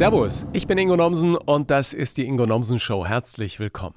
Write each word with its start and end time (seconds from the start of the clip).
Servus, 0.00 0.46
ich 0.54 0.66
bin 0.66 0.78
Ingo 0.78 0.96
Nomsen 0.96 1.36
und 1.36 1.70
das 1.70 1.92
ist 1.92 2.16
die 2.16 2.24
Ingo 2.24 2.46
Nomsen 2.46 2.80
Show. 2.80 3.04
Herzlich 3.04 3.60
willkommen. 3.60 3.96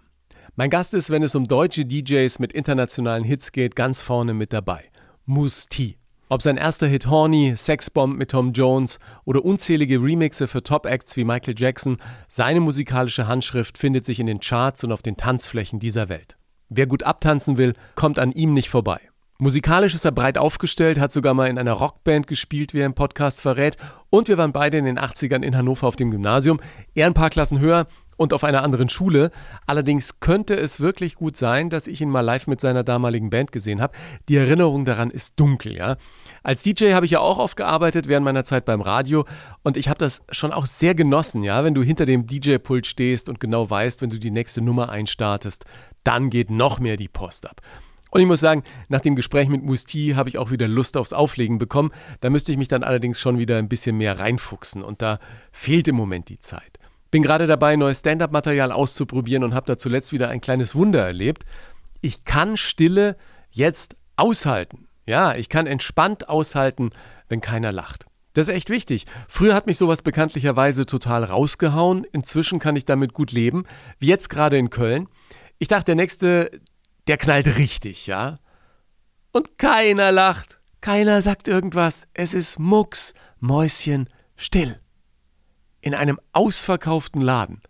Mein 0.57 0.69
Gast 0.69 0.93
ist, 0.93 1.09
wenn 1.09 1.23
es 1.23 1.33
um 1.33 1.47
deutsche 1.47 1.85
DJs 1.85 2.39
mit 2.39 2.51
internationalen 2.51 3.23
Hits 3.23 3.53
geht, 3.53 3.73
ganz 3.77 4.01
vorne 4.01 4.33
mit 4.33 4.51
dabei. 4.51 4.83
Moose 5.25 5.69
T. 5.69 5.95
Ob 6.27 6.41
sein 6.41 6.57
erster 6.57 6.87
Hit 6.87 7.07
Horny, 7.07 7.53
Sexbomb 7.55 8.17
mit 8.17 8.31
Tom 8.31 8.51
Jones 8.51 8.99
oder 9.23 9.45
unzählige 9.45 10.03
Remixe 10.03 10.49
für 10.49 10.61
Top-Acts 10.61 11.15
wie 11.15 11.23
Michael 11.23 11.55
Jackson, 11.57 11.95
seine 12.27 12.59
musikalische 12.59 13.29
Handschrift 13.29 13.77
findet 13.77 14.03
sich 14.03 14.19
in 14.19 14.27
den 14.27 14.41
Charts 14.41 14.83
und 14.83 14.91
auf 14.91 15.03
den 15.03 15.15
Tanzflächen 15.15 15.79
dieser 15.79 16.09
Welt. 16.09 16.35
Wer 16.67 16.85
gut 16.85 17.03
abtanzen 17.03 17.57
will, 17.57 17.75
kommt 17.95 18.19
an 18.19 18.33
ihm 18.33 18.51
nicht 18.51 18.69
vorbei. 18.69 18.99
Musikalisch 19.43 19.93
ist 19.93 20.05
er 20.05 20.13
breit 20.13 20.37
aufgestellt, 20.37 20.97
hat 20.97 21.11
sogar 21.11 21.33
mal 21.33 21.49
in 21.49 21.57
einer 21.57 21.73
Rockband 21.73 22.27
gespielt, 22.27 22.73
wie 22.73 22.79
er 22.79 22.85
im 22.85 22.93
Podcast 22.93 23.41
verrät. 23.41 23.75
Und 24.09 24.29
wir 24.29 24.37
waren 24.37 24.53
beide 24.53 24.77
in 24.77 24.85
den 24.85 24.97
80ern 24.97 25.43
in 25.43 25.57
Hannover 25.57 25.85
auf 25.85 25.97
dem 25.97 26.11
Gymnasium. 26.11 26.61
Er 26.95 27.07
ein 27.07 27.13
paar 27.13 27.29
Klassen 27.29 27.59
höher, 27.59 27.87
und 28.15 28.31
auf 28.31 28.43
einer 28.43 28.63
anderen 28.63 28.89
Schule. 28.89 29.31
Allerdings 29.65 30.19
könnte 30.19 30.55
es 30.55 30.79
wirklich 30.79 31.15
gut 31.15 31.35
sein, 31.35 31.71
dass 31.71 31.87
ich 31.87 31.99
ihn 31.99 32.11
mal 32.11 32.21
live 32.21 32.45
mit 32.45 32.61
seiner 32.61 32.83
damaligen 32.83 33.31
Band 33.31 33.51
gesehen 33.51 33.81
habe. 33.81 33.97
Die 34.29 34.37
Erinnerung 34.37 34.85
daran 34.85 35.09
ist 35.09 35.39
dunkel, 35.39 35.75
ja. 35.75 35.97
Als 36.43 36.61
DJ 36.61 36.93
habe 36.93 37.05
ich 37.05 37.11
ja 37.11 37.19
auch 37.19 37.39
oft 37.39 37.57
gearbeitet 37.57 38.07
während 38.07 38.23
meiner 38.23 38.43
Zeit 38.43 38.65
beim 38.65 38.81
Radio 38.81 39.25
und 39.63 39.77
ich 39.77 39.89
habe 39.89 39.97
das 39.97 40.21
schon 40.29 40.53
auch 40.53 40.67
sehr 40.67 40.93
genossen, 40.93 41.43
ja, 41.43 41.63
wenn 41.63 41.73
du 41.73 41.81
hinter 41.81 42.05
dem 42.05 42.27
DJ-Pult 42.27 42.85
stehst 42.85 43.29
und 43.29 43.39
genau 43.39 43.67
weißt, 43.67 44.03
wenn 44.03 44.11
du 44.11 44.19
die 44.19 44.31
nächste 44.31 44.61
Nummer 44.61 44.89
einstartest, 44.89 45.65
dann 46.03 46.29
geht 46.29 46.51
noch 46.51 46.79
mehr 46.79 46.97
die 46.97 47.07
Post 47.07 47.49
ab. 47.49 47.61
Und 48.13 48.21
ich 48.21 48.27
muss 48.27 48.41
sagen, 48.41 48.61
nach 48.89 49.01
dem 49.01 49.15
Gespräch 49.15 49.49
mit 49.49 49.63
Musti 49.63 50.13
habe 50.15 50.29
ich 50.29 50.37
auch 50.37 50.51
wieder 50.51 50.67
Lust 50.67 50.97
aufs 50.97 51.13
Auflegen 51.13 51.57
bekommen. 51.57 51.89
Da 52.21 52.29
müsste 52.29 52.51
ich 52.51 52.59
mich 52.59 52.67
dann 52.67 52.83
allerdings 52.83 53.19
schon 53.19 53.39
wieder 53.39 53.57
ein 53.57 53.67
bisschen 53.67 53.97
mehr 53.97 54.19
reinfuchsen 54.19 54.83
und 54.83 55.01
da 55.01 55.17
fehlt 55.51 55.87
im 55.87 55.95
Moment 55.95 56.29
die 56.29 56.37
Zeit. 56.37 56.77
Bin 57.09 57.23
gerade 57.23 57.47
dabei, 57.47 57.75
neues 57.75 58.01
Stand-up-Material 58.01 58.71
auszuprobieren 58.71 59.43
und 59.43 59.55
habe 59.55 59.65
da 59.65 59.79
zuletzt 59.79 60.13
wieder 60.13 60.29
ein 60.29 60.41
kleines 60.41 60.75
Wunder 60.75 61.03
erlebt. 61.03 61.43
Ich 62.01 62.23
kann 62.23 62.55
Stille 62.55 63.17
jetzt 63.49 63.95
aushalten. 64.15 64.87
Ja, 65.07 65.33
ich 65.33 65.49
kann 65.49 65.65
entspannt 65.65 66.29
aushalten, 66.29 66.91
wenn 67.29 67.41
keiner 67.41 67.71
lacht. 67.71 68.05
Das 68.33 68.47
ist 68.47 68.53
echt 68.53 68.69
wichtig. 68.69 69.07
Früher 69.27 69.55
hat 69.55 69.65
mich 69.65 69.79
sowas 69.79 70.03
bekanntlicherweise 70.03 70.85
total 70.85 71.23
rausgehauen. 71.23 72.03
Inzwischen 72.11 72.59
kann 72.59 72.75
ich 72.75 72.85
damit 72.85 73.13
gut 73.13 73.31
leben, 73.31 73.65
wie 73.97 74.07
jetzt 74.07 74.29
gerade 74.29 74.59
in 74.59 74.69
Köln. 74.69 75.07
Ich 75.57 75.67
dachte, 75.67 75.85
der 75.85 75.95
nächste, 75.95 76.51
der 77.07 77.17
knallt 77.17 77.57
richtig, 77.57 78.07
ja? 78.07 78.39
Und 79.31 79.57
keiner 79.57 80.11
lacht. 80.11 80.59
Keiner 80.81 81.21
sagt 81.21 81.47
irgendwas. 81.47 82.07
Es 82.13 82.33
ist 82.33 82.59
Mucks, 82.59 83.13
Mäuschen, 83.39 84.09
still 84.35 84.79
in 85.83 85.93
einem 85.93 86.19
ausverkauften 86.31 87.21
Laden. 87.21 87.61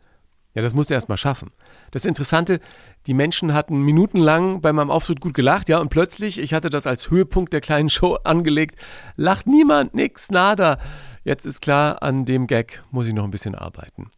Ja, 0.53 0.61
das 0.61 0.75
musste 0.75 0.93
er 0.93 0.97
erst 0.97 1.09
mal 1.09 1.17
schaffen. 1.17 1.51
Das 1.89 2.05
Interessante, 2.05 2.59
die 3.07 3.15
Menschen 3.15 3.53
hatten 3.53 3.81
minutenlang 3.81 4.61
bei 4.61 4.71
meinem 4.71 4.91
Auftritt 4.91 5.19
gut 5.19 5.33
gelacht, 5.33 5.67
ja, 5.67 5.79
und 5.79 5.89
plötzlich, 5.89 6.39
ich 6.39 6.53
hatte 6.53 6.69
das 6.69 6.85
als 6.85 7.09
Höhepunkt 7.09 7.53
der 7.53 7.61
kleinen 7.61 7.89
Show 7.89 8.15
angelegt, 8.23 8.79
lacht 9.15 9.47
niemand, 9.47 9.95
nix, 9.95 10.29
nada. 10.29 10.77
Jetzt 11.23 11.45
ist 11.45 11.61
klar, 11.61 12.03
an 12.03 12.25
dem 12.25 12.45
Gag 12.45 12.83
muss 12.91 13.07
ich 13.07 13.13
noch 13.13 13.23
ein 13.23 13.31
bisschen 13.31 13.55
arbeiten. 13.55 14.11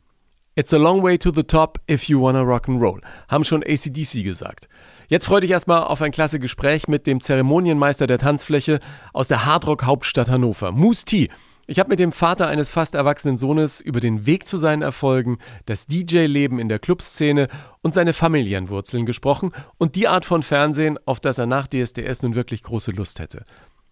It's 0.56 0.74
a 0.74 0.78
long 0.78 1.02
way 1.02 1.18
to 1.18 1.32
the 1.34 1.44
top 1.44 1.80
if 1.90 2.04
you 2.06 2.22
wanna 2.22 2.42
rock 2.42 2.68
and 2.68 2.82
roll, 2.82 3.00
haben 3.30 3.44
schon 3.46 3.64
ACDC 3.64 4.24
gesagt. 4.24 4.68
Jetzt 5.08 5.26
freue 5.26 5.42
dich 5.42 5.52
erstmal 5.52 5.84
auf 5.84 6.02
ein 6.02 6.12
klasse 6.12 6.40
Gespräch 6.40 6.88
mit 6.88 7.06
dem 7.06 7.22
Zeremonienmeister 7.22 8.08
der 8.08 8.18
Tanzfläche 8.18 8.80
aus 9.14 9.28
der 9.28 9.46
Hardrock-Hauptstadt 9.46 10.30
Hannover, 10.30 10.72
Moose 10.72 11.06
T. 11.06 11.30
Ich 11.68 11.80
habe 11.80 11.90
mit 11.90 12.00
dem 12.00 12.12
Vater 12.12 12.48
eines 12.48 12.70
fast 12.70 12.94
erwachsenen 12.94 13.38
Sohnes 13.38 13.82
über 13.82 14.00
den 14.00 14.28
Weg 14.28 14.48
zu 14.48 14.58
seinen 14.58 14.84
Erfolgen, 14.84 15.40
das 15.66 15.88
DJ-Leben 15.88 16.60
in 16.60 16.70
der 16.70 16.80
Clubszene 16.80 17.48
und 17.82 17.94
seine 17.94 18.14
familiären 18.14 18.70
Wurzeln 18.70 19.06
gesprochen 19.06 19.52
und 19.78 19.96
die 19.96 20.08
Art 20.08 20.26
von 20.26 20.44
Fernsehen, 20.44 21.00
auf 21.06 21.20
das 21.20 21.40
er 21.40 21.48
nach 21.48 21.68
DSDS 21.68 22.22
nun 22.22 22.36
wirklich 22.36 22.62
große 22.62 22.92
Lust 22.92 23.20
hätte. 23.20 23.46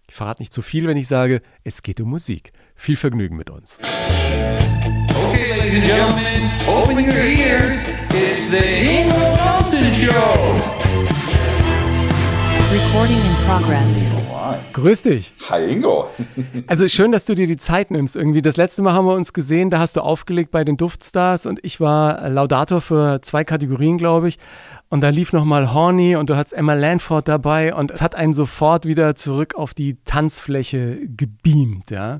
Ich 0.08 0.16
verrate 0.16 0.42
nicht 0.42 0.54
zu 0.54 0.62
viel, 0.62 0.88
wenn 0.88 0.98
ich 0.98 1.08
sage, 1.08 1.42
es 1.64 1.82
geht 1.82 2.00
um 2.00 2.10
Musik. 2.10 2.54
Viel 2.76 2.96
Vergnügen 2.96 3.38
mit 3.38 3.50
uns. 3.50 3.80
Okay, 5.16 5.60
ladies 5.60 5.76
and 5.76 5.86
gentlemen, 5.86 6.52
open 6.68 7.00
your 7.00 7.14
ears. 7.14 7.86
It's 8.10 8.50
the 8.50 8.58
Ingo 8.58 9.38
Johnson 9.38 9.94
Show. 9.94 10.84
Recording 12.72 13.18
in 13.18 13.36
progress. 13.46 14.06
Grüß 14.74 15.04
dich. 15.04 15.34
Hi 15.50 15.72
Ingo. 15.72 16.10
also 16.68 16.88
schön, 16.88 17.12
dass 17.12 17.26
du 17.26 17.36
dir 17.36 17.46
die 17.46 17.58
Zeit 17.58 17.92
nimmst. 17.92 18.16
Irgendwie 18.16 18.42
das 18.42 18.58
letzte 18.58 18.82
Mal 18.82 18.94
haben 18.94 19.06
wir 19.06 19.14
uns 19.14 19.34
gesehen, 19.34 19.70
da 19.70 19.80
hast 19.80 19.96
du 19.96 20.02
aufgelegt 20.02 20.50
bei 20.52 20.64
den 20.64 20.78
Duftstars 20.78 21.46
und 21.46 21.60
ich 21.64 21.80
war 21.80 22.30
Laudator 22.30 22.82
für 22.82 23.22
zwei 23.22 23.44
Kategorien, 23.44 23.98
glaube 24.00 24.28
ich. 24.28 24.40
Und 24.90 25.02
da 25.02 25.10
lief 25.10 25.34
nochmal 25.34 25.74
Horny 25.74 26.16
und 26.16 26.30
du 26.30 26.38
hattest 26.38 26.54
Emma 26.54 26.76
Lanford 26.76 27.28
dabei 27.28 27.74
und 27.74 27.90
es 27.90 28.02
hat 28.02 28.14
einen 28.16 28.34
sofort 28.34 28.86
wieder 28.86 29.16
zurück 29.16 29.56
auf 29.56 29.74
die 29.74 29.98
Tanzfläche 30.06 31.00
gebeamt, 31.08 31.90
ja. 31.90 32.20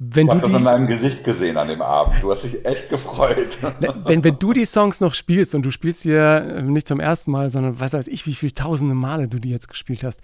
Wenn 0.00 0.26
ich 0.26 0.32
habe 0.32 0.42
das 0.42 0.54
an 0.54 0.64
deinem 0.64 0.88
Gesicht 0.88 1.22
gesehen 1.22 1.56
an 1.56 1.68
dem 1.68 1.80
Abend. 1.80 2.16
Du 2.20 2.32
hast 2.32 2.42
dich 2.42 2.64
echt 2.64 2.88
gefreut. 2.88 3.58
Wenn, 4.06 4.24
wenn 4.24 4.38
du 4.40 4.52
die 4.52 4.64
Songs 4.64 5.00
noch 5.00 5.14
spielst 5.14 5.54
und 5.54 5.62
du 5.64 5.70
spielst 5.70 6.00
sie 6.00 6.10
ja 6.10 6.40
nicht 6.60 6.88
zum 6.88 6.98
ersten 6.98 7.30
Mal, 7.30 7.52
sondern 7.52 7.78
was 7.78 7.92
weiß 7.92 8.08
ich, 8.08 8.26
wie 8.26 8.34
viele 8.34 8.52
tausende 8.52 8.96
Male 8.96 9.28
du 9.28 9.38
die 9.38 9.50
jetzt 9.50 9.68
gespielt 9.68 10.02
hast, 10.02 10.20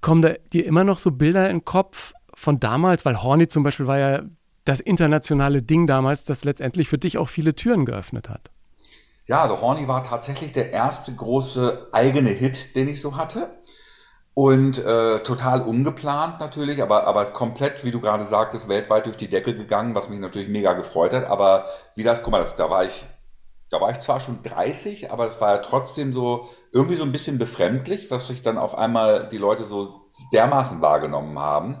Kommen 0.00 0.22
da 0.22 0.32
dir 0.52 0.64
immer 0.64 0.84
noch 0.84 0.98
so 0.98 1.10
Bilder 1.10 1.48
in 1.50 1.58
den 1.58 1.64
Kopf 1.64 2.14
von 2.34 2.58
damals? 2.58 3.04
Weil 3.04 3.22
Horny 3.22 3.48
zum 3.48 3.62
Beispiel 3.62 3.86
war 3.86 3.98
ja 3.98 4.22
das 4.64 4.80
internationale 4.80 5.62
Ding 5.62 5.86
damals, 5.86 6.24
das 6.24 6.44
letztendlich 6.44 6.88
für 6.88 6.98
dich 6.98 7.18
auch 7.18 7.28
viele 7.28 7.54
Türen 7.54 7.84
geöffnet 7.84 8.28
hat. 8.28 8.50
Ja, 9.26 9.42
also 9.42 9.60
Horny 9.60 9.86
war 9.88 10.02
tatsächlich 10.02 10.52
der 10.52 10.72
erste 10.72 11.14
große 11.14 11.88
eigene 11.92 12.30
Hit, 12.30 12.74
den 12.74 12.88
ich 12.88 13.00
so 13.00 13.16
hatte. 13.16 13.60
Und 14.34 14.78
äh, 14.78 15.22
total 15.22 15.62
ungeplant 15.62 16.40
natürlich, 16.40 16.82
aber, 16.82 17.06
aber 17.06 17.26
komplett, 17.26 17.84
wie 17.84 17.90
du 17.90 18.00
gerade 18.00 18.24
sagtest, 18.24 18.68
weltweit 18.68 19.06
durch 19.06 19.16
die 19.16 19.28
Decke 19.28 19.54
gegangen, 19.56 19.94
was 19.94 20.08
mich 20.08 20.20
natürlich 20.20 20.48
mega 20.48 20.72
gefreut 20.74 21.12
hat. 21.12 21.24
Aber 21.26 21.66
wie 21.96 22.04
das, 22.04 22.22
guck 22.22 22.32
mal, 22.32 22.38
das, 22.38 22.56
da 22.56 22.70
war 22.70 22.84
ich, 22.84 23.04
da 23.70 23.80
war 23.80 23.90
ich 23.92 24.00
zwar 24.00 24.20
schon 24.20 24.42
30, 24.42 25.12
aber 25.12 25.28
es 25.28 25.40
war 25.40 25.50
ja 25.56 25.58
trotzdem 25.58 26.12
so 26.12 26.48
irgendwie 26.72 26.96
so 26.96 27.02
ein 27.04 27.12
bisschen 27.12 27.38
befremdlich, 27.38 28.10
was 28.10 28.28
sich 28.28 28.42
dann 28.42 28.58
auf 28.58 28.76
einmal 28.78 29.28
die 29.28 29.38
Leute 29.38 29.64
so 29.64 30.10
dermaßen 30.32 30.80
wahrgenommen 30.80 31.38
haben. 31.38 31.80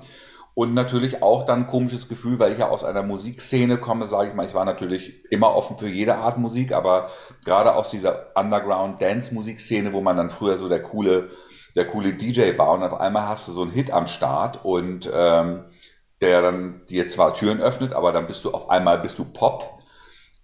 Und 0.60 0.74
natürlich 0.74 1.22
auch 1.22 1.46
dann 1.46 1.60
ein 1.60 1.66
komisches 1.66 2.06
Gefühl, 2.06 2.38
weil 2.38 2.52
ich 2.52 2.58
ja 2.58 2.68
aus 2.68 2.84
einer 2.84 3.02
Musikszene 3.02 3.78
komme, 3.78 4.06
sage 4.06 4.28
ich 4.28 4.34
mal, 4.34 4.44
ich 4.44 4.52
war 4.52 4.66
natürlich 4.66 5.24
immer 5.30 5.56
offen 5.56 5.78
für 5.78 5.88
jede 5.88 6.16
Art 6.16 6.36
Musik, 6.36 6.72
aber 6.72 7.08
gerade 7.46 7.74
aus 7.74 7.88
dieser 7.88 8.36
Underground-Dance-Musikszene, 8.36 9.94
wo 9.94 10.02
man 10.02 10.18
dann 10.18 10.28
früher 10.28 10.58
so 10.58 10.68
der 10.68 10.82
coole, 10.82 11.30
der 11.76 11.86
coole 11.86 12.12
DJ 12.12 12.58
war 12.58 12.72
und 12.72 12.82
auf 12.82 13.00
einmal 13.00 13.26
hast 13.26 13.48
du 13.48 13.52
so 13.52 13.62
einen 13.62 13.70
Hit 13.70 13.90
am 13.90 14.06
Start 14.06 14.62
und 14.62 15.10
ähm, 15.10 15.64
der 16.20 16.42
dann 16.42 16.82
dir 16.90 17.08
zwar 17.08 17.32
Türen 17.32 17.62
öffnet, 17.62 17.94
aber 17.94 18.12
dann 18.12 18.26
bist 18.26 18.44
du 18.44 18.50
auf 18.50 18.68
einmal 18.68 18.98
bist 18.98 19.18
du 19.18 19.24
Pop 19.24 19.79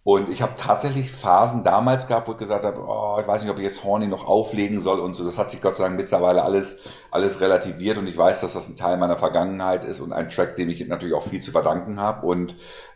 und 0.07 0.29
ich 0.29 0.41
habe 0.41 0.53
tatsächlich 0.57 1.11
Phasen 1.11 1.65
damals 1.65 2.07
gehabt, 2.07 2.29
wo 2.29 2.33
ich 2.33 2.39
gesagt 2.39 2.65
habe, 2.65 2.81
oh, 2.81 3.19
ich 3.21 3.27
weiß 3.27 3.43
nicht, 3.43 3.51
ob 3.51 3.59
ich 3.59 3.65
jetzt 3.65 3.83
Horny 3.83 4.07
noch 4.07 4.25
auflegen 4.25 4.81
soll 4.81 5.01
und 5.01 5.17
so. 5.17 5.25
Das 5.25 5.37
hat 5.37 5.51
sich 5.51 5.61
Gott 5.61 5.77
sei 5.77 5.83
Dank 5.83 5.97
mittlerweile 5.97 6.45
alles, 6.45 6.79
alles 7.11 7.41
relativiert 7.41 7.99
und 7.99 8.07
ich 8.07 8.17
weiß, 8.17 8.41
dass 8.41 8.53
das 8.53 8.69
ein 8.69 8.77
Teil 8.77 8.99
meiner 8.99 9.17
Vergangenheit 9.17 9.83
ist 9.83 9.99
und 9.99 10.13
ein 10.13 10.31
Track, 10.31 10.55
dem 10.55 10.69
ich 10.71 10.87
natürlich 10.87 11.17
auch 11.17 11.25
viel 11.25 11.41
zu 11.41 11.51
verdanken 11.51 11.99
habe. 11.99 12.25
Und, 12.25 12.55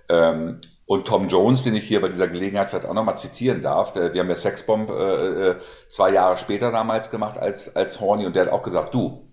ähm, 0.09 0.61
und 0.87 1.09
Tom 1.09 1.27
Jones, 1.27 1.65
den 1.65 1.75
ich 1.75 1.83
hier 1.83 2.01
bei 2.01 2.07
dieser 2.07 2.29
Gelegenheit 2.29 2.71
vielleicht 2.71 2.87
auch 2.87 2.95
nochmal 2.95 3.19
zitieren 3.19 3.61
darf, 3.61 3.93
der, 3.93 4.15
wir 4.15 4.21
haben 4.21 4.31
ja 4.31 4.37
Sexbomb 4.37 4.89
äh, 4.91 5.49
äh, 5.49 5.57
zwei 5.89 6.13
Jahre 6.13 6.37
später 6.37 6.71
damals 6.71 7.11
gemacht 7.11 7.39
als, 7.39 7.75
als 7.75 8.01
Horny 8.01 8.25
und 8.25 8.37
der 8.37 8.47
hat 8.47 8.53
auch 8.53 8.63
gesagt, 8.63 8.95
du, 8.95 9.27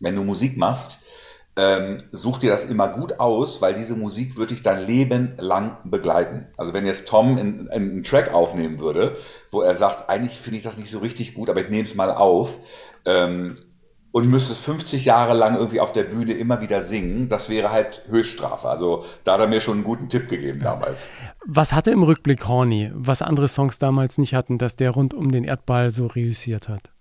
wenn 0.00 0.16
du 0.16 0.24
Musik 0.24 0.56
machst, 0.56 0.98
ähm, 1.56 2.02
such 2.10 2.38
dir 2.38 2.50
das 2.50 2.64
immer 2.64 2.88
gut 2.88 3.20
aus, 3.20 3.62
weil 3.62 3.74
diese 3.74 3.94
Musik 3.94 4.36
wird 4.36 4.50
dich 4.50 4.62
dein 4.62 4.86
Leben 4.86 5.34
lang 5.38 5.78
begleiten. 5.84 6.48
Also 6.56 6.72
wenn 6.72 6.86
jetzt 6.86 7.06
Tom 7.06 7.38
in, 7.38 7.60
in 7.60 7.70
einen 7.70 8.04
Track 8.04 8.32
aufnehmen 8.34 8.80
würde, 8.80 9.16
wo 9.50 9.62
er 9.62 9.74
sagt, 9.74 10.08
eigentlich 10.08 10.38
finde 10.38 10.58
ich 10.58 10.64
das 10.64 10.78
nicht 10.78 10.90
so 10.90 10.98
richtig 10.98 11.34
gut, 11.34 11.48
aber 11.48 11.60
ich 11.60 11.68
nehme 11.68 11.84
es 11.84 11.94
mal 11.94 12.10
auf, 12.10 12.58
ähm, 13.04 13.56
und 14.14 14.30
müsstest 14.30 14.60
50 14.60 15.04
Jahre 15.04 15.34
lang 15.34 15.56
irgendwie 15.56 15.80
auf 15.80 15.90
der 15.90 16.04
Bühne 16.04 16.34
immer 16.34 16.60
wieder 16.60 16.84
singen, 16.84 17.28
das 17.28 17.48
wäre 17.48 17.72
halt 17.72 18.02
Höchststrafe. 18.08 18.68
Also 18.68 19.04
da 19.24 19.32
hat 19.32 19.40
er 19.40 19.48
mir 19.48 19.60
schon 19.60 19.78
einen 19.78 19.84
guten 19.84 20.08
Tipp 20.08 20.28
gegeben 20.28 20.60
damals. 20.60 21.08
Was 21.44 21.72
hatte 21.72 21.90
im 21.90 22.04
Rückblick 22.04 22.46
Horny, 22.46 22.92
was 22.94 23.22
andere 23.22 23.48
Songs 23.48 23.80
damals 23.80 24.16
nicht 24.18 24.32
hatten, 24.32 24.56
dass 24.56 24.76
der 24.76 24.92
rund 24.92 25.14
um 25.14 25.32
den 25.32 25.42
Erdball 25.42 25.90
so 25.90 26.06
reüssiert 26.06 26.68
hat? 26.68 26.92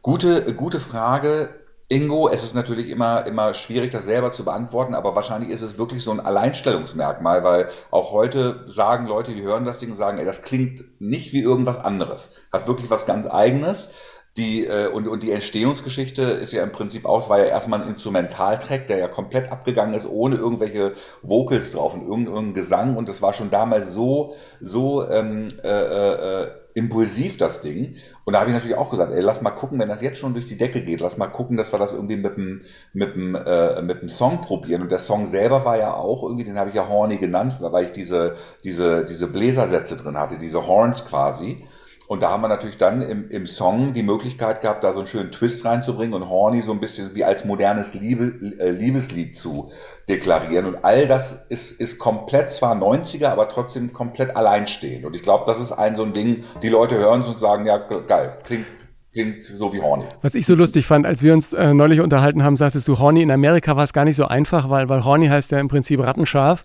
Gute, 0.00 0.54
gute 0.54 0.80
Frage. 0.80 1.59
Ingo, 1.92 2.28
es 2.28 2.44
ist 2.44 2.54
natürlich 2.54 2.88
immer, 2.88 3.26
immer 3.26 3.52
schwierig, 3.52 3.90
das 3.90 4.04
selber 4.04 4.30
zu 4.30 4.44
beantworten, 4.44 4.94
aber 4.94 5.16
wahrscheinlich 5.16 5.50
ist 5.50 5.60
es 5.60 5.76
wirklich 5.76 6.04
so 6.04 6.12
ein 6.12 6.20
Alleinstellungsmerkmal, 6.20 7.42
weil 7.42 7.68
auch 7.90 8.12
heute 8.12 8.64
sagen 8.68 9.06
Leute, 9.06 9.34
die 9.34 9.42
hören 9.42 9.64
das 9.64 9.78
Ding 9.78 9.90
und 9.90 9.96
sagen, 9.96 10.18
ey, 10.18 10.24
das 10.24 10.42
klingt 10.42 10.84
nicht 11.00 11.32
wie 11.32 11.42
irgendwas 11.42 11.78
anderes. 11.78 12.30
Hat 12.52 12.68
wirklich 12.68 12.90
was 12.90 13.06
ganz 13.06 13.26
eigenes. 13.26 13.88
Die, 14.36 14.64
äh, 14.64 14.86
und, 14.86 15.08
und 15.08 15.22
die 15.24 15.32
Entstehungsgeschichte 15.32 16.22
ist 16.22 16.52
ja 16.52 16.62
im 16.62 16.70
Prinzip 16.70 17.04
auch, 17.04 17.20
es 17.20 17.28
war 17.28 17.40
ja 17.40 17.46
erstmal 17.46 17.82
ein 17.82 17.88
Instrumentaltrack, 17.88 18.86
der 18.86 18.98
ja 18.98 19.08
komplett 19.08 19.50
abgegangen 19.50 19.94
ist, 19.94 20.06
ohne 20.08 20.36
irgendwelche 20.36 20.94
Vocals 21.22 21.72
drauf 21.72 21.94
und 21.94 22.06
irgendeinen 22.06 22.54
Gesang. 22.54 22.96
Und 22.96 23.08
das 23.08 23.22
war 23.22 23.32
schon 23.32 23.50
damals 23.50 23.92
so, 23.92 24.34
so 24.60 25.08
ähm, 25.08 25.54
äh, 25.64 26.42
äh, 26.44 26.50
impulsiv, 26.74 27.38
das 27.38 27.60
Ding. 27.60 27.96
Und 28.24 28.34
da 28.34 28.40
habe 28.40 28.50
ich 28.50 28.54
natürlich 28.54 28.76
auch 28.76 28.90
gesagt, 28.90 29.12
ey, 29.12 29.20
lass 29.20 29.42
mal 29.42 29.50
gucken, 29.50 29.80
wenn 29.80 29.88
das 29.88 30.00
jetzt 30.00 30.20
schon 30.20 30.34
durch 30.34 30.46
die 30.46 30.56
Decke 30.56 30.82
geht, 30.82 31.00
lass 31.00 31.16
mal 31.16 31.26
gucken, 31.26 31.56
dass 31.56 31.72
wir 31.72 31.80
das 31.80 31.92
irgendwie 31.92 32.16
mit 32.16 32.36
dem, 32.36 32.62
mit 32.92 33.16
dem, 33.16 33.34
äh, 33.34 33.82
mit 33.82 34.00
dem 34.00 34.08
Song 34.08 34.42
probieren. 34.42 34.82
Und 34.82 34.92
der 34.92 35.00
Song 35.00 35.26
selber 35.26 35.64
war 35.64 35.76
ja 35.76 35.94
auch 35.94 36.22
irgendwie, 36.22 36.44
den 36.44 36.58
habe 36.58 36.70
ich 36.70 36.76
ja 36.76 36.88
Horny 36.88 37.16
genannt, 37.16 37.56
weil 37.60 37.86
ich 37.86 37.92
diese, 37.92 38.36
diese, 38.62 39.04
diese 39.04 39.26
Bläsersätze 39.26 39.96
drin 39.96 40.16
hatte, 40.16 40.38
diese 40.38 40.66
Horns 40.66 41.04
quasi. 41.04 41.66
Und 42.10 42.24
da 42.24 42.30
haben 42.30 42.40
wir 42.40 42.48
natürlich 42.48 42.76
dann 42.76 43.02
im, 43.02 43.30
im 43.30 43.46
Song 43.46 43.92
die 43.92 44.02
Möglichkeit 44.02 44.62
gehabt, 44.62 44.82
da 44.82 44.90
so 44.90 44.98
einen 44.98 45.06
schönen 45.06 45.30
Twist 45.30 45.64
reinzubringen 45.64 46.12
und 46.12 46.28
Horny 46.28 46.60
so 46.60 46.72
ein 46.72 46.80
bisschen 46.80 47.14
wie 47.14 47.22
als 47.22 47.44
modernes 47.44 47.94
Liebe, 47.94 48.34
äh, 48.58 48.70
Liebeslied 48.70 49.38
zu 49.38 49.70
deklarieren. 50.08 50.66
Und 50.66 50.84
all 50.84 51.06
das 51.06 51.44
ist, 51.50 51.70
ist 51.80 52.00
komplett 52.00 52.50
zwar 52.50 52.74
90er, 52.74 53.28
aber 53.28 53.48
trotzdem 53.48 53.92
komplett 53.92 54.34
alleinstehend. 54.34 55.04
Und 55.04 55.14
ich 55.14 55.22
glaube, 55.22 55.44
das 55.46 55.60
ist 55.60 55.70
ein 55.70 55.94
so 55.94 56.02
ein 56.02 56.12
Ding, 56.12 56.42
die 56.64 56.68
Leute 56.68 56.96
hören 56.96 57.20
es 57.20 57.28
und 57.28 57.38
sagen, 57.38 57.64
ja, 57.64 57.76
geil, 57.76 58.38
klingt, 58.42 58.66
klingt 59.12 59.44
so 59.44 59.72
wie 59.72 59.80
Horny. 59.80 60.06
Was 60.20 60.34
ich 60.34 60.46
so 60.46 60.56
lustig 60.56 60.86
fand, 60.86 61.06
als 61.06 61.22
wir 61.22 61.32
uns 61.32 61.52
äh, 61.52 61.72
neulich 61.74 62.00
unterhalten 62.00 62.42
haben, 62.42 62.56
sagtest 62.56 62.88
du, 62.88 62.98
Horny 62.98 63.22
in 63.22 63.30
Amerika 63.30 63.76
war 63.76 63.84
es 63.84 63.92
gar 63.92 64.04
nicht 64.04 64.16
so 64.16 64.24
einfach, 64.24 64.68
weil, 64.68 64.88
weil 64.88 65.04
Horny 65.04 65.28
heißt 65.28 65.52
ja 65.52 65.60
im 65.60 65.68
Prinzip 65.68 66.00
rattenscharf. 66.00 66.64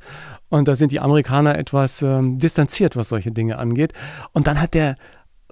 Und 0.50 0.68
da 0.68 0.76
sind 0.76 0.92
die 0.92 1.00
Amerikaner 1.00 1.56
etwas 1.58 2.02
ähm, 2.02 2.40
distanziert, 2.40 2.96
was 2.96 3.10
solche 3.10 3.32
Dinge 3.32 3.60
angeht. 3.60 3.94
Und 4.32 4.48
dann 4.48 4.60
hat 4.60 4.74
der 4.74 4.96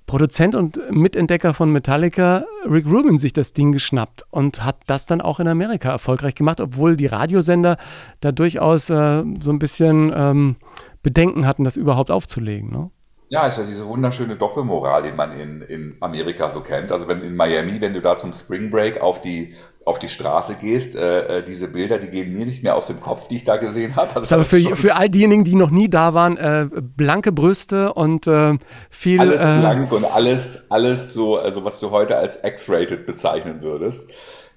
Produzent 0.06 0.56
und 0.56 0.80
Mitentdecker 0.92 1.54
von 1.54 1.72
Metallica, 1.72 2.46
Rick 2.70 2.86
Rubin, 2.86 3.18
sich 3.18 3.34
das 3.34 3.54
Ding 3.54 3.72
geschnappt 3.72 4.24
und 4.32 4.64
hat 4.64 4.78
das 4.88 5.06
dann 5.06 5.22
auch 5.22 5.40
in 5.40 5.48
Amerika 5.48 5.90
erfolgreich 5.90 6.36
gemacht, 6.36 6.60
obwohl 6.60 6.96
die 6.96 7.06
Radiosender 7.06 7.78
da 8.20 8.32
durchaus 8.32 8.90
äh, 8.90 9.24
so 9.42 9.52
ein 9.52 9.60
bisschen 9.60 10.12
ähm, 10.16 10.56
Bedenken 11.04 11.48
hatten, 11.48 11.64
das 11.64 11.78
überhaupt 11.78 12.12
aufzulegen. 12.12 12.72
Ne? 12.72 12.90
Ja, 13.30 13.48
ist 13.48 13.58
ja 13.58 13.64
diese 13.64 13.88
wunderschöne 13.88 14.36
Doppelmoral, 14.36 15.04
die 15.04 15.12
man 15.12 15.32
in, 15.32 15.62
in 15.64 15.98
Amerika 16.02 16.52
so 16.52 16.62
kennt. 16.62 16.92
Also 16.92 17.08
wenn 17.08 17.22
in 17.22 17.36
Miami, 17.36 17.82
wenn 17.82 17.94
du 17.94 18.00
da 18.00 18.20
zum 18.20 18.32
Spring 18.32 18.70
Break 18.70 19.02
auf 19.02 19.22
die 19.22 19.56
auf 19.86 20.00
die 20.00 20.10
Straße 20.10 20.56
gehst, 20.56 20.96
äh, 20.96 21.40
äh, 21.40 21.44
diese 21.44 21.68
Bilder, 21.68 22.00
die 22.00 22.08
gehen 22.08 22.34
mir 22.34 22.46
nicht 22.46 22.64
mehr 22.64 22.76
aus 22.76 22.88
dem 22.88 23.02
Kopf, 23.02 23.28
die 23.28 23.38
ich 23.38 23.44
da 23.44 23.58
gesehen 23.58 23.96
habe. 23.96 24.16
Also 24.16 24.36
aber 24.36 24.44
für, 24.44 24.76
für 24.76 24.96
all 24.96 25.10
diejenigen, 25.10 25.44
die 25.44 25.56
noch 25.56 25.72
nie 25.72 25.90
da 25.90 26.14
waren, 26.14 26.38
äh, 26.38 26.68
blanke 26.72 27.32
Brüste 27.32 27.94
und 27.94 28.28
äh, 28.28 28.58
viel. 28.90 29.20
Alles 29.20 29.42
äh, 29.42 29.60
blank 29.60 29.92
und 29.92 30.06
alles, 30.06 30.64
alles 30.70 31.14
so, 31.14 31.38
also 31.38 31.66
was 31.66 31.80
du 31.80 31.92
heute 31.92 32.18
als 32.18 32.40
X-rated 32.44 33.06
bezeichnen 33.06 33.62
würdest. 33.62 34.10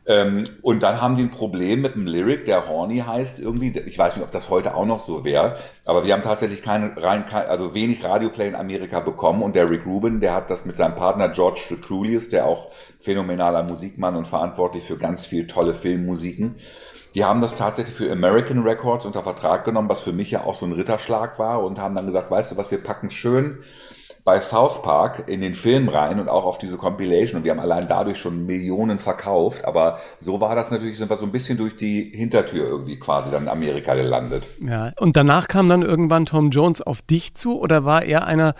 Ähm, 0.08 0.44
und 0.62 0.84
dann 0.84 1.00
haben 1.00 1.16
die 1.16 1.22
ein 1.22 1.30
Problem 1.30 1.82
mit 1.82 1.94
einem 1.94 2.06
Lyric, 2.06 2.44
der 2.44 2.68
Horny 2.68 2.98
heißt 2.98 3.40
irgendwie. 3.40 3.76
Ich 3.86 3.98
weiß 3.98 4.16
nicht, 4.16 4.24
ob 4.24 4.30
das 4.30 4.50
heute 4.50 4.74
auch 4.76 4.86
noch 4.86 5.04
so 5.04 5.24
wäre, 5.24 5.56
aber 5.84 6.04
wir 6.04 6.12
haben 6.12 6.22
tatsächlich 6.22 6.62
keine, 6.62 6.96
rein, 6.96 7.26
kein, 7.26 7.46
also 7.46 7.74
wenig 7.74 8.04
Radioplay 8.04 8.48
in 8.48 8.54
Amerika 8.54 9.00
bekommen 9.00 9.42
und 9.42 9.56
der 9.56 9.68
Rick 9.68 9.84
Rubin, 9.84 10.20
der 10.20 10.34
hat 10.34 10.50
das 10.50 10.64
mit 10.64 10.76
seinem 10.76 10.94
Partner 10.94 11.28
George 11.30 11.76
Crulius, 11.82 12.28
der 12.28 12.46
auch 12.46 12.70
phänomenaler 13.00 13.64
Musikmann 13.64 14.14
und 14.14 14.28
verantwortlich 14.28 14.84
für 14.84 14.96
ganz 14.96 15.26
viel 15.26 15.48
tolle 15.48 15.74
Filmmusiken. 15.74 16.54
Die 17.16 17.24
haben 17.24 17.40
das 17.40 17.54
tatsächlich 17.54 17.96
für 17.96 18.12
American 18.12 18.62
Records 18.62 19.06
unter 19.06 19.22
Vertrag 19.22 19.64
genommen, 19.64 19.88
was 19.88 20.00
für 20.00 20.12
mich 20.12 20.30
ja 20.30 20.44
auch 20.44 20.54
so 20.54 20.66
ein 20.66 20.72
Ritterschlag 20.72 21.38
war 21.38 21.64
und 21.64 21.80
haben 21.80 21.94
dann 21.94 22.06
gesagt, 22.06 22.30
weißt 22.30 22.52
du 22.52 22.56
was, 22.58 22.70
wir 22.70 22.82
packen 22.82 23.10
schön 23.10 23.58
bei 24.26 24.40
South 24.40 24.82
Park 24.82 25.28
in 25.28 25.40
den 25.40 25.54
Film 25.54 25.88
rein 25.88 26.18
und 26.18 26.28
auch 26.28 26.44
auf 26.44 26.58
diese 26.58 26.76
Compilation 26.76 27.38
und 27.38 27.44
wir 27.44 27.52
haben 27.52 27.60
allein 27.60 27.86
dadurch 27.86 28.18
schon 28.18 28.44
Millionen 28.44 28.98
verkauft, 28.98 29.64
aber 29.64 30.00
so 30.18 30.40
war 30.40 30.56
das 30.56 30.72
natürlich, 30.72 30.98
sind 30.98 31.08
wir 31.08 31.16
so 31.16 31.26
ein 31.26 31.30
bisschen 31.30 31.56
durch 31.56 31.76
die 31.76 32.10
Hintertür 32.12 32.66
irgendwie 32.66 32.98
quasi 32.98 33.30
dann 33.30 33.44
in 33.44 33.48
Amerika 33.48 33.94
gelandet. 33.94 34.48
Ja, 34.60 34.92
und 34.98 35.16
danach 35.16 35.46
kam 35.46 35.68
dann 35.68 35.82
irgendwann 35.82 36.26
Tom 36.26 36.50
Jones 36.50 36.82
auf 36.82 37.02
dich 37.02 37.34
zu 37.34 37.60
oder 37.60 37.84
war 37.84 38.02
er 38.02 38.26
einer 38.26 38.56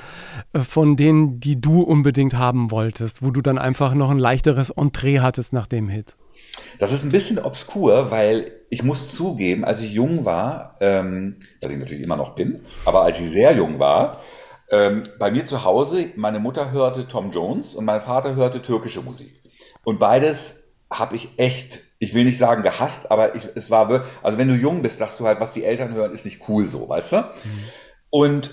äh, 0.53 0.61
von 0.61 0.97
denen, 0.97 1.41
die 1.41 1.61
du 1.61 1.83
unbedingt 1.83 2.35
haben 2.35 2.71
wolltest, 2.71 3.25
wo 3.25 3.33
du 3.33 3.41
dann 3.41 3.59
einfach 3.59 3.95
noch 3.95 4.11
ein 4.11 4.21
leichteres 4.21 4.71
Entree 4.71 5.19
hattest 5.19 5.53
nach 5.53 5.67
dem 5.67 5.89
Hit? 5.89 6.15
Das 6.79 6.93
ist 6.93 7.03
ein 7.03 7.11
bisschen 7.11 7.41
obskur, 7.41 8.13
weil 8.13 8.53
ich 8.71 8.85
muss 8.85 9.09
zugeben, 9.09 9.65
als 9.65 9.83
ich 9.83 9.93
jung 9.93 10.25
war, 10.25 10.77
ähm, 10.81 11.39
was 11.61 11.73
ich 11.73 11.79
natürlich 11.79 12.05
immer 12.05 12.17
noch 12.17 12.37
bin, 12.37 12.61
aber 12.85 13.03
als 13.03 13.19
ich 13.19 13.29
sehr 13.29 13.53
jung 13.57 13.81
war, 13.81 14.21
ähm, 14.71 15.03
bei 15.19 15.31
mir 15.31 15.47
zu 15.47 15.65
Hause, 15.65 16.11
meine 16.17 16.41
Mutter 16.41 16.73
hörte 16.73 17.07
Tom 17.07 17.31
Jones 17.31 17.75
und 17.75 17.85
mein 17.85 18.01
Vater 18.01 18.35
hörte 18.35 18.63
türkische 18.63 19.03
Musik. 19.03 19.43
Und 19.85 20.01
beides 20.01 20.63
habe 20.91 21.17
ich 21.17 21.31
echt, 21.37 21.83
ich 21.99 22.15
will 22.15 22.25
nicht 22.25 22.39
sagen 22.39 22.63
gehasst, 22.63 23.11
aber 23.11 23.35
ich, 23.37 23.49
es 23.55 23.71
war 23.71 23.89
wirklich, 23.89 24.11
also 24.23 24.39
wenn 24.39 24.49
du 24.49 24.55
jung 24.55 24.83
bist, 24.83 24.99
sagst 24.99 25.21
du 25.21 25.27
halt, 25.27 25.41
was 25.41 25.53
die 25.53 25.65
Eltern 25.65 25.95
hören, 25.95 26.13
ist 26.13 26.25
nicht 26.25 26.49
cool 26.49 26.67
so, 26.67 26.89
weißt 26.89 27.13
du? 27.13 27.17
Mhm. 27.17 27.65
Und 28.11 28.51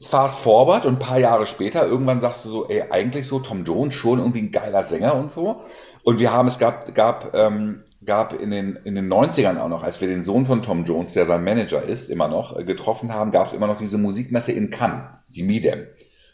fast 0.00 0.38
forward 0.38 0.86
und 0.86 0.94
ein 0.94 0.98
paar 1.00 1.18
Jahre 1.18 1.46
später, 1.46 1.86
irgendwann 1.86 2.20
sagst 2.20 2.44
du 2.44 2.50
so, 2.50 2.68
ey, 2.68 2.84
eigentlich 2.90 3.26
so 3.26 3.40
Tom 3.40 3.64
Jones 3.64 3.94
schon 3.94 4.20
irgendwie 4.20 4.42
ein 4.42 4.52
geiler 4.52 4.84
Sänger 4.84 5.16
und 5.16 5.32
so. 5.32 5.62
Und 6.04 6.20
wir 6.20 6.32
haben, 6.32 6.46
es 6.46 6.58
gab, 6.58 6.94
gab 6.94 7.34
ähm, 7.34 7.84
gab 8.08 8.32
in 8.32 8.50
den, 8.50 8.76
in 8.84 8.96
den 8.96 9.12
90ern 9.12 9.60
auch 9.60 9.68
noch, 9.68 9.84
als 9.84 10.00
wir 10.00 10.08
den 10.08 10.24
Sohn 10.24 10.46
von 10.46 10.62
Tom 10.62 10.84
Jones, 10.84 11.12
der 11.12 11.26
sein 11.26 11.44
Manager 11.44 11.82
ist, 11.82 12.10
immer 12.10 12.26
noch, 12.26 12.58
äh, 12.58 12.64
getroffen 12.64 13.12
haben, 13.12 13.30
gab 13.30 13.46
es 13.46 13.52
immer 13.52 13.68
noch 13.68 13.76
diese 13.76 13.98
Musikmesse 13.98 14.50
in 14.50 14.70
Cannes, 14.70 15.04
die 15.28 15.44
Midem. 15.44 15.86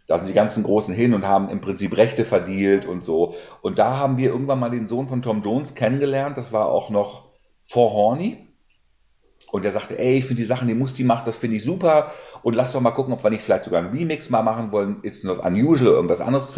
Da 0.07 0.19
sind 0.19 0.29
die 0.29 0.35
ganzen 0.35 0.63
Großen 0.63 0.95
hin 0.95 1.13
und 1.15 1.27
haben 1.27 1.51
im 1.51 1.61
Prinzip 1.61 1.97
Rechte 1.97 2.25
verdealt 2.25 2.87
und 2.87 3.03
so. 3.03 3.35
Und 3.61 3.79
da 3.79 3.99
haben 3.99 4.19
wir 4.19 4.31
irgendwann 4.31 4.61
mal 4.61 4.71
den 4.71 4.87
Sohn 4.87 5.09
von 5.09 5.21
Tom 5.21 5.43
Jones 5.43 5.75
kennengelernt. 5.75 6.39
Das 6.39 6.53
war 6.53 6.69
auch 6.69 6.91
noch 6.91 7.31
vor 7.65 7.93
Horny. 7.93 8.54
Und 9.51 9.65
er 9.65 9.71
sagte, 9.71 9.97
ey, 9.99 10.19
ich 10.19 10.25
finde 10.25 10.43
die 10.43 10.49
Sachen, 10.49 10.67
die 10.67 10.75
Musti 10.75 11.05
macht, 11.05 11.29
das 11.29 11.37
finde 11.37 11.57
ich 11.57 11.65
super. 11.65 12.11
Und 12.43 12.57
lass 12.57 12.73
doch 12.73 12.81
mal 12.81 12.91
gucken, 12.91 13.15
ob 13.15 13.23
wir 13.23 13.31
nicht 13.31 13.43
vielleicht 13.43 13.65
sogar 13.65 13.81
einen 13.81 13.97
Remix 13.97 14.29
mal 14.29 14.43
machen 14.43 14.73
wollen. 14.73 14.97
Ist 15.03 15.23
not 15.23 15.39
unusual, 15.45 15.93
irgendwas 15.93 16.21
anderes. 16.21 16.53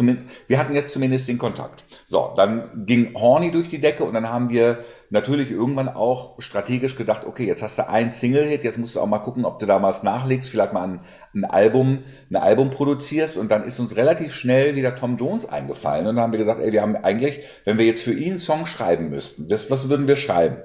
Wir 0.47 0.57
hatten 0.57 0.73
jetzt 0.73 0.93
zumindest 0.93 1.27
den 1.27 1.37
Kontakt. 1.37 1.85
So, 2.05 2.33
dann 2.35 2.85
ging 2.87 3.13
Horny 3.13 3.51
durch 3.51 3.69
die 3.69 3.79
Decke 3.79 4.03
und 4.03 4.15
dann 4.15 4.29
haben 4.29 4.49
wir 4.49 4.79
natürlich 5.11 5.51
irgendwann 5.51 5.89
auch 5.89 6.41
strategisch 6.41 6.95
gedacht, 6.95 7.25
okay, 7.25 7.45
jetzt 7.45 7.61
hast 7.61 7.77
du 7.77 7.87
einen 7.87 8.09
Single-Hit, 8.09 8.63
jetzt 8.63 8.79
musst 8.79 8.95
du 8.95 8.99
auch 8.99 9.05
mal 9.05 9.19
gucken, 9.19 9.45
ob 9.45 9.59
du 9.59 9.67
damals 9.67 10.01
nachlegst, 10.01 10.49
vielleicht 10.49 10.73
mal 10.73 10.83
ein, 10.83 11.01
ein 11.35 11.45
Album, 11.45 11.99
ein 12.31 12.35
Album 12.35 12.71
produzierst. 12.71 13.37
Und 13.37 13.51
dann 13.51 13.63
ist 13.63 13.79
uns 13.79 13.95
relativ 13.95 14.33
schnell 14.33 14.75
wieder 14.75 14.95
Tom 14.95 15.17
Jones 15.17 15.47
eingefallen. 15.47 16.07
Und 16.07 16.15
dann 16.15 16.23
haben 16.23 16.33
wir 16.33 16.39
gesagt, 16.39 16.61
ey, 16.61 16.71
wir 16.71 16.81
haben 16.81 16.95
eigentlich, 16.95 17.41
wenn 17.63 17.77
wir 17.77 17.85
jetzt 17.85 18.01
für 18.01 18.13
ihn 18.13 18.31
einen 18.31 18.39
Song 18.39 18.65
schreiben 18.65 19.09
müssten, 19.09 19.47
das, 19.47 19.69
was 19.69 19.87
würden 19.87 20.07
wir 20.07 20.15
schreiben? 20.15 20.57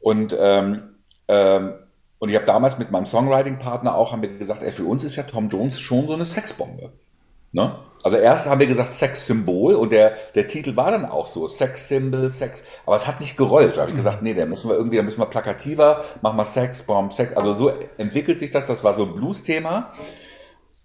Und 0.00 0.36
ähm, 0.38 0.95
ähm, 1.28 1.74
und 2.18 2.28
ich 2.30 2.34
habe 2.34 2.46
damals 2.46 2.78
mit 2.78 2.90
meinem 2.90 3.06
Songwriting-Partner 3.06 3.94
auch 3.94 4.12
haben 4.12 4.22
wir 4.22 4.38
gesagt, 4.38 4.62
ey, 4.62 4.72
für 4.72 4.84
uns 4.84 5.04
ist 5.04 5.16
ja 5.16 5.24
Tom 5.24 5.48
Jones 5.48 5.78
schon 5.78 6.06
so 6.06 6.14
eine 6.14 6.24
Sexbombe. 6.24 6.92
Ne? 7.52 7.76
Also 8.02 8.18
erst 8.18 8.48
haben 8.48 8.60
wir 8.60 8.66
gesagt 8.66 8.92
Sex-Symbol 8.92 9.74
und 9.74 9.90
der, 9.90 10.14
der 10.34 10.46
Titel 10.46 10.76
war 10.76 10.90
dann 10.90 11.04
auch 11.04 11.26
so, 11.26 11.48
Sex-Symbol, 11.48 12.30
Sex, 12.30 12.62
aber 12.84 12.96
es 12.96 13.06
hat 13.06 13.20
nicht 13.20 13.36
gerollt. 13.36 13.76
Da 13.76 13.82
habe 13.82 13.90
ich 13.90 13.96
gesagt, 13.96 14.22
nee, 14.22 14.32
da 14.32 14.46
müssen 14.46 14.70
wir 14.70 14.76
irgendwie, 14.76 14.96
da 14.96 15.02
müssen 15.02 15.20
wir 15.20 15.26
plakativer, 15.26 16.04
machen 16.22 16.36
wir 16.36 16.44
Sex, 16.44 16.82
Bomb, 16.82 17.12
Sex. 17.12 17.36
Also 17.36 17.54
so 17.54 17.72
entwickelt 17.98 18.38
sich 18.38 18.50
das, 18.50 18.66
das 18.66 18.84
war 18.84 18.94
so 18.94 19.04
ein 19.04 19.14
Blues-Thema. 19.14 19.92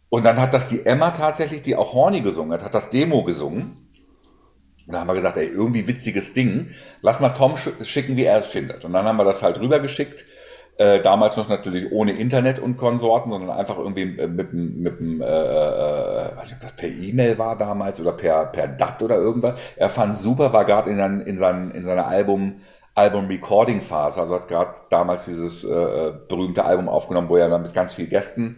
Und 0.10 0.25
dann 0.25 0.41
hat 0.41 0.53
das 0.53 0.67
die 0.67 0.86
Emma 0.86 1.12
tatsächlich, 1.12 1.62
die 1.62 1.75
auch 1.75 1.93
Horny 1.93 2.21
gesungen 2.21 2.53
hat, 2.53 2.63
hat 2.63 2.74
das 2.74 2.89
Demo 2.89 3.24
gesungen. 3.24 3.90
Und 4.88 4.93
da 4.93 5.00
haben 5.00 5.07
wir 5.07 5.15
gesagt, 5.15 5.38
ey, 5.38 5.47
irgendwie 5.47 5.88
witziges 5.88 6.33
Ding. 6.33 6.67
Lass 7.01 7.19
mal 7.19 7.29
Tom 7.29 7.55
schicken, 7.55 8.17
wie 8.17 8.25
er 8.25 8.38
es 8.38 8.47
findet. 8.47 8.85
Und 8.85 8.93
dann 8.93 9.05
haben 9.05 9.17
wir 9.17 9.25
das 9.25 9.43
halt 9.43 9.59
rübergeschickt. 9.59 10.25
Äh, 10.77 11.01
damals 11.01 11.38
noch 11.38 11.50
natürlich 11.50 11.91
ohne 11.91 12.13
Internet 12.13 12.57
und 12.57 12.77
Konsorten, 12.77 13.29
sondern 13.29 13.51
einfach 13.51 13.77
irgendwie 13.77 14.05
mit, 14.05 14.53
mit 14.53 15.00
dem, 15.00 15.21
äh, 15.21 15.25
äh, 15.25 16.38
weiß 16.38 16.45
nicht, 16.45 16.55
ob 16.55 16.61
das 16.61 16.71
per 16.75 16.89
E-Mail 16.89 17.38
war 17.38 17.57
damals 17.57 18.00
oder 18.00 18.13
per, 18.13 18.45
per 18.47 18.67
DAT 18.67 19.03
oder 19.03 19.17
irgendwas. 19.17 19.55
Er 19.75 19.89
fand 19.89 20.17
super, 20.17 20.53
war 20.53 20.65
gerade 20.65 20.89
in, 20.89 20.97
sein, 20.97 21.21
in, 21.21 21.38
sein, 21.38 21.71
in 21.71 21.85
seiner 21.85 22.07
Album, 22.07 22.55
Album-Recording-Phase, 22.95 24.21
also 24.21 24.35
hat 24.35 24.47
gerade 24.47 24.71
damals 24.89 25.25
dieses 25.25 25.63
äh, 25.63 26.13
berühmte 26.27 26.65
Album 26.65 26.89
aufgenommen, 26.89 27.29
wo 27.29 27.38
er 27.38 27.50
dann 27.50 27.61
mit 27.61 27.73
ganz 27.73 27.93
vielen 27.93 28.09
Gästen 28.09 28.55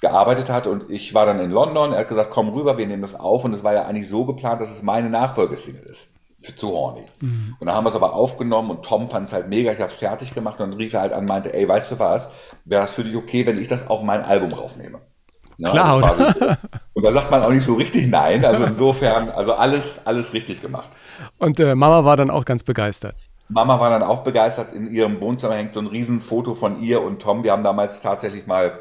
gearbeitet 0.00 0.50
hat 0.50 0.66
und 0.66 0.90
ich 0.90 1.14
war 1.14 1.26
dann 1.26 1.38
in 1.40 1.50
London, 1.50 1.92
er 1.92 2.00
hat 2.00 2.08
gesagt, 2.08 2.30
komm 2.30 2.48
rüber, 2.48 2.78
wir 2.78 2.86
nehmen 2.86 3.02
das 3.02 3.14
auf 3.14 3.44
und 3.44 3.52
es 3.52 3.62
war 3.62 3.74
ja 3.74 3.84
eigentlich 3.84 4.08
so 4.08 4.24
geplant, 4.24 4.60
dass 4.60 4.70
es 4.70 4.82
meine 4.82 5.10
Nachfolgesingle 5.10 5.82
ist. 5.82 6.08
Für 6.42 6.56
zu 6.56 6.72
horny. 6.72 7.04
Mhm. 7.20 7.54
Und 7.60 7.66
dann 7.66 7.76
haben 7.76 7.84
wir 7.84 7.90
es 7.90 7.94
aber 7.94 8.14
aufgenommen 8.14 8.70
und 8.70 8.82
Tom 8.82 9.10
fand 9.10 9.26
es 9.26 9.32
halt 9.34 9.48
mega, 9.48 9.72
ich 9.72 9.78
habe 9.78 9.90
es 9.90 9.96
fertig 9.96 10.32
gemacht 10.32 10.58
und 10.60 10.70
dann 10.70 10.78
rief 10.78 10.94
er 10.94 11.02
halt 11.02 11.12
an, 11.12 11.26
meinte, 11.26 11.52
ey, 11.52 11.68
weißt 11.68 11.92
du 11.92 11.98
was, 11.98 12.30
wäre 12.64 12.80
das 12.80 12.94
für 12.94 13.04
dich 13.04 13.14
okay, 13.14 13.44
wenn 13.46 13.58
ich 13.58 13.66
das 13.66 13.88
auf 13.88 14.02
mein 14.02 14.22
Album 14.22 14.52
raufnehme? 14.54 15.00
Ja, 15.58 15.70
Klar, 15.70 16.02
also 16.02 16.24
quasi, 16.24 16.56
Und 16.94 17.04
da 17.04 17.12
sagt 17.12 17.30
man 17.30 17.42
auch 17.42 17.50
nicht 17.50 17.64
so 17.64 17.74
richtig 17.74 18.06
nein, 18.06 18.42
also 18.46 18.64
insofern, 18.64 19.28
also 19.28 19.52
alles, 19.52 20.00
alles 20.06 20.32
richtig 20.32 20.62
gemacht. 20.62 20.88
Und 21.36 21.60
äh, 21.60 21.74
Mama 21.74 22.06
war 22.06 22.16
dann 22.16 22.30
auch 22.30 22.46
ganz 22.46 22.62
begeistert. 22.64 23.16
Mama 23.50 23.78
war 23.78 23.90
dann 23.90 24.02
auch 24.02 24.22
begeistert. 24.22 24.72
In 24.72 24.90
ihrem 24.90 25.20
Wohnzimmer 25.20 25.56
hängt 25.56 25.74
so 25.74 25.80
ein 25.80 25.88
Riesenfoto 25.88 26.54
von 26.54 26.80
ihr 26.80 27.02
und 27.02 27.20
Tom. 27.20 27.44
Wir 27.44 27.52
haben 27.52 27.62
damals 27.62 28.00
tatsächlich 28.00 28.46
mal 28.46 28.78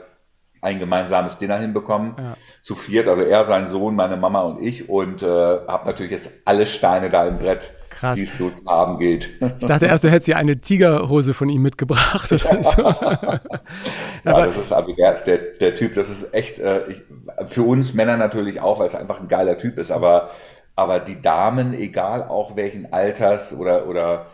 ein 0.61 0.79
gemeinsames 0.79 1.37
Dinner 1.37 1.57
hinbekommen. 1.57 2.15
Ja. 2.17 2.37
Zu 2.61 2.75
viert, 2.75 3.07
also 3.07 3.21
er, 3.21 3.45
sein 3.45 3.67
Sohn, 3.67 3.95
meine 3.95 4.17
Mama 4.17 4.41
und 4.41 4.61
ich. 4.61 4.89
Und 4.89 5.23
äh, 5.23 5.25
habe 5.25 5.85
natürlich 5.85 6.11
jetzt 6.11 6.31
alle 6.45 6.65
Steine 6.65 7.09
da 7.09 7.25
im 7.25 7.37
Brett, 7.37 7.73
die 8.15 8.23
es 8.23 8.37
so 8.37 8.49
zu 8.49 8.65
haben 8.65 8.99
gilt. 8.99 9.29
Ich 9.59 9.65
dachte 9.65 9.85
erst, 9.85 10.03
du 10.03 10.09
hättest 10.09 10.25
hier 10.25 10.37
eine 10.37 10.59
Tigerhose 10.59 11.33
von 11.33 11.49
ihm 11.49 11.61
mitgebracht 11.61 12.31
oder 12.31 12.63
so. 12.63 12.81
ja, 12.81 14.45
das 14.45 14.57
ist 14.57 14.73
also 14.73 14.93
der, 14.93 15.23
der, 15.23 15.37
der 15.59 15.75
Typ, 15.75 15.95
das 15.95 16.09
ist 16.09 16.33
echt, 16.33 16.59
äh, 16.59 16.87
ich, 16.87 17.03
für 17.47 17.63
uns 17.63 17.93
Männer 17.93 18.17
natürlich 18.17 18.59
auch, 18.59 18.79
weil 18.79 18.87
es 18.87 18.95
einfach 18.95 19.21
ein 19.21 19.27
geiler 19.27 19.57
Typ 19.57 19.77
ist, 19.77 19.91
aber, 19.91 20.29
aber 20.75 20.99
die 20.99 21.21
Damen, 21.21 21.73
egal 21.73 22.23
auch 22.23 22.55
welchen 22.57 22.91
Alters 22.91 23.53
oder, 23.53 23.87
oder 23.87 24.27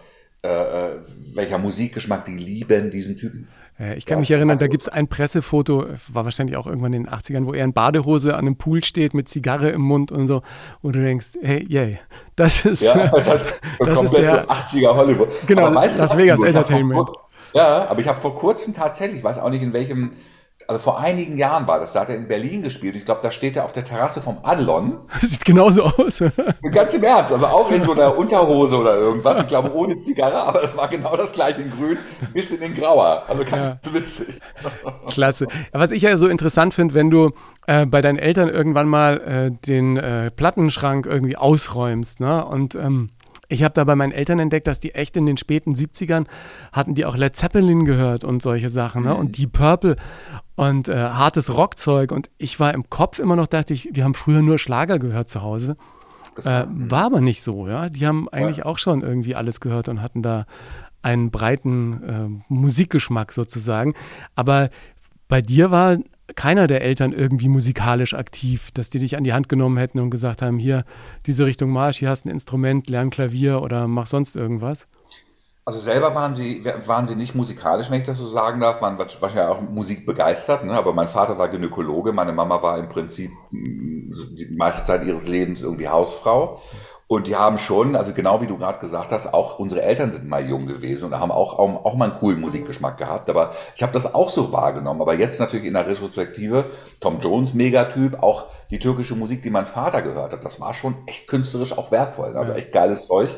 äh, 0.44 0.48
äh 0.48 0.90
welcher 1.36 1.60
Musikgeschmack, 1.60 2.26
die 2.26 2.38
lieben 2.38 2.90
diesen 2.90 3.18
Typen. 3.18 3.48
Äh, 3.80 3.96
ich 3.96 4.06
kann 4.06 4.20
mich 4.20 4.32
erinnern, 4.32 4.60
da 4.60 4.68
gibt 4.68 4.84
es 4.84 4.90
ein 4.90 5.08
Pressefoto, 5.08 5.86
war 6.08 6.26
wahrscheinlich 6.26 6.58
auch 6.58 6.68
irgendwann 6.68 6.94
in 6.94 7.04
den 7.04 7.14
80ern, 7.14 7.46
wo 7.46 7.54
er 7.54 7.64
in 7.64 7.74
Badehose 7.74 8.34
an 8.34 8.42
einem 8.42 8.56
Pool 8.58 8.84
steht 8.84 9.14
mit 9.14 9.30
Zigarre 9.30 9.70
im 9.70 9.82
Mund 9.82 10.12
und 10.12 10.28
so, 10.28 10.42
wo 10.82 10.92
du 10.92 11.02
denkst, 11.02 11.38
hey, 11.42 11.66
yay, 11.68 11.92
das 12.36 12.66
ist, 12.66 12.84
ja, 12.84 13.08
das, 13.80 14.04
ist 14.04 14.14
der 14.14 14.32
so 14.32 14.38
80er 14.38 14.96
Hollywood. 14.96 15.30
Genau, 15.48 15.70
Las 15.70 16.18
Vegas 16.18 16.42
Entertainment. 16.42 17.10
Ja, 17.54 17.88
aber 17.88 18.02
ich 18.02 18.08
habe 18.08 18.20
vor 18.20 18.36
kurzem 18.36 18.74
tatsächlich, 18.74 19.20
ich 19.20 19.24
weiß 19.24 19.40
auch 19.40 19.50
nicht 19.50 19.64
in 19.64 19.72
welchem 19.72 20.12
also 20.68 20.80
vor 20.80 21.00
einigen 21.00 21.38
Jahren 21.38 21.68
war 21.68 21.80
das, 21.80 21.94
da 21.94 22.02
hat 22.02 22.10
er 22.10 22.16
in 22.16 22.28
Berlin 22.28 22.62
gespielt. 22.62 22.96
Ich 22.96 23.06
glaube, 23.06 23.22
da 23.22 23.30
steht 23.30 23.56
er 23.56 23.66
auf 23.66 23.72
der 23.72 23.84
Terrasse 23.84 24.22
vom 24.22 24.40
Adlon. 24.44 25.00
Sieht 25.22 25.46
genauso 25.46 25.84
aus. 25.84 26.24
Ganz 26.72 26.94
im 26.94 27.04
Ernst, 27.04 27.34
also 27.34 27.46
auch 27.46 27.70
in 27.72 27.84
so 27.84 27.92
einer 27.92 28.18
Unterhose 28.18 28.78
oder 28.78 28.96
irgendwas. 28.96 29.42
Ich 29.42 29.48
glaube, 29.48 29.74
ohne 29.74 29.98
Zigarre, 30.00 30.42
aber 30.44 30.64
es 30.64 30.76
war 30.76 30.88
genau 30.88 31.16
das 31.16 31.32
gleiche 31.34 31.62
in 31.62 31.72
grün, 31.72 31.98
bisschen 32.34 32.62
in 32.62 32.74
grauer. 32.74 33.24
Also 33.28 33.44
ganz 33.44 33.68
ja. 33.68 33.94
witzig. 33.94 34.40
Klasse. 35.08 35.48
Was 35.72 35.92
ich 35.92 36.02
ja 36.02 36.18
so 36.18 36.28
interessant 36.28 36.74
finde, 36.74 36.94
wenn 36.94 37.10
du 37.10 37.32
äh, 37.68 37.86
bei 37.86 38.02
deinen 38.02 38.18
Eltern 38.18 38.50
irgendwann 38.50 38.88
mal 38.88 39.22
äh, 39.22 39.52
den 39.68 39.98
äh, 39.98 40.32
Plattenschrank 40.32 41.06
irgendwie 41.06 41.38
ausräumst, 41.38 42.20
ne? 42.20 42.46
Und 42.46 42.76
ähm, 42.76 43.10
ich 43.48 43.64
habe 43.64 43.74
da 43.74 43.84
bei 43.84 43.96
meinen 43.96 44.12
Eltern 44.12 44.40
entdeckt, 44.40 44.68
dass 44.68 44.80
die 44.80 44.96
echt 44.96 45.16
in 45.16 45.26
den 45.26 45.38
späten 45.38 45.74
70ern 45.74 46.26
hatten 46.72 46.96
die 46.96 47.06
auch 47.06 47.16
Led 47.16 47.36
Zeppelin 47.36 47.86
gehört 47.86 48.24
und 48.24 48.42
solche 48.42 48.70
Sachen, 48.70 49.04
ne? 49.04 49.16
Und 49.16 49.38
Deep 49.38 49.54
Purple 49.54 49.98
und 50.56 50.88
äh, 50.88 50.96
hartes 50.96 51.54
Rockzeug. 51.56 52.12
Und 52.12 52.30
ich 52.38 52.60
war 52.60 52.74
im 52.74 52.90
Kopf 52.90 53.20
immer 53.20 53.36
noch, 53.36 53.48
dachte 53.48 53.74
ich, 53.74 53.90
wir 53.92 54.04
haben 54.04 54.14
früher 54.14 54.42
nur 54.42 54.60
Schlager 54.60 55.00
gehört 55.00 55.30
zu 55.30 55.42
Hause. 55.42 55.78
Äh, 56.44 56.66
war 56.68 57.06
aber 57.06 57.22
nicht 57.22 57.42
so, 57.42 57.68
ja. 57.68 57.90
Die 57.90 58.06
haben 58.06 58.28
eigentlich 58.30 58.58
ja. 58.58 58.66
auch 58.66 58.78
schon 58.78 59.02
irgendwie 59.02 59.36
alles 59.36 59.60
gehört 59.60 59.88
und 59.88 60.02
hatten 60.02 60.22
da 60.22 60.46
einen 61.02 61.32
breiten 61.32 62.04
äh, 62.04 62.54
Musikgeschmack 62.54 63.32
sozusagen. 63.32 63.94
Aber 64.36 64.70
bei 65.28 65.42
dir 65.42 65.72
war 65.72 65.98
keiner 66.36 66.68
der 66.68 66.82
Eltern 66.82 67.14
irgendwie 67.14 67.48
musikalisch 67.48 68.14
aktiv, 68.16 68.72
dass 68.72 68.90
die 68.90 69.00
dich 69.00 69.16
an 69.16 69.24
die 69.24 69.34
Hand 69.34 69.48
genommen 69.48 69.78
hätten 69.78 70.00
und 70.00 70.10
gesagt 70.10 70.42
haben, 70.42 70.58
hier, 70.58 70.84
diese 71.28 71.46
Richtung 71.46 71.70
Marsch, 71.70 72.00
hier 72.00 72.10
hast 72.10 72.26
du 72.26 72.30
ein 72.30 72.34
Instrument, 72.34 72.90
lern 72.90 73.12
Klavier 73.12 73.62
oder 73.62 73.88
mach 73.88 74.08
sonst 74.08 74.36
irgendwas? 74.36 74.88
Also 75.68 75.80
selber 75.80 76.14
waren 76.14 76.36
sie, 76.36 76.64
waren 76.86 77.08
sie 77.08 77.16
nicht 77.16 77.34
musikalisch, 77.34 77.90
wenn 77.90 78.00
ich 78.00 78.06
das 78.06 78.20
so 78.20 78.28
sagen 78.28 78.62
darf. 78.62 78.82
Man 78.82 79.00
war 79.00 79.08
wahrscheinlich 79.20 79.50
auch 79.50 79.62
Musik 79.62 80.06
begeistert, 80.06 80.64
ne? 80.64 80.74
aber 80.74 80.94
mein 80.94 81.08
Vater 81.08 81.40
war 81.40 81.50
Gynäkologe, 81.50 82.14
meine 82.14 82.34
Mama 82.34 82.62
war 82.62 82.78
im 82.78 82.88
Prinzip 82.88 83.32
mm, 83.50 84.14
die 84.38 84.56
meiste 84.56 84.86
Zeit 84.86 85.04
ihres 85.04 85.28
Lebens 85.28 85.64
irgendwie 85.64 85.88
Hausfrau. 85.88 86.62
Und 87.08 87.26
die 87.26 87.36
haben 87.36 87.58
schon, 87.58 87.96
also 87.96 88.14
genau 88.14 88.42
wie 88.42 88.48
du 88.48 88.58
gerade 88.58 88.80
gesagt 88.80 89.12
hast, 89.12 89.32
auch 89.34 89.58
unsere 89.58 89.82
Eltern 89.82 90.12
sind 90.12 90.28
mal 90.28 90.48
jung 90.48 90.68
gewesen 90.68 91.06
und 91.06 91.20
haben 91.20 91.32
auch, 91.32 91.58
auch, 91.58 91.86
auch 91.86 91.96
mal 91.96 92.12
einen 92.12 92.20
coolen 92.20 92.42
Musikgeschmack 92.42 92.98
gehabt. 92.98 93.30
Aber 93.30 93.52
ich 93.76 93.82
habe 93.82 93.92
das 93.92 94.14
auch 94.14 94.30
so 94.30 94.54
wahrgenommen. 94.54 95.02
Aber 95.02 95.16
jetzt 95.16 95.40
natürlich 95.40 95.66
in 95.66 95.74
der 95.74 95.88
Retrospektive, 95.88 96.66
Tom 97.00 97.20
Jones, 97.22 97.56
Megatyp, 97.56 98.22
auch 98.22 98.48
die 98.72 98.80
türkische 98.80 99.16
Musik, 99.16 99.44
die 99.44 99.52
mein 99.52 99.68
Vater 99.68 100.04
gehört 100.04 100.34
hat, 100.34 100.46
das 100.46 100.60
war 100.60 100.74
schon 100.76 100.96
echt 101.06 101.28
künstlerisch 101.28 101.78
auch 101.78 101.92
wertvoll. 101.92 102.34
Ne? 102.34 102.40
Also 102.40 102.54
echt 102.54 102.72
geiles 102.72 103.06
Zeug. 103.06 103.30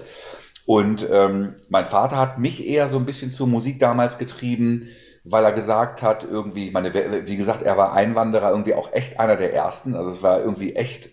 Und 0.67 1.07
ähm, 1.09 1.55
mein 1.69 1.85
Vater 1.85 2.17
hat 2.17 2.37
mich 2.37 2.67
eher 2.67 2.89
so 2.89 2.97
ein 2.97 3.05
bisschen 3.05 3.31
zur 3.31 3.47
Musik 3.47 3.79
damals 3.79 4.19
getrieben, 4.19 4.89
weil 5.23 5.43
er 5.43 5.53
gesagt 5.53 6.03
hat, 6.03 6.23
irgendwie, 6.23 6.67
ich 6.67 6.73
meine, 6.73 6.93
wie 6.93 7.37
gesagt, 7.37 7.63
er 7.63 7.77
war 7.77 7.93
Einwanderer, 7.93 8.51
irgendwie 8.51 8.75
auch 8.75 8.93
echt 8.93 9.19
einer 9.19 9.37
der 9.37 9.53
ersten. 9.53 9.95
Also 9.95 10.11
es 10.11 10.21
war 10.21 10.39
irgendwie 10.39 10.75
echt 10.75 11.09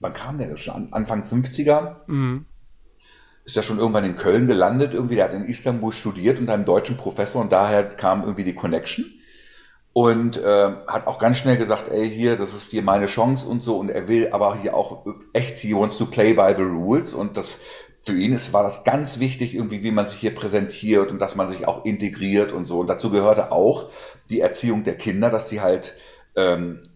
wann 0.00 0.14
kam 0.14 0.38
der 0.38 0.56
schon? 0.56 0.92
Anfang 0.92 1.22
50er? 1.22 1.96
Mhm. 2.06 2.46
Ist 3.44 3.56
ja 3.56 3.62
schon 3.62 3.78
irgendwann 3.78 4.04
in 4.04 4.16
Köln 4.16 4.46
gelandet, 4.46 4.92
irgendwie, 4.92 5.16
der 5.16 5.24
hat 5.24 5.34
in 5.34 5.44
Istanbul 5.44 5.92
studiert 5.92 6.38
unter 6.38 6.52
einem 6.52 6.66
deutschen 6.66 6.96
Professor 6.96 7.40
und 7.40 7.50
daher 7.50 7.84
kam 7.84 8.22
irgendwie 8.22 8.44
die 8.44 8.54
Connection. 8.54 9.06
Und 9.94 10.36
äh, 10.36 10.70
hat 10.86 11.08
auch 11.08 11.18
ganz 11.18 11.38
schnell 11.38 11.56
gesagt, 11.56 11.88
ey, 11.88 12.08
hier, 12.08 12.36
das 12.36 12.54
ist 12.54 12.70
hier 12.70 12.82
meine 12.82 13.06
Chance 13.06 13.48
und 13.48 13.64
so. 13.64 13.78
Und 13.78 13.90
er 13.90 14.06
will 14.06 14.28
aber 14.30 14.56
hier 14.56 14.74
auch 14.74 15.04
echt, 15.32 15.58
he 15.58 15.74
wants 15.74 15.98
to 15.98 16.06
play 16.06 16.34
by 16.34 16.54
the 16.56 16.62
rules. 16.62 17.14
Und 17.14 17.36
das 17.36 17.58
für 18.08 18.16
ihn 18.16 18.32
ist, 18.32 18.52
war 18.52 18.62
das 18.62 18.84
ganz 18.84 19.20
wichtig, 19.20 19.54
irgendwie, 19.54 19.82
wie 19.82 19.90
man 19.90 20.06
sich 20.06 20.18
hier 20.18 20.34
präsentiert 20.34 21.10
und 21.10 21.20
dass 21.20 21.36
man 21.36 21.48
sich 21.48 21.68
auch 21.68 21.84
integriert 21.84 22.52
und 22.52 22.64
so. 22.64 22.80
Und 22.80 22.88
dazu 22.88 23.10
gehörte 23.10 23.52
auch 23.52 23.90
die 24.30 24.40
Erziehung 24.40 24.82
der 24.82 24.96
Kinder, 24.96 25.30
dass 25.30 25.48
die 25.48 25.60
halt 25.60 25.96
ähm, 26.34 26.88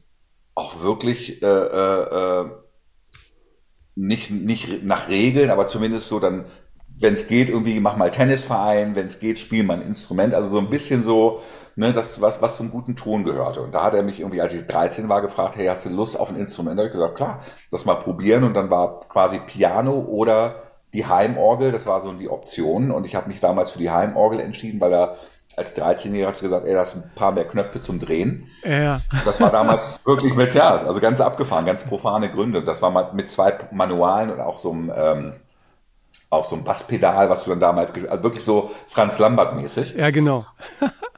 auch 0.55 0.83
wirklich 0.83 1.43
äh, 1.43 1.47
äh, 1.47 2.41
äh 2.41 2.51
nicht, 3.95 4.31
nicht 4.31 4.85
nach 4.85 5.11
Regeln, 5.11 5.51
aber 5.51 5.67
zumindest 5.67 6.09
so 6.09 6.19
dann, 6.19 6.47
wenn 6.99 7.13
es 7.13 7.27
geht, 7.27 7.51
irgendwie 7.51 7.79
mach 7.79 7.97
mal 7.97 8.11
Tennisverein, 8.11 8.95
wenn 8.95 9.07
es 9.07 9.21
geht, 9.21 9.39
spiel 9.39 9.65
mal 9.65 9.75
ein 9.75 9.87
Instrument. 9.87 10.35
Also 10.35 10.49
so 10.49 10.59
ein 10.59 10.71
bisschen 10.71 11.03
so, 11.03 11.43
ne, 11.77 11.93
das, 11.93 12.21
was, 12.21 12.41
was 12.41 12.57
zum 12.57 12.71
guten 12.71 12.97
Ton 12.97 13.23
gehörte. 13.23 13.61
Und 13.61 13.75
da 13.75 13.85
hat 13.85 13.95
er 13.95 14.03
mich 14.03 14.21
irgendwie, 14.21 14.41
als 14.41 14.55
ich 14.55 14.67
13 14.67 15.11
war, 15.11 15.21
gefragt, 15.21 15.57
hey, 15.57 15.67
hast 15.67 15.85
du 15.85 15.91
Lust 15.91 16.19
auf 16.19 16.31
ein 16.31 16.39
Instrument? 16.39 16.79
Da 16.79 16.85
habe 16.85 16.89
ich 16.89 16.95
gesagt, 16.95 17.17
klar, 17.17 17.41
das 17.71 17.85
mal 17.85 17.97
probieren. 17.97 18.45
Und 18.45 18.55
dann 18.55 18.71
war 18.71 19.07
quasi 19.09 19.41
Piano 19.41 20.01
oder 20.01 20.72
die 20.93 21.07
Heimorgel, 21.07 21.73
das 21.73 21.87
war 21.87 22.01
so 22.01 22.13
die 22.13 22.29
Option. 22.29 22.91
Und 22.91 23.07
ich 23.07 23.15
habe 23.15 23.29
mich 23.29 23.41
damals 23.41 23.71
für 23.71 23.79
die 23.79 23.91
Heimorgel 23.91 24.41
entschieden, 24.41 24.81
weil 24.81 24.93
er 24.93 25.17
als 25.57 25.77
13-Jähriger 25.77 26.29
hast 26.29 26.41
du 26.41 26.47
gesagt, 26.47 26.67
ey, 26.67 26.73
da 26.73 26.81
hast 26.81 26.97
ein 26.97 27.11
paar 27.15 27.33
mehr 27.33 27.47
Knöpfe 27.47 27.81
zum 27.81 27.99
Drehen. 27.99 28.49
Ja. 28.65 29.01
Das 29.25 29.41
war 29.41 29.51
damals 29.51 30.01
wirklich 30.07 30.35
mit, 30.35 30.55
ja, 30.55 30.77
also 30.77 31.01
ganz 31.01 31.21
abgefahren, 31.21 31.67
ganz 31.67 31.85
profane 31.85 32.31
Gründe. 32.31 32.63
Das 32.63 32.81
war 32.81 33.13
mit 33.13 33.31
zwei 33.31 33.55
Manualen 33.71 34.31
und 34.31 34.41
auch 34.41 34.59
so 34.59 34.73
einem, 34.73 34.93
ähm, 34.95 35.33
auch 36.31 36.45
so 36.45 36.57
ein 36.57 36.65
Basspedal, 36.65 37.29
was 37.29 37.45
du 37.45 37.51
dann 37.51 37.61
damals, 37.61 37.93
also 37.95 38.23
wirklich 38.23 38.45
so 38.45 38.71
Franz 38.87 39.19
Lambert-mäßig. 39.19 39.95
Ja, 39.95 40.11
genau. 40.11 40.47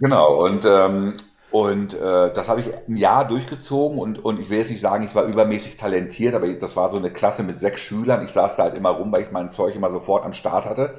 genau, 0.01 0.45
und, 0.45 0.65
ähm, 0.65 1.17
und 1.55 1.95
äh, 1.95 2.33
das 2.33 2.49
habe 2.49 2.63
ich 2.63 2.67
ein 2.89 2.97
Jahr 2.97 3.29
durchgezogen 3.29 4.01
und, 4.01 4.25
und 4.25 4.41
ich 4.41 4.51
will 4.51 4.59
jetzt 4.59 4.73
nicht 4.73 4.81
sagen, 4.81 5.05
ich 5.05 5.15
war 5.15 5.23
übermäßig 5.23 5.77
talentiert, 5.77 6.35
aber 6.35 6.49
das 6.49 6.75
war 6.75 6.89
so 6.89 6.97
eine 6.97 7.13
Klasse 7.13 7.45
mit 7.45 7.61
sechs 7.61 7.81
Schülern. 7.81 8.25
Ich 8.25 8.33
saß 8.33 8.57
da 8.57 8.65
halt 8.65 8.75
immer 8.75 8.91
rum, 8.91 9.13
weil 9.13 9.23
ich 9.23 9.31
mein 9.31 9.49
Zeug 9.49 9.77
immer 9.77 9.93
sofort 9.93 10.25
am 10.25 10.33
Start 10.33 10.65
hatte. 10.67 10.95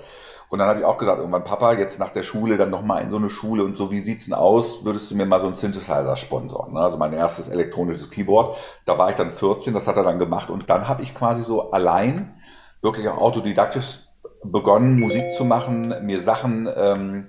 Und 0.47 0.59
dann 0.59 0.69
habe 0.69 0.79
ich 0.79 0.85
auch 0.85 0.95
gesagt, 0.95 1.19
irgendwann, 1.19 1.43
Papa, 1.43 1.73
jetzt 1.73 1.99
nach 1.99 2.11
der 2.11 2.23
Schule 2.23 2.55
dann 2.55 2.69
nochmal 2.69 3.03
in 3.03 3.09
so 3.09 3.17
eine 3.17 3.27
Schule 3.27 3.65
und 3.65 3.75
so, 3.75 3.91
wie 3.91 3.99
sieht's 3.99 4.25
denn 4.25 4.33
aus? 4.33 4.85
Würdest 4.85 5.11
du 5.11 5.15
mir 5.15 5.25
mal 5.25 5.41
so 5.41 5.47
einen 5.47 5.57
Synthesizer 5.57 6.15
sponsoren? 6.15 6.71
Ne? 6.71 6.79
Also 6.79 6.97
mein 6.97 7.11
erstes 7.11 7.49
elektronisches 7.49 8.09
Keyboard. 8.09 8.55
Da 8.85 8.97
war 8.97 9.09
ich 9.09 9.15
dann 9.15 9.31
14, 9.31 9.73
das 9.73 9.89
hat 9.89 9.97
er 9.97 10.03
dann 10.03 10.19
gemacht. 10.19 10.49
Und 10.49 10.69
dann 10.69 10.87
habe 10.87 11.03
ich 11.03 11.13
quasi 11.13 11.43
so 11.43 11.71
allein, 11.71 12.33
wirklich 12.81 13.09
auch 13.09 13.17
autodidaktisch 13.17 13.99
begonnen, 14.41 14.95
Musik 14.95 15.33
zu 15.33 15.43
machen, 15.43 15.93
mir 16.05 16.21
Sachen, 16.21 16.69
ähm, 16.73 17.25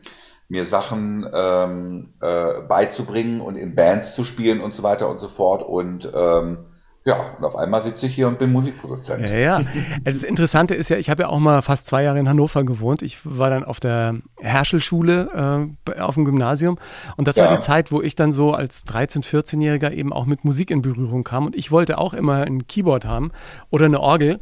mir 0.48 0.64
Sachen 0.64 1.28
ähm, 1.32 2.14
äh, 2.20 2.60
beizubringen 2.68 3.40
und 3.40 3.56
in 3.56 3.74
Bands 3.74 4.14
zu 4.14 4.24
spielen 4.24 4.60
und 4.60 4.74
so 4.74 4.82
weiter 4.82 5.08
und 5.08 5.20
so 5.20 5.28
fort. 5.28 5.62
Und 5.62 6.10
ähm, 6.14 6.58
ja, 7.06 7.36
und 7.38 7.44
auf 7.44 7.54
einmal 7.54 7.82
sitze 7.82 8.06
ich 8.06 8.16
hier 8.16 8.26
und 8.26 8.40
bin 8.40 8.50
Musikproduzent. 8.50 9.28
Ja, 9.28 9.36
ja. 9.36 9.60
Das 10.02 10.24
Interessante 10.24 10.74
ist 10.74 10.88
ja, 10.88 10.96
ich 10.96 11.08
habe 11.08 11.22
ja 11.22 11.28
auch 11.28 11.38
mal 11.38 11.62
fast 11.62 11.86
zwei 11.86 12.02
Jahre 12.02 12.18
in 12.18 12.28
Hannover 12.28 12.64
gewohnt. 12.64 13.00
Ich 13.00 13.18
war 13.22 13.48
dann 13.48 13.62
auf 13.62 13.78
der 13.78 14.16
Herschelschule 14.40 15.70
äh, 15.88 16.00
auf 16.00 16.16
dem 16.16 16.24
Gymnasium. 16.24 16.78
Und 17.16 17.28
das 17.28 17.36
ja. 17.36 17.44
war 17.44 17.56
die 17.56 17.62
Zeit, 17.62 17.92
wo 17.92 18.02
ich 18.02 18.16
dann 18.16 18.32
so 18.32 18.54
als 18.54 18.84
13-, 18.86 19.24
14-Jähriger 19.24 19.92
eben 19.92 20.12
auch 20.12 20.26
mit 20.26 20.44
Musik 20.44 20.72
in 20.72 20.82
Berührung 20.82 21.22
kam. 21.22 21.46
Und 21.46 21.54
ich 21.54 21.70
wollte 21.70 21.98
auch 21.98 22.12
immer 22.12 22.42
ein 22.42 22.66
Keyboard 22.66 23.04
haben 23.04 23.30
oder 23.70 23.84
eine 23.84 24.00
Orgel. 24.00 24.40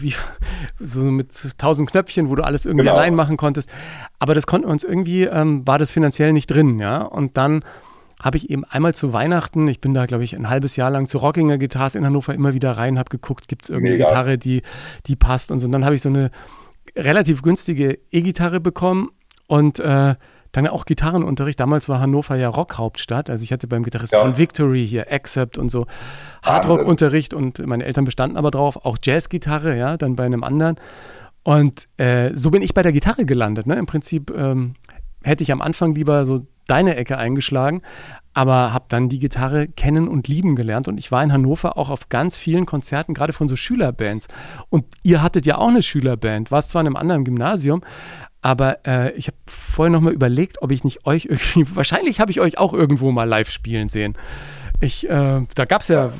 Wie, 0.00 0.14
so 0.80 1.00
mit 1.00 1.30
tausend 1.58 1.90
Knöpfchen, 1.90 2.28
wo 2.28 2.34
du 2.34 2.44
alles 2.44 2.66
irgendwie 2.66 2.84
genau. 2.84 2.96
allein 2.96 3.14
machen 3.14 3.36
konntest. 3.36 3.70
Aber 4.18 4.34
das 4.34 4.46
konnten 4.46 4.66
wir 4.66 4.72
uns 4.72 4.84
irgendwie, 4.84 5.24
ähm, 5.24 5.66
war 5.66 5.78
das 5.78 5.90
finanziell 5.90 6.32
nicht 6.32 6.48
drin, 6.48 6.78
ja. 6.78 7.02
Und 7.02 7.36
dann 7.36 7.64
habe 8.20 8.38
ich 8.38 8.50
eben 8.50 8.64
einmal 8.64 8.94
zu 8.94 9.12
Weihnachten, 9.12 9.68
ich 9.68 9.80
bin 9.80 9.94
da, 9.94 10.06
glaube 10.06 10.24
ich, 10.24 10.36
ein 10.36 10.48
halbes 10.48 10.76
Jahr 10.76 10.90
lang 10.90 11.06
zu 11.06 11.18
Rockinger 11.18 11.58
Guitars 11.58 11.94
in 11.94 12.04
Hannover 12.04 12.34
immer 12.34 12.54
wieder 12.54 12.72
rein, 12.72 12.98
habe 12.98 13.10
geguckt, 13.10 13.46
gibt 13.48 13.64
es 13.64 13.70
irgendeine 13.70 13.98
Mega. 13.98 14.08
Gitarre, 14.08 14.38
die, 14.38 14.62
die 15.06 15.16
passt 15.16 15.50
und 15.50 15.60
so. 15.60 15.66
Und 15.66 15.72
dann 15.72 15.84
habe 15.84 15.94
ich 15.94 16.02
so 16.02 16.08
eine 16.08 16.30
relativ 16.96 17.42
günstige 17.42 17.98
E-Gitarre 18.10 18.60
bekommen 18.60 19.10
und 19.46 19.78
äh, 19.80 20.14
dann 20.56 20.66
auch 20.68 20.84
Gitarrenunterricht. 20.84 21.60
Damals 21.60 21.88
war 21.88 22.00
Hannover 22.00 22.36
ja 22.36 22.48
Rockhauptstadt. 22.48 23.30
Also 23.30 23.44
ich 23.44 23.52
hatte 23.52 23.66
beim 23.66 23.82
Gitarristen 23.82 24.16
ja. 24.16 24.22
von 24.22 24.38
Victory 24.38 24.86
hier 24.86 25.12
Accept 25.12 25.58
und 25.58 25.70
so 25.70 25.86
Hardrock-Unterricht 26.42 27.34
und 27.34 27.64
meine 27.66 27.84
Eltern 27.84 28.04
bestanden 28.04 28.36
aber 28.36 28.50
drauf. 28.50 28.84
Auch 28.84 28.98
Jazzgitarre, 29.02 29.76
ja, 29.76 29.96
dann 29.96 30.16
bei 30.16 30.24
einem 30.24 30.44
anderen. 30.44 30.76
Und 31.42 31.88
äh, 31.98 32.32
so 32.34 32.50
bin 32.50 32.62
ich 32.62 32.74
bei 32.74 32.82
der 32.82 32.92
Gitarre 32.92 33.24
gelandet. 33.24 33.66
Ne? 33.66 33.76
Im 33.76 33.86
Prinzip 33.86 34.32
ähm, 34.36 34.74
hätte 35.22 35.42
ich 35.42 35.52
am 35.52 35.62
Anfang 35.62 35.94
lieber 35.94 36.24
so 36.24 36.46
deine 36.66 36.96
Ecke 36.96 37.16
eingeschlagen. 37.18 37.82
aber 38.36 38.74
habe 38.74 38.84
dann 38.88 39.08
die 39.08 39.18
Gitarre 39.18 39.66
kennen 39.66 40.08
und 40.08 40.28
lieben 40.28 40.56
gelernt. 40.56 40.88
Und 40.88 40.98
ich 40.98 41.10
war 41.10 41.22
in 41.24 41.32
Hannover 41.32 41.78
auch 41.78 41.88
auf 41.88 42.10
ganz 42.10 42.36
vielen 42.36 42.66
Konzerten, 42.66 43.14
gerade 43.14 43.32
von 43.32 43.48
so 43.48 43.56
Schülerbands. 43.56 44.28
Und 44.68 44.84
ihr 45.02 45.22
hattet 45.22 45.46
ja 45.46 45.56
auch 45.56 45.68
eine 45.68 45.82
Schülerband, 45.82 46.50
warst 46.50 46.68
zwar 46.68 46.82
in 46.82 46.86
einem 46.86 46.96
anderen 46.96 47.24
Gymnasium, 47.24 47.80
aber 48.42 48.86
äh, 48.86 49.12
ich 49.12 49.26
habe 49.28 49.36
vorher 49.46 49.90
nochmal 49.90 50.12
überlegt, 50.12 50.62
ob 50.62 50.70
ich 50.70 50.84
nicht 50.84 51.06
euch 51.06 51.24
irgendwie, 51.30 51.66
wahrscheinlich 51.74 52.20
habe 52.20 52.30
ich 52.30 52.40
euch 52.40 52.58
auch 52.58 52.72
irgendwo 52.72 53.10
mal 53.12 53.28
live 53.28 53.50
spielen 53.50 53.88
sehen. 53.88 54.16
Ich, 54.80 55.08
äh, 55.08 55.42
da 55.54 55.64
gab 55.64 55.80
es 55.80 55.88
ja 55.88 56.12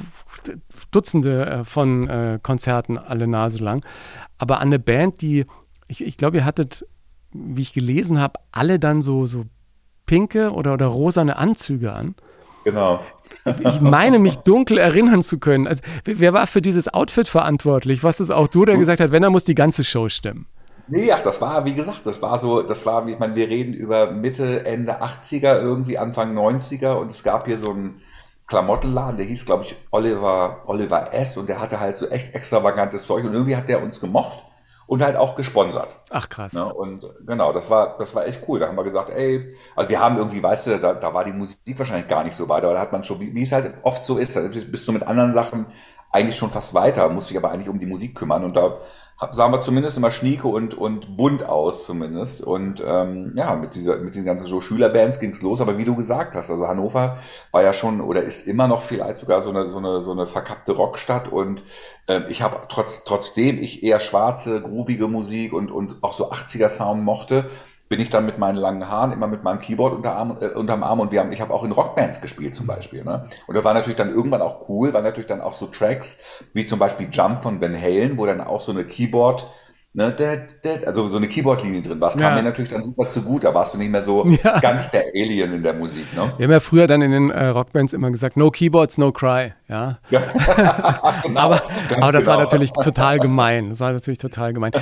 Dutzende 0.90 1.46
äh, 1.46 1.64
von 1.64 2.08
äh, 2.08 2.38
Konzerten 2.42 2.98
alle 2.98 3.26
Nase 3.26 3.58
lang. 3.58 3.84
Aber 4.38 4.60
an 4.60 4.68
eine 4.68 4.78
Band, 4.78 5.20
die, 5.20 5.46
ich, 5.88 6.04
ich 6.04 6.16
glaube, 6.16 6.38
ihr 6.38 6.44
hattet, 6.44 6.86
wie 7.32 7.62
ich 7.62 7.72
gelesen 7.72 8.20
habe, 8.20 8.40
alle 8.52 8.78
dann 8.78 9.02
so, 9.02 9.26
so 9.26 9.44
pinke 10.06 10.52
oder, 10.52 10.74
oder 10.74 10.86
rosane 10.86 11.36
Anzüge 11.36 11.92
an. 11.92 12.14
Genau. 12.64 13.00
Ich 13.60 13.80
meine, 13.80 14.18
mich 14.18 14.36
dunkel 14.36 14.78
erinnern 14.78 15.22
zu 15.22 15.38
können. 15.38 15.66
Also, 15.68 15.82
wer 16.04 16.32
war 16.32 16.46
für 16.46 16.62
dieses 16.62 16.92
Outfit 16.92 17.28
verantwortlich? 17.28 18.02
Was 18.02 18.18
ist 18.20 18.30
auch 18.30 18.48
du, 18.48 18.64
der 18.64 18.76
gesagt 18.78 19.00
hat, 19.00 19.12
wenn 19.12 19.22
er 19.22 19.30
muss 19.30 19.44
die 19.44 19.54
ganze 19.54 19.84
Show 19.84 20.08
stimmen? 20.08 20.46
Nee, 20.88 21.10
ach, 21.12 21.22
das 21.22 21.40
war, 21.40 21.64
wie 21.64 21.74
gesagt, 21.74 22.02
das 22.04 22.22
war 22.22 22.38
so, 22.38 22.62
das 22.62 22.86
war, 22.86 23.06
ich 23.08 23.18
meine, 23.18 23.34
wir 23.34 23.48
reden 23.48 23.74
über 23.74 24.10
Mitte, 24.10 24.64
Ende 24.64 25.02
80er, 25.02 25.60
irgendwie 25.60 25.98
Anfang 25.98 26.36
90er 26.36 26.94
und 26.94 27.10
es 27.10 27.22
gab 27.22 27.46
hier 27.46 27.58
so 27.58 27.70
einen 27.70 28.00
Klamottenladen, 28.46 29.16
der 29.16 29.26
hieß, 29.26 29.44
glaube 29.44 29.64
ich, 29.64 29.76
Oliver, 29.90 30.62
Oliver 30.66 31.12
S. 31.12 31.36
und 31.36 31.48
der 31.48 31.60
hatte 31.60 31.80
halt 31.80 31.96
so 31.96 32.06
echt 32.08 32.34
extravagantes 32.34 33.06
Zeug 33.06 33.24
und 33.24 33.32
irgendwie 33.32 33.56
hat 33.56 33.68
der 33.68 33.82
uns 33.82 33.98
gemocht 34.00 34.38
und 34.86 35.02
halt 35.02 35.16
auch 35.16 35.34
gesponsert. 35.34 35.96
Ach 36.10 36.28
krass. 36.28 36.52
Ne? 36.52 36.64
Und 36.72 37.04
genau, 37.26 37.52
das 37.52 37.68
war, 37.68 37.98
das 37.98 38.14
war 38.14 38.24
echt 38.24 38.42
cool. 38.46 38.60
Da 38.60 38.68
haben 38.68 38.76
wir 38.76 38.84
gesagt, 38.84 39.10
ey, 39.10 39.54
also 39.74 39.90
wir 39.90 39.98
haben 39.98 40.16
irgendwie, 40.16 40.40
weißt 40.40 40.68
du, 40.68 40.78
da, 40.78 40.94
da 40.94 41.12
war 41.12 41.24
die 41.24 41.32
Musik 41.32 41.58
wahrscheinlich 41.76 42.06
gar 42.06 42.22
nicht 42.22 42.36
so 42.36 42.48
weit, 42.48 42.62
aber 42.62 42.74
da 42.74 42.80
hat 42.80 42.92
man 42.92 43.02
schon, 43.02 43.20
wie, 43.20 43.34
wie 43.34 43.42
es 43.42 43.50
halt 43.50 43.74
oft 43.82 44.04
so 44.04 44.16
ist, 44.16 44.36
da 44.36 44.42
bist 44.42 44.86
du 44.86 44.92
mit 44.92 45.02
anderen 45.02 45.32
Sachen 45.32 45.66
eigentlich 46.12 46.36
schon 46.36 46.52
fast 46.52 46.72
weiter, 46.72 47.08
musst 47.08 47.30
dich 47.30 47.36
aber 47.36 47.50
eigentlich 47.50 47.68
um 47.68 47.80
die 47.80 47.86
Musik 47.86 48.14
kümmern 48.14 48.44
und 48.44 48.56
da 48.56 48.76
sahen 49.32 49.50
wir 49.50 49.62
zumindest 49.62 49.96
immer 49.96 50.10
schnieke 50.10 50.46
und, 50.46 50.74
und 50.74 51.16
bunt 51.16 51.48
aus 51.48 51.86
zumindest. 51.86 52.42
Und 52.42 52.82
ähm, 52.86 53.32
ja, 53.34 53.56
mit 53.56 53.74
dieser 53.74 53.96
mit 53.96 54.14
den 54.14 54.26
ganzen 54.26 54.46
so 54.46 54.60
Schülerbands 54.60 55.20
ging's 55.20 55.40
los. 55.40 55.60
Aber 55.62 55.78
wie 55.78 55.84
du 55.84 55.96
gesagt 55.96 56.36
hast, 56.36 56.50
also 56.50 56.68
Hannover 56.68 57.16
war 57.50 57.62
ja 57.62 57.72
schon 57.72 58.02
oder 58.02 58.22
ist 58.22 58.46
immer 58.46 58.68
noch 58.68 58.82
vielleicht 58.82 59.16
sogar 59.16 59.40
so 59.40 59.50
eine 59.50 59.68
so 59.68 59.78
eine 59.78 60.02
so 60.02 60.12
eine 60.12 60.26
verkappte 60.26 60.72
Rockstadt. 60.72 61.28
Und 61.28 61.62
ähm, 62.08 62.24
ich 62.28 62.42
habe 62.42 62.60
trotz 62.68 63.04
trotzdem 63.04 63.58
ich 63.58 63.82
eher 63.82 64.00
schwarze, 64.00 64.60
groovige 64.60 65.08
Musik 65.08 65.54
und 65.54 65.70
und 65.70 65.96
auch 66.02 66.12
so 66.12 66.30
80er 66.30 66.68
Sound 66.68 67.02
mochte, 67.02 67.48
bin 67.88 68.00
ich 68.00 68.10
dann 68.10 68.26
mit 68.26 68.38
meinen 68.38 68.56
langen 68.56 68.88
Haaren 68.88 69.12
immer 69.12 69.26
mit 69.26 69.44
meinem 69.44 69.60
Keyboard 69.60 69.94
unter 69.94 70.16
Arm, 70.16 70.38
äh, 70.40 70.48
unterm 70.48 70.82
Arm 70.82 71.00
und 71.00 71.12
wir 71.12 71.20
haben, 71.20 71.32
ich 71.32 71.40
habe 71.40 71.54
auch 71.54 71.62
in 71.62 71.72
Rockbands 71.72 72.20
gespielt 72.20 72.54
zum 72.54 72.66
Beispiel. 72.66 73.04
Ne? 73.04 73.28
Und 73.46 73.54
das 73.54 73.64
war 73.64 73.74
natürlich 73.74 73.96
dann 73.96 74.14
irgendwann 74.14 74.42
auch 74.42 74.68
cool, 74.68 74.92
weil 74.92 75.02
natürlich 75.02 75.28
dann 75.28 75.40
auch 75.40 75.54
so 75.54 75.66
Tracks 75.66 76.18
wie 76.52 76.66
zum 76.66 76.78
Beispiel 76.78 77.08
Jump 77.10 77.42
von 77.42 77.60
Van 77.60 77.80
Halen, 77.80 78.18
wo 78.18 78.26
dann 78.26 78.40
auch 78.40 78.60
so 78.60 78.72
eine 78.72 78.84
Keyboard 78.84 79.46
ne, 79.96 80.12
dat, 80.12 80.40
dat, 80.62 80.86
also 80.86 81.06
so 81.06 81.16
eine 81.16 81.26
Keyboard-Linie 81.26 81.80
drin 81.80 82.00
war. 82.00 82.10
Das 82.10 82.18
kam 82.18 82.30
ja. 82.30 82.36
mir 82.36 82.42
natürlich 82.42 82.70
dann 82.70 82.84
super 82.84 83.08
zu 83.08 83.22
gut. 83.22 83.44
Da 83.44 83.54
warst 83.54 83.72
du 83.74 83.78
nicht 83.78 83.90
mehr 83.90 84.02
so 84.02 84.26
ja. 84.44 84.60
ganz 84.60 84.90
der 84.90 85.06
Alien 85.14 85.54
in 85.54 85.62
der 85.62 85.72
Musik. 85.72 86.04
Ne? 86.14 86.32
Wir 86.36 86.44
haben 86.44 86.52
ja 86.52 86.60
früher 86.60 86.86
dann 86.86 87.00
in 87.00 87.10
den 87.10 87.30
äh, 87.30 87.46
Rockbands 87.46 87.94
immer 87.94 88.10
gesagt, 88.10 88.36
no 88.36 88.50
Keyboards, 88.50 88.98
no 88.98 89.10
cry. 89.10 89.54
Ja. 89.68 89.98
ja. 90.10 90.20
genau, 91.22 91.40
aber, 91.40 91.62
aber 92.00 92.12
das 92.12 92.24
genau. 92.24 92.36
war 92.36 92.44
natürlich 92.44 92.72
total 92.72 93.18
gemein. 93.18 93.70
Das 93.70 93.80
war 93.80 93.92
natürlich 93.92 94.18
total 94.18 94.52
gemein. 94.52 94.72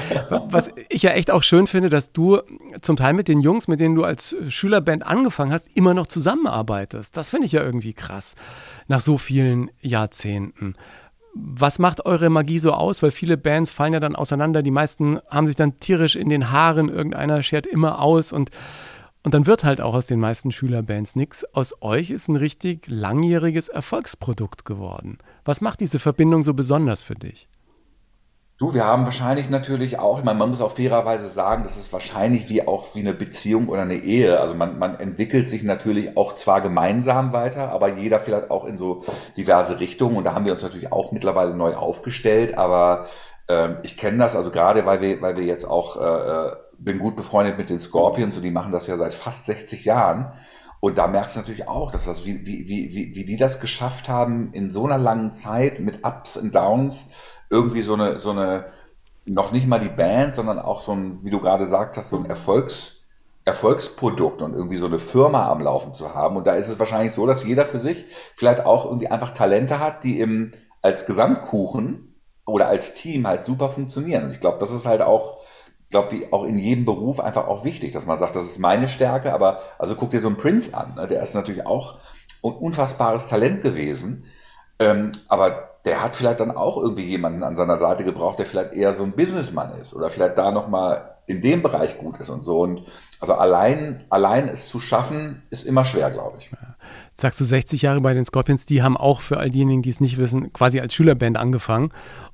Was 0.49 0.69
ich 0.89 1.03
ja 1.03 1.13
echt 1.13 1.31
auch 1.31 1.45
schön 1.45 1.69
finde, 1.69 1.91
dass 1.91 2.13
du 2.13 2.41
zum 2.83 2.97
Teil 2.97 3.13
mit 3.13 3.29
den 3.29 3.39
Jungs, 3.39 3.69
mit 3.69 3.79
denen 3.79 3.95
du 3.95 4.03
als 4.03 4.37
Schülerband 4.49 5.07
angefangen 5.07 5.53
hast, 5.53 5.69
immer 5.75 5.95
noch 5.95 6.09
zusammenarbeitest. 6.09 7.17
Das 7.17 7.29
finde 7.29 7.47
ich 7.47 7.53
ja 7.53 7.63
irgendwie 7.63 7.93
krass. 7.93 8.35
Nach 8.89 9.01
so 9.01 9.17
vielen 9.17 9.71
Jahrzehnten. 9.81 10.75
Was 11.35 11.79
macht 11.79 12.07
eure 12.07 12.31
Magie 12.31 12.59
so 12.59 12.73
aus? 12.73 13.03
Weil 13.03 13.11
viele 13.11 13.37
Bands 13.37 13.71
fallen 13.71 13.93
ja 13.93 14.01
dann 14.01 14.17
auseinander. 14.17 14.63
Die 14.63 14.71
meisten 14.71 15.19
haben 15.29 15.47
sich 15.47 15.57
dann 15.57 15.81
tierisch 15.81 16.17
in 16.17 16.29
den 16.29 16.51
Haaren. 16.51 16.89
Irgendeiner 16.89 17.43
schert 17.43 17.67
immer 17.67 18.01
aus 18.01 18.33
und, 18.33 18.51
und 19.25 19.35
dann 19.35 19.47
wird 19.47 19.65
halt 19.65 19.81
auch 19.81 19.95
aus 19.95 20.07
den 20.07 20.21
meisten 20.21 20.53
Schülerbands 20.53 21.17
nichts. 21.17 21.45
Aus 21.53 21.75
euch 21.83 22.11
ist 22.11 22.29
ein 22.29 22.37
richtig 22.37 22.87
langjähriges 22.87 23.69
Erfolgsprodukt 23.69 24.65
geworden. 24.65 25.19
Was 25.45 25.61
macht 25.61 25.81
diese 25.81 25.99
Verbindung 25.99 26.43
so 26.45 26.55
besonders 26.55 27.03
für 27.03 27.15
dich? 27.17 27.49
Du, 28.57 28.73
wir 28.73 28.85
haben 28.85 29.05
wahrscheinlich 29.05 29.51
natürlich 29.51 29.99
auch, 29.99 30.21
ich 30.21 30.25
meine, 30.25 30.39
man 30.39 30.51
muss 30.51 30.61
auch 30.61 30.71
fairerweise 30.71 31.27
sagen, 31.27 31.65
das 31.65 31.77
ist 31.77 31.93
wahrscheinlich 31.93 32.49
wie 32.49 32.65
auch 32.65 32.95
wie 32.95 33.01
eine 33.01 33.13
Beziehung 33.13 33.69
oder 33.69 33.83
eine 33.83 33.97
Ehe. 33.97 34.39
Also 34.39 34.55
man, 34.55 34.79
man 34.79 35.01
entwickelt 35.01 35.49
sich 35.49 35.65
natürlich 35.65 36.17
auch 36.17 36.37
zwar 36.37 36.61
gemeinsam 36.61 37.33
weiter, 37.33 37.71
aber 37.73 37.95
jeder 37.95 38.21
vielleicht 38.21 38.53
auch 38.53 38.65
in 38.65 38.79
so 38.79 39.05
diverse 39.37 39.81
Richtungen. 39.81 40.17
Und 40.17 40.25
da 40.25 40.35
haben 40.35 40.45
wir 40.45 40.53
uns 40.53 40.63
natürlich 40.63 40.93
auch 40.93 41.11
mittlerweile 41.11 41.53
neu 41.53 41.75
aufgestellt. 41.75 42.57
Aber 42.57 43.07
äh, 43.49 43.71
ich 43.83 43.97
kenne 43.97 44.19
das, 44.19 44.37
also 44.37 44.53
gerade 44.53 44.87
weil 44.87 45.01
wir, 45.01 45.21
weil 45.21 45.37
wir 45.37 45.45
jetzt 45.45 45.65
auch, 45.65 46.01
äh, 46.01 46.51
äh, 46.51 46.53
bin 46.79 47.01
gut 47.01 47.17
befreundet 47.17 47.59
mit 47.59 47.71
den 47.71 47.81
Scorpions 47.81 48.37
und 48.37 48.45
die 48.45 48.53
machen 48.53 48.71
das 48.71 48.87
ja 48.87 48.97
seit 48.97 49.15
fast 49.15 49.47
60 49.47 49.85
Jahren. 49.85 50.33
Und 50.79 50.99
da 50.99 51.09
merkst 51.09 51.35
du 51.35 51.41
natürlich 51.41 51.67
auch, 51.67 51.91
dass 51.91 52.05
das, 52.05 52.25
wie, 52.25 52.47
wie, 52.47 52.69
wie, 52.69 53.15
wie 53.17 53.25
die 53.25 53.37
das 53.37 53.59
geschafft 53.59 54.09
haben, 54.09 54.53
in 54.53 54.71
so 54.71 54.85
einer 54.85 54.99
langen 54.99 55.33
Zeit 55.33 55.81
mit 55.81 56.05
Ups 56.05 56.37
und 56.37 56.55
Downs, 56.55 57.07
irgendwie 57.51 57.83
so 57.83 57.95
eine, 57.95 58.19
so 58.19 58.31
eine, 58.31 58.67
noch 59.27 59.53
nicht 59.53 59.67
mal 59.67 59.81
die 59.81 59.89
Band, 59.89 60.35
sondern 60.35 60.59
auch 60.59 60.81
so 60.81 60.93
ein, 60.93 61.25
wie 61.25 61.31
du 61.31 61.41
gerade 61.41 61.65
gesagt 61.65 61.97
hast, 61.97 62.11
so 62.11 62.17
ein 62.17 62.27
Erfolgs, 62.27 63.01
Erfolgsprodukt 63.45 64.41
und 64.43 64.55
irgendwie 64.55 64.77
so 64.77 64.87
eine 64.87 64.99
Firma 64.99 65.49
am 65.51 65.61
Laufen 65.61 65.95
zu 65.95 66.15
haben. 66.15 66.37
Und 66.37 66.47
da 66.47 66.55
ist 66.55 66.69
es 66.69 66.79
wahrscheinlich 66.79 67.13
so, 67.13 67.27
dass 67.27 67.45
jeder 67.45 67.67
für 67.67 67.79
sich 67.79 68.07
vielleicht 68.35 68.65
auch 68.65 68.87
irgendwie 68.87 69.09
einfach 69.09 69.33
Talente 69.33 69.81
hat, 69.81 70.03
die 70.03 70.21
im, 70.21 70.53
als 70.81 71.07
Gesamtkuchen 71.07 72.15
oder 72.47 72.69
als 72.69 72.95
Team 72.95 73.27
halt 73.27 73.45
super 73.45 73.69
funktionieren. 73.69 74.25
Und 74.25 74.31
ich 74.31 74.41
glaube, 74.41 74.59
das 74.59 74.71
ist 74.71 74.87
halt 74.87 75.03
auch, 75.03 75.41
ich 75.83 75.91
glaube, 75.91 76.09
die 76.09 76.33
auch 76.33 76.45
in 76.45 76.59
jedem 76.59 76.85
Beruf 76.85 77.21
einfach 77.21 77.47
auch 77.47 77.65
wichtig, 77.65 77.93
dass 77.93 78.07
man 78.07 78.19
sagt, 78.19 78.35
das 78.37 78.47
ist 78.47 78.59
meine 78.59 78.89
Stärke, 78.89 79.33
aber 79.33 79.61
also 79.79 79.95
guck 79.95 80.11
dir 80.11 80.21
so 80.21 80.29
einen 80.29 80.37
Prince 80.37 80.75
an, 80.75 80.95
ne? 80.95 81.07
der 81.07 81.23
ist 81.23 81.35
natürlich 81.35 81.67
auch 81.67 81.99
ein 82.43 82.53
unfassbares 82.53 83.27
Talent 83.27 83.63
gewesen, 83.63 84.25
ähm, 84.79 85.13
aber 85.29 85.74
der 85.85 86.03
hat 86.03 86.17
vielleicht 86.17 86.41
dann 86.41 86.51
auch 86.51 86.79
irgendwie 86.79 87.05
jemanden 87.05 87.43
an 87.43 87.57
seiner 87.57 87.79
Seite 87.79 88.05
gebraucht, 88.05 88.39
der 88.39 88.47
vielleicht 88.47 88.73
eher 88.73 88.95
so 88.95 89.03
ein 89.03 89.13
Businessman 89.13 89.73
ist 89.79 89.95
oder 89.95 90.09
vielleicht 90.11 90.39
da 90.39 90.51
nochmal 90.51 91.17
in 91.27 91.41
dem 91.41 91.63
Bereich 91.63 91.99
gut 91.99 92.19
ist 92.19 92.31
und 92.31 92.43
so. 92.43 92.61
Und 92.61 92.83
also 93.21 93.35
allein, 93.35 94.05
allein 94.11 94.49
es 94.49 94.69
zu 94.69 94.79
schaffen, 94.79 95.43
ist 95.51 95.67
immer 95.67 95.85
schwer, 95.85 96.11
glaube 96.11 96.39
ich. 96.39 96.51
Jetzt 97.11 97.21
sagst 97.21 97.41
du 97.41 97.45
60 97.45 97.83
Jahre 97.83 98.01
bei 98.01 98.15
den 98.15 98.25
Scorpions, 98.25 98.67
die 98.67 98.83
haben 98.83 98.97
auch 98.97 99.21
für 99.21 99.39
all 99.39 99.51
diejenigen, 99.51 99.83
die 99.83 99.91
es 99.91 100.01
nicht 100.01 100.19
wissen, 100.19 100.53
quasi 100.53 100.81
als 100.81 100.95
Schülerband 100.95 101.37
angefangen 101.37 101.91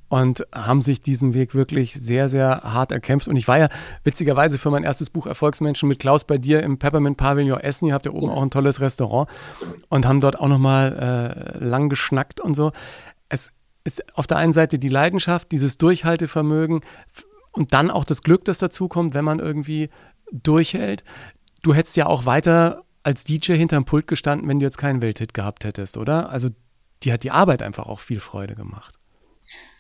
und 0.09 0.45
haben 0.53 0.83
sich 0.83 1.01
diesen 1.01 1.35
Weg 1.35 1.55
wirklich 1.55 1.95
sehr, 1.95 2.29
sehr 2.29 2.63
hart 2.65 2.91
erkämpft. 2.91 3.29
Und 3.29 3.37
ich 3.37 3.47
war 3.47 3.59
ja 3.59 3.69
witzigerweise 4.03 4.59
für 4.59 4.71
mein 4.71 4.83
erstes 4.83 5.09
Buch 5.09 5.27
Erfolgsmenschen 5.27 5.89
mit 5.89 6.01
Klaus 6.01 6.25
bei 6.25 6.37
dir 6.37 6.65
im 6.65 6.79
Peppermint 6.79 7.17
Pavillon 7.17 7.61
Essen. 7.61 7.87
Ihr 7.87 7.95
habt 7.95 8.07
ja 8.07 8.13
oben 8.13 8.29
auch 8.29 8.43
ein 8.43 8.51
tolles 8.51 8.81
Restaurant 8.81 9.29
und 9.89 10.07
haben 10.07 10.21
dort 10.21 10.39
auch 10.39 10.49
nochmal 10.49 11.55
äh, 11.61 11.65
lang 11.65 11.89
geschnackt 11.89 12.41
und 12.41 12.55
so 12.55 12.73
es 13.31 13.51
ist 13.85 14.17
auf 14.17 14.27
der 14.27 14.37
einen 14.37 14.53
Seite 14.53 14.79
die 14.79 14.89
Leidenschaft, 14.89 15.51
dieses 15.53 15.79
Durchhaltevermögen 15.79 16.81
und 17.53 17.73
dann 17.73 17.91
auch 17.91 18.05
das 18.05 18.23
Glück, 18.23 18.45
das 18.45 18.59
dazukommt, 18.59 19.15
wenn 19.15 19.25
man 19.25 19.39
irgendwie 19.39 19.89
durchhält. 20.31 21.05
Du 21.63 21.75
hättest 21.75 21.97
ja 21.97 22.07
auch 22.07 22.27
weiter 22.27 22.85
als 23.03 23.25
DJ 23.25 23.55
hinterm 23.55 23.87
Pult 23.87 24.07
gestanden, 24.07 24.49
wenn 24.49 24.61
du 24.61 24.67
jetzt 24.67 24.79
keinen 24.79 25.01
Welthit 25.01 25.33
gehabt 25.33 25.65
hättest, 25.65 25.97
oder? 25.97 26.31
Also 26.31 26.51
die 27.03 27.13
hat 27.13 27.25
die 27.25 27.31
Arbeit 27.31 27.63
einfach 27.63 27.87
auch 27.87 28.01
viel 28.01 28.21
Freude 28.21 28.55
gemacht. 28.55 28.95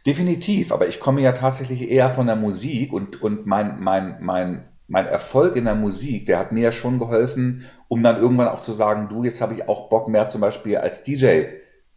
Definitiv, 0.06 0.72
aber 0.72 0.88
ich 0.88 0.98
komme 0.98 1.20
ja 1.20 1.32
tatsächlich 1.32 1.90
eher 1.90 2.10
von 2.10 2.26
der 2.26 2.36
Musik 2.36 2.92
und, 2.92 3.20
und 3.20 3.44
mein, 3.46 3.80
mein, 3.80 4.16
mein, 4.20 4.64
mein 4.88 5.06
Erfolg 5.06 5.56
in 5.56 5.66
der 5.66 5.74
Musik, 5.74 6.24
der 6.24 6.38
hat 6.38 6.52
mir 6.52 6.62
ja 6.62 6.72
schon 6.72 6.98
geholfen, 6.98 7.66
um 7.88 8.02
dann 8.02 8.16
irgendwann 8.16 8.48
auch 8.48 8.62
zu 8.62 8.72
sagen, 8.72 9.08
du, 9.10 9.24
jetzt 9.24 9.42
habe 9.42 9.52
ich 9.52 9.68
auch 9.68 9.90
Bock 9.90 10.08
mehr 10.08 10.28
zum 10.28 10.40
Beispiel 10.40 10.78
als 10.78 11.02
DJ 11.02 11.42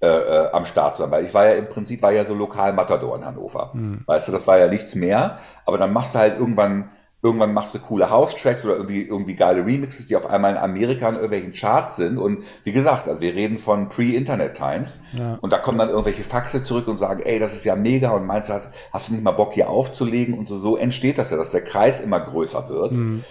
äh, 0.04 0.08
äh, 0.08 0.52
am 0.52 0.66
Start 0.66 0.98
sein, 0.98 1.12
weil 1.12 1.26
ich 1.26 1.34
war 1.34 1.46
ja 1.46 1.54
im 1.54 1.70
Prinzip 1.70 2.02
war 2.02 2.12
ja 2.12 2.26
so 2.26 2.34
lokal 2.34 2.74
Matador 2.74 3.16
in 3.16 3.24
Hannover. 3.24 3.72
Mhm. 3.74 4.02
Weißt 4.06 4.28
du, 4.28 4.34
das 4.34 4.46
war 4.48 4.58
ja 4.58 4.68
nichts 4.68 4.96
mehr, 4.96 5.38
aber 5.66 5.78
dann 5.78 5.94
machst 5.94 6.14
du 6.14 6.20
halt 6.20 6.38
irgendwann 6.38 6.90
irgendwann 7.22 7.54
machst 7.54 7.74
du 7.74 7.80
coole 7.80 8.10
House-Tracks 8.10 8.66
oder 8.66 8.76
irgendwie, 8.76 9.04
irgendwie 9.04 9.36
geile 9.36 9.66
Remixes, 9.66 10.08
die 10.08 10.18
auf 10.18 10.30
einmal 10.30 10.52
in 10.52 10.58
Amerika 10.58 11.08
in 11.08 11.16
irgendwelchen 11.16 11.54
Charts 11.54 11.96
sind. 11.96 12.18
Und 12.18 12.44
wie 12.66 12.74
gesagt, 12.74 13.08
also 13.08 13.22
wir 13.22 13.34
reden 13.34 13.60
von 13.60 13.88
Pre-Internet-Times. 13.88 15.00
Ja. 15.18 15.38
Und 15.40 15.54
da 15.54 15.60
kommen 15.60 15.78
dann 15.78 15.88
irgendwelche 15.88 16.24
Faxe 16.24 16.64
zurück 16.64 16.90
und 16.90 16.98
sagen, 16.98 17.22
ey, 17.24 17.40
das 17.40 17.54
ist 17.54 17.64
ja 17.64 17.78
mega 17.78 18.10
und 18.10 18.26
meinst 18.26 18.50
du, 18.50 18.54
hast, 18.56 18.72
hast 18.92 19.08
du 19.08 19.14
nicht 19.14 19.24
mal 19.24 19.32
Bock 19.32 19.54
hier 19.54 19.70
aufzulegen 19.70 20.38
und 20.38 20.50
so. 20.50 20.58
So 20.58 20.76
entsteht 20.76 21.18
das 21.18 21.30
ja, 21.30 21.38
dass 21.38 21.52
der 21.52 21.64
Kreis 21.64 22.02
immer 22.02 22.20
größer 22.20 22.68
wird. 22.68 22.92
Mhm. 22.92 23.24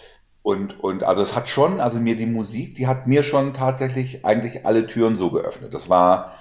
Und, 0.43 0.81
und 0.81 1.05
also 1.05 1.23
es 1.23 1.37
hat 1.37 1.51
schon, 1.51 1.79
also 1.79 2.01
mir 2.01 2.17
die 2.17 2.27
Musik, 2.27 2.75
die 2.77 2.87
hat 2.87 3.07
mir 3.07 3.23
schon 3.23 3.53
tatsächlich 3.53 4.25
eigentlich 4.25 4.65
alle 4.65 4.87
Türen 4.87 5.17
so 5.17 5.31
geöffnet. 5.31 5.75
Das 5.75 5.91
war, 5.91 6.33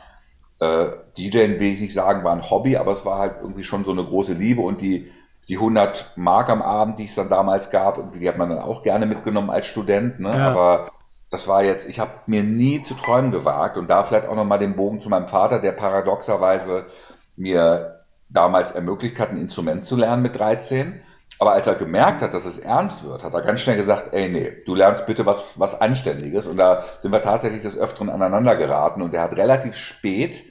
äh, 0.62 0.92
DJing 1.18 1.60
will 1.60 1.74
ich 1.74 1.82
nicht 1.82 1.94
sagen, 1.94 2.24
war 2.24 2.34
ein 2.34 2.50
Hobby, 2.50 2.78
aber 2.78 2.92
es 2.94 3.04
war 3.04 3.18
halt 3.18 3.36
irgendwie 3.42 3.64
schon 3.64 3.84
so 3.84 3.92
eine 3.92 4.06
große 4.06 4.34
Liebe 4.34 4.62
und 4.62 4.80
die, 4.80 5.12
die 5.50 5.56
100 5.56 6.14
Mark 6.16 6.50
am 6.50 6.62
Abend, 6.62 7.00
die 7.00 7.06
es 7.06 7.16
dann 7.16 7.30
damals 7.30 7.72
gab, 7.72 7.98
irgendwie, 7.98 8.20
die 8.20 8.30
hat 8.30 8.38
man 8.38 8.50
dann 8.50 8.60
auch 8.60 8.84
gerne 8.84 9.08
mitgenommen 9.08 9.50
als 9.50 9.66
Student, 9.66 10.20
ne? 10.20 10.30
Ja. 10.30 10.50
aber 10.50 10.92
das 11.32 11.48
war 11.48 11.64
jetzt, 11.64 11.90
ich 11.90 12.00
habe 12.00 12.12
mir 12.28 12.44
nie 12.44 12.82
zu 12.84 12.94
träumen 12.94 13.32
gewagt 13.32 13.78
und 13.78 13.90
da 13.90 14.04
vielleicht 14.04 14.28
auch 14.28 14.36
nochmal 14.36 14.60
den 14.60 14.76
Bogen 14.76 15.00
zu 15.00 15.10
meinem 15.10 15.28
Vater, 15.28 15.60
der 15.60 15.72
paradoxerweise 15.72 16.86
mir 17.38 18.02
damals 18.30 18.72
ermöglicht 18.72 19.18
hat, 19.18 19.30
ein 19.30 19.38
Instrument 19.38 19.84
zu 19.84 19.96
lernen 19.96 20.22
mit 20.22 20.38
13. 20.38 21.02
Aber 21.42 21.54
als 21.54 21.66
er 21.66 21.74
gemerkt 21.74 22.22
hat, 22.22 22.36
dass 22.36 22.46
es 22.46 22.60
ernst 22.60 23.04
wird, 23.04 23.24
hat 23.24 23.34
er 23.34 23.42
ganz 23.42 23.62
schnell 23.62 23.76
gesagt, 23.76 24.14
ey, 24.14 24.30
nee, 24.30 24.52
du 24.64 24.76
lernst 24.76 25.08
bitte 25.08 25.26
was, 25.26 25.60
was 25.60 25.82
Anständiges. 25.82 26.46
Und 26.46 26.58
da 26.58 26.84
sind 27.00 27.12
wir 27.12 27.20
tatsächlich 27.20 27.64
des 27.64 27.76
Öfteren 27.76 28.12
aneinander 28.12 28.56
geraten. 28.56 29.02
Und 29.02 29.16
er 29.16 29.24
hat 29.24 29.36
relativ 29.36 29.76
spät, 29.76 30.44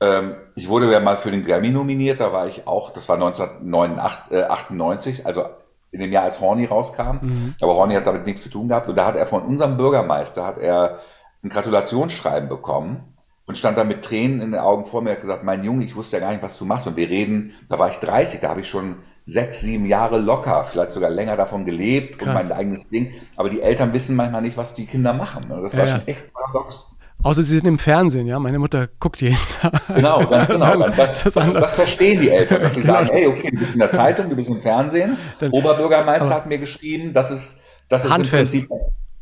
ähm, 0.00 0.36
ich 0.54 0.68
wurde 0.68 0.88
ja 0.92 1.00
mal 1.00 1.16
für 1.16 1.32
den 1.32 1.44
Grammy 1.44 1.70
nominiert, 1.70 2.20
da 2.20 2.32
war 2.32 2.46
ich 2.46 2.68
auch, 2.68 2.90
das 2.90 3.08
war 3.08 3.16
1998, 3.16 5.18
äh, 5.18 5.22
also 5.24 5.46
in 5.90 5.98
dem 5.98 6.12
Jahr, 6.12 6.22
als 6.22 6.40
Horny 6.40 6.66
rauskam. 6.66 7.18
Mhm. 7.20 7.56
Aber 7.60 7.74
Horny 7.74 7.96
hat 7.96 8.06
damit 8.06 8.24
nichts 8.24 8.44
zu 8.44 8.50
tun 8.50 8.68
gehabt. 8.68 8.88
Und 8.88 8.96
da 8.96 9.06
hat 9.06 9.16
er 9.16 9.26
von 9.26 9.42
unserem 9.42 9.76
Bürgermeister, 9.76 10.46
hat 10.46 10.58
er 10.58 11.00
ein 11.42 11.48
Gratulationsschreiben 11.48 12.48
bekommen 12.48 13.16
und 13.46 13.58
stand 13.58 13.76
da 13.76 13.82
mit 13.82 14.04
Tränen 14.04 14.40
in 14.40 14.52
den 14.52 14.60
Augen 14.60 14.84
vor 14.84 15.02
mir 15.02 15.10
und 15.10 15.16
hat 15.16 15.22
gesagt, 15.22 15.42
mein 15.42 15.64
Junge, 15.64 15.84
ich 15.84 15.96
wusste 15.96 16.18
ja 16.18 16.20
gar 16.20 16.30
nicht, 16.30 16.44
was 16.44 16.56
du 16.56 16.66
machst. 16.66 16.86
Und 16.86 16.96
wir 16.96 17.08
reden, 17.08 17.54
da 17.68 17.80
war 17.80 17.88
ich 17.88 17.96
30, 17.96 18.38
da 18.38 18.50
habe 18.50 18.60
ich 18.60 18.68
schon 18.68 18.98
sechs, 19.26 19.62
sieben 19.62 19.86
Jahre 19.86 20.18
locker, 20.18 20.64
vielleicht 20.64 20.92
sogar 20.92 21.10
länger 21.10 21.36
davon 21.36 21.64
gelebt 21.64 22.18
Krass. 22.18 22.42
und 22.42 22.48
mein 22.48 22.58
eigenes 22.58 22.86
Ding. 22.88 23.12
Aber 23.36 23.48
die 23.48 23.60
Eltern 23.62 23.92
wissen 23.92 24.16
manchmal 24.16 24.42
nicht, 24.42 24.56
was 24.56 24.74
die 24.74 24.86
Kinder 24.86 25.12
machen. 25.12 25.42
Das 25.48 25.76
war 25.76 25.86
ja, 25.86 25.86
schon 25.86 26.06
echt 26.06 26.32
paradox. 26.32 26.90
Außer 27.22 27.42
sie 27.42 27.56
sind 27.56 27.66
im 27.66 27.78
Fernsehen, 27.78 28.26
ja. 28.26 28.38
Meine 28.38 28.58
Mutter 28.58 28.86
guckt 29.00 29.22
jeden 29.22 29.38
Tag. 29.60 29.72
Genau, 29.94 30.26
ganz 30.26 30.48
genau. 30.48 30.76
Dann, 30.76 30.94
das, 30.94 31.22
das, 31.22 31.34
das, 31.34 31.70
verstehen 31.70 32.20
die 32.20 32.28
Eltern, 32.28 32.62
dass 32.62 32.74
sie 32.74 32.82
genau. 32.82 32.92
sagen, 32.94 33.08
hey, 33.12 33.26
okay, 33.26 33.50
du 33.50 33.58
bist 33.58 33.72
in 33.74 33.78
der 33.80 33.90
Zeitung, 33.90 34.28
du 34.28 34.36
bist 34.36 34.50
im 34.50 34.60
Fernsehen. 34.60 35.16
Dann, 35.38 35.50
Oberbürgermeister 35.52 36.28
hat 36.28 36.46
mir 36.46 36.58
geschrieben, 36.58 37.14
das 37.14 37.30
ist, 37.30 37.58
das 37.88 38.04
ist 38.04 38.10
handfest. 38.10 38.54
im 38.54 38.68
Prinzip 38.68 38.70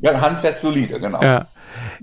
ja, 0.01 0.21
handfest 0.21 0.63
solide, 0.63 0.99
genau. 0.99 1.23
Ja. 1.23 1.47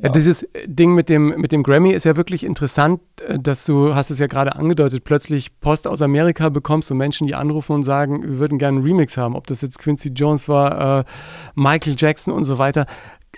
Ja, 0.01 0.09
dieses 0.09 0.47
Ding 0.65 0.93
mit 0.93 1.09
dem, 1.09 1.29
mit 1.39 1.51
dem 1.51 1.63
Grammy 1.63 1.91
ist 1.91 2.05
ja 2.05 2.15
wirklich 2.15 2.43
interessant, 2.43 3.01
äh, 3.21 3.39
dass 3.39 3.65
du, 3.65 3.95
hast 3.95 4.09
es 4.09 4.19
ja 4.19 4.27
gerade 4.27 4.55
angedeutet, 4.55 5.03
plötzlich 5.03 5.59
Post 5.59 5.87
aus 5.87 6.01
Amerika 6.01 6.49
bekommst 6.49 6.91
und 6.91 6.97
Menschen, 6.97 7.27
die 7.27 7.35
anrufen 7.35 7.73
und 7.73 7.83
sagen, 7.83 8.23
wir 8.23 8.39
würden 8.39 8.57
gerne 8.57 8.77
einen 8.77 8.87
Remix 8.87 9.17
haben, 9.17 9.35
ob 9.35 9.47
das 9.47 9.61
jetzt 9.61 9.79
Quincy 9.79 10.09
Jones 10.09 10.47
war, 10.47 10.99
äh, 10.99 11.03
Michael 11.55 11.95
Jackson 11.97 12.33
und 12.33 12.43
so 12.43 12.57
weiter. 12.57 12.85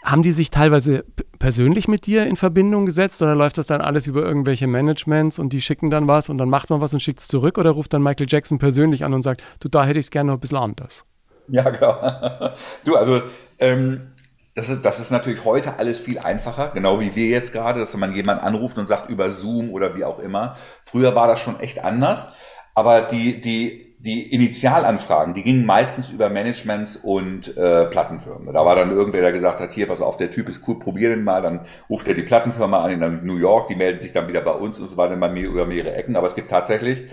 Haben 0.04 0.22
die 0.22 0.32
sich 0.32 0.50
teilweise 0.50 1.04
persönlich 1.38 1.88
mit 1.88 2.06
dir 2.06 2.26
in 2.26 2.36
Verbindung 2.38 2.86
gesetzt 2.86 3.22
oder 3.22 3.36
läuft 3.36 3.58
das 3.58 3.68
dann 3.68 3.82
alles 3.82 4.08
über 4.08 4.24
irgendwelche 4.24 4.66
Managements 4.66 5.38
und 5.38 5.54
die 5.54 5.62
schicken 5.62 5.90
dann 5.90 6.08
was 6.08 6.30
und 6.30 6.38
dann 6.38 6.50
macht 6.50 6.70
man 6.70 6.82
was 6.82 6.94
und 6.94 7.02
schickt 7.02 7.20
es 7.20 7.28
zurück 7.28 7.58
oder 7.58 7.72
ruft 7.72 7.94
dann 7.94 8.02
Michael 8.02 8.28
Jackson 8.30 8.58
persönlich 8.58 9.04
an 9.04 9.14
und 9.14 9.22
sagt, 9.22 9.44
du, 9.60 9.68
da 9.68 9.84
hätte 9.84 10.00
ich 10.00 10.06
es 10.06 10.12
gerne 10.12 10.28
noch 10.28 10.38
ein 10.38 10.40
bisschen 10.40 10.58
anders? 10.58 11.06
Ja, 11.50 11.70
genau. 11.70 12.52
Du, 12.86 12.96
also 12.96 13.22
ähm, 13.60 14.12
das 14.54 14.70
ist, 14.70 14.84
das 14.84 15.00
ist 15.00 15.12
natürlich 15.12 15.46
heute 15.46 15.80
alles 15.80 16.00
viel 16.00 16.20
einfacher, 16.20 16.72
genau 16.74 17.00
wie 17.00 17.16
wir 17.16 17.28
jetzt 17.28 17.54
gerade, 17.54 17.80
dass 17.80 17.96
man 17.96 18.14
jemanden 18.14 18.44
anruft 18.44 18.78
und 18.78 18.88
sagt 18.88 19.10
über 19.10 19.32
Zoom 19.32 19.72
oder 19.72 19.96
wie 19.96 20.04
auch 20.04 20.20
immer. 20.20 20.58
Früher 20.84 21.16
war 21.16 21.28
das 21.28 21.40
schon 21.40 21.60
echt 21.60 21.84
anders, 21.84 22.30
aber 22.76 23.02
die, 23.02 23.40
die, 23.40 23.96
die 24.00 24.34
Initialanfragen, 24.34 25.34
die 25.34 25.44
gingen 25.44 25.66
meistens 25.66 26.10
über 26.10 26.30
Managements 26.30 26.98
und 26.98 27.56
äh, 27.56 27.86
Plattenfirmen. 27.86 28.54
Da 28.54 28.66
war 28.66 28.76
dann 28.76 28.92
irgendwer, 28.92 29.22
der 29.22 29.32
gesagt 29.32 29.62
hat, 29.62 29.72
hier, 29.72 29.88
pass 29.88 30.02
auf, 30.02 30.18
der 30.18 30.32
Typ 30.32 30.50
ist 30.50 30.68
cool, 30.68 30.80
probier 30.80 31.10
den 31.10 31.24
mal. 31.24 31.42
Dann 31.42 31.62
ruft 31.90 32.08
er 32.08 32.14
die 32.14 32.24
Plattenfirma 32.24 32.84
an 32.84 32.92
in 32.92 33.26
New 33.26 33.38
York, 33.38 33.68
die 33.68 33.76
melden 33.76 34.02
sich 34.02 34.12
dann 34.12 34.28
wieder 34.28 34.42
bei 34.42 34.52
uns 34.52 34.80
und 34.80 34.88
so 34.88 34.98
weiter 34.98 35.16
bei 35.18 35.30
mir 35.30 35.48
über 35.48 35.66
mehrere 35.66 35.94
Ecken. 35.94 36.16
Aber 36.16 36.28
es 36.28 36.36
gibt 36.36 36.50
tatsächlich 36.50 37.10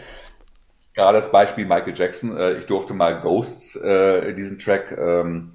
gerade 0.94 1.18
das 1.18 1.30
Beispiel 1.30 1.66
Michael 1.66 1.94
Jackson. 1.94 2.36
Äh, 2.36 2.54
ich 2.54 2.66
durfte 2.66 2.94
mal 2.94 3.20
Ghosts, 3.20 3.76
äh, 3.76 4.34
diesen 4.34 4.58
Track, 4.58 4.96
ähm, 4.98 5.52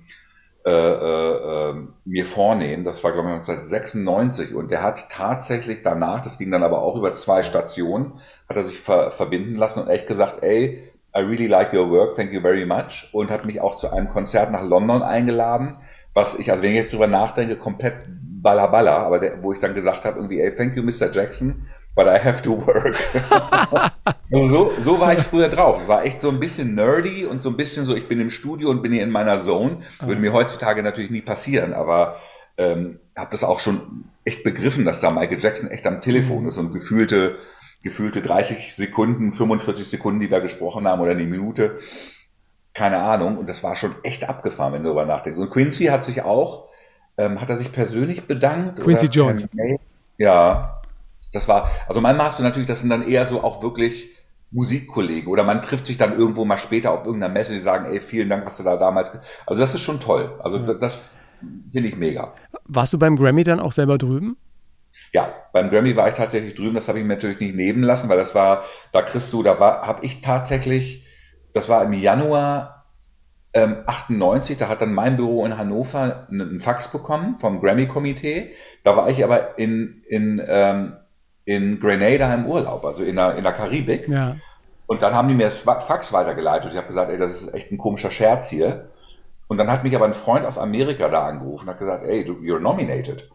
äh, 0.66 0.72
äh, 0.72 1.72
äh, 1.72 1.76
mir 2.06 2.26
vornehmen. 2.26 2.86
Das 2.86 3.04
war, 3.04 3.12
glaube 3.12 3.28
ich, 3.30 3.36
1996. 3.36 4.56
Und 4.56 4.72
der 4.72 4.82
hat 4.82 5.10
tatsächlich 5.10 5.82
danach, 5.84 6.22
das 6.22 6.38
ging 6.38 6.52
dann 6.52 6.64
aber 6.64 6.82
auch 6.82 6.96
über 6.96 7.14
zwei 7.16 7.44
Stationen, 7.44 8.14
hat 8.48 8.56
er 8.56 8.64
sich 8.64 8.80
ver 8.80 9.12
verbinden 9.12 9.56
lassen 9.56 9.82
und 9.82 9.90
echt 9.90 10.08
gesagt, 10.08 10.42
ey, 10.42 10.82
I 11.16 11.20
really 11.20 11.48
like 11.48 11.74
your 11.74 11.90
work, 11.92 12.16
thank 12.16 12.32
you 12.32 12.40
very 12.42 12.66
much. 12.66 13.10
Und 13.12 13.30
hat 13.30 13.44
mich 13.46 13.60
auch 13.60 13.76
zu 13.76 13.92
einem 13.92 14.10
Konzert 14.10 14.52
nach 14.52 14.64
London 14.64 15.04
eingeladen, 15.04 15.78
was 16.14 16.36
ich, 16.36 16.50
also 16.50 16.64
wenn 16.64 16.72
ich 16.72 16.78
jetzt 16.78 16.94
drüber 16.94 17.08
nachdenke, 17.08 17.58
komplett 17.58 18.06
balla 18.08 18.68
aber 18.98 19.20
der, 19.20 19.44
wo 19.44 19.52
ich 19.52 19.60
dann 19.60 19.74
gesagt 19.74 20.06
habe, 20.06 20.18
irgendwie, 20.18 20.42
ey, 20.42 20.56
thank 20.56 20.76
you, 20.76 20.84
Mr. 20.84 21.12
Jackson 21.12 21.66
but 21.96 22.08
I 22.08 22.24
have 22.24 22.42
to 22.44 22.66
work. 22.66 22.96
also 24.32 24.48
so, 24.48 24.72
so 24.82 25.00
war 25.00 25.14
ich 25.14 25.24
früher 25.24 25.50
drauf. 25.50 25.82
Ich 25.82 25.88
war 25.88 26.04
echt 26.04 26.22
so 26.22 26.30
ein 26.30 26.40
bisschen 26.40 26.76
nerdy 26.76 27.26
und 27.26 27.42
so 27.42 27.50
ein 27.50 27.58
bisschen 27.58 27.86
so, 27.86 27.96
ich 27.96 28.08
bin 28.08 28.20
im 28.20 28.30
Studio 28.30 28.70
und 28.70 28.82
bin 28.82 28.92
hier 28.92 29.04
in 29.04 29.12
meiner 29.12 29.44
Zone. 29.44 29.82
Würde 30.02 30.22
mir 30.22 30.34
heutzutage 30.34 30.82
natürlich 30.82 31.12
nie 31.12 31.22
passieren, 31.22 31.74
aber 31.74 32.18
ähm, 32.58 33.00
habe 33.16 33.30
das 33.32 33.44
auch 33.44 33.60
schon 33.60 34.06
echt 34.26 34.44
begriffen, 34.44 34.86
dass 34.86 35.02
da 35.02 35.12
Michael 35.12 35.40
Jackson 35.40 35.70
echt 35.70 35.86
am 35.86 36.02
Telefon 36.02 36.44
mhm. 36.44 36.50
ist 36.50 36.58
und 36.58 36.74
gefühlte, 36.74 37.38
gefühlte 37.84 38.22
30 38.22 38.76
Sekunden, 38.76 39.34
45 39.34 39.88
Sekunden, 39.88 40.20
die 40.20 40.32
wir 40.32 40.42
gesprochen 40.42 40.88
haben 40.88 41.02
oder 41.02 41.12
eine 41.12 41.24
Minute. 41.26 41.78
Keine 42.74 42.98
Ahnung. 42.98 43.38
Und 43.38 43.50
das 43.50 43.64
war 43.64 43.76
schon 43.76 43.94
echt 44.04 44.28
abgefahren, 44.28 44.74
wenn 44.74 44.84
du 44.84 44.90
darüber 44.90 45.06
nachdenkst. 45.06 45.40
Und 45.40 45.52
Quincy 45.52 45.86
hat 45.86 46.06
sich 46.06 46.24
auch, 46.24 46.70
ähm, 47.18 47.40
hat 47.40 47.50
er 47.50 47.58
sich 47.58 47.72
persönlich 47.72 48.26
bedankt? 48.26 48.82
Quincy 48.82 49.08
Jones. 49.08 49.48
Ja, 50.18 50.82
das 51.34 51.48
war, 51.48 51.70
also 51.88 52.00
manchmal 52.00 52.28
hast 52.28 52.40
du 52.40 52.44
natürlich, 52.44 52.68
das 52.68 52.82
sind 52.82 52.90
dann 52.90 53.08
eher 53.08 53.26
so 53.26 53.44
auch 53.44 53.62
wirklich 53.62 54.10
Musikkollegen 54.52 55.32
oder 55.32 55.44
man 55.44 55.62
trifft 55.62 55.88
sich 55.88 55.98
dann 55.98 56.18
irgendwo 56.18 56.46
mal 56.46 56.58
später 56.58 56.92
auf 56.92 57.06
irgendeiner 57.06 57.34
Messe, 57.34 57.54
die 57.54 57.60
sagen, 57.60 57.92
ey, 57.92 58.00
vielen 58.00 58.30
Dank, 58.30 58.46
was 58.46 58.58
du 58.58 58.64
da 58.64 58.78
damals, 58.78 59.12
also 59.46 59.60
das 59.60 59.74
ist 59.74 59.82
schon 59.82 60.00
toll. 60.00 60.40
Also 60.40 60.58
ja. 60.58 60.76
das 60.76 61.18
finde 61.72 61.90
ich 61.90 61.98
mega. 61.98 62.34
Warst 62.66 62.94
du 62.94 63.00
beim 63.00 63.16
Grammy 63.16 63.44
dann 63.44 63.60
auch 63.60 63.72
selber 63.72 63.98
drüben? 63.98 64.38
Ja, 65.12 65.34
beim 65.52 65.72
Grammy 65.72 65.96
war 65.96 66.08
ich 66.08 66.14
tatsächlich 66.14 66.54
drüben, 66.54 66.76
das 66.76 66.88
habe 66.88 67.00
ich 67.00 67.06
mir 67.06 67.16
natürlich 67.16 67.40
nicht 67.40 67.56
nehmen 67.56 67.84
lassen, 67.84 68.10
weil 68.10 68.18
das 68.18 68.36
war, 68.36 68.64
da 68.92 69.02
kriegst 69.02 69.34
du, 69.34 69.42
da 69.42 69.60
war, 69.60 69.88
habe 69.88 70.06
ich 70.06 70.22
tatsächlich, 70.22 71.06
das 71.54 71.68
war 71.68 71.84
im 71.84 71.94
Januar 71.94 72.86
ähm, 73.54 73.78
98, 73.86 74.58
da 74.58 74.68
hat 74.68 74.82
dann 74.82 74.94
mein 74.94 75.16
Büro 75.16 75.46
in 75.46 75.58
Hannover 75.58 76.28
einen 76.30 76.60
Fax 76.60 76.92
bekommen 76.92 77.38
vom 77.40 77.60
Grammy-Komitee. 77.60 78.52
Da 78.84 78.96
war 78.96 79.10
ich 79.10 79.24
aber 79.24 79.58
in, 79.60 80.04
in 80.08 80.42
ähm, 80.46 80.94
in 81.46 81.80
Grenada 81.80 82.34
im 82.34 82.46
Urlaub, 82.46 82.86
also 82.86 83.04
in 83.04 83.16
der, 83.16 83.36
in 83.36 83.44
der 83.44 83.54
Karibik. 83.54 84.08
Ja. 84.08 84.38
Und 84.86 85.02
dann 85.02 85.14
haben 85.14 85.28
die 85.28 85.34
mir 85.34 85.46
das 85.46 85.60
Fax 85.60 86.14
weitergeleitet. 86.14 86.72
Ich 86.72 86.78
habe 86.78 86.88
gesagt, 86.88 87.10
ey, 87.10 87.18
das 87.18 87.32
ist 87.32 87.54
echt 87.54 87.72
ein 87.72 87.78
komischer 87.78 88.12
Scherz 88.12 88.50
hier. 88.50 88.90
Und 89.48 89.58
dann 89.58 89.70
hat 89.70 89.84
mich 89.84 89.96
aber 89.96 90.06
ein 90.06 90.14
Freund 90.14 90.46
aus 90.46 90.58
Amerika 90.58 91.08
da 91.10 91.26
angerufen 91.26 91.68
und 91.68 91.74
hat 91.74 91.80
gesagt, 91.80 92.06
ey, 92.06 92.24
du, 92.24 92.34
you're 92.34 92.60
nominated. 92.60 93.30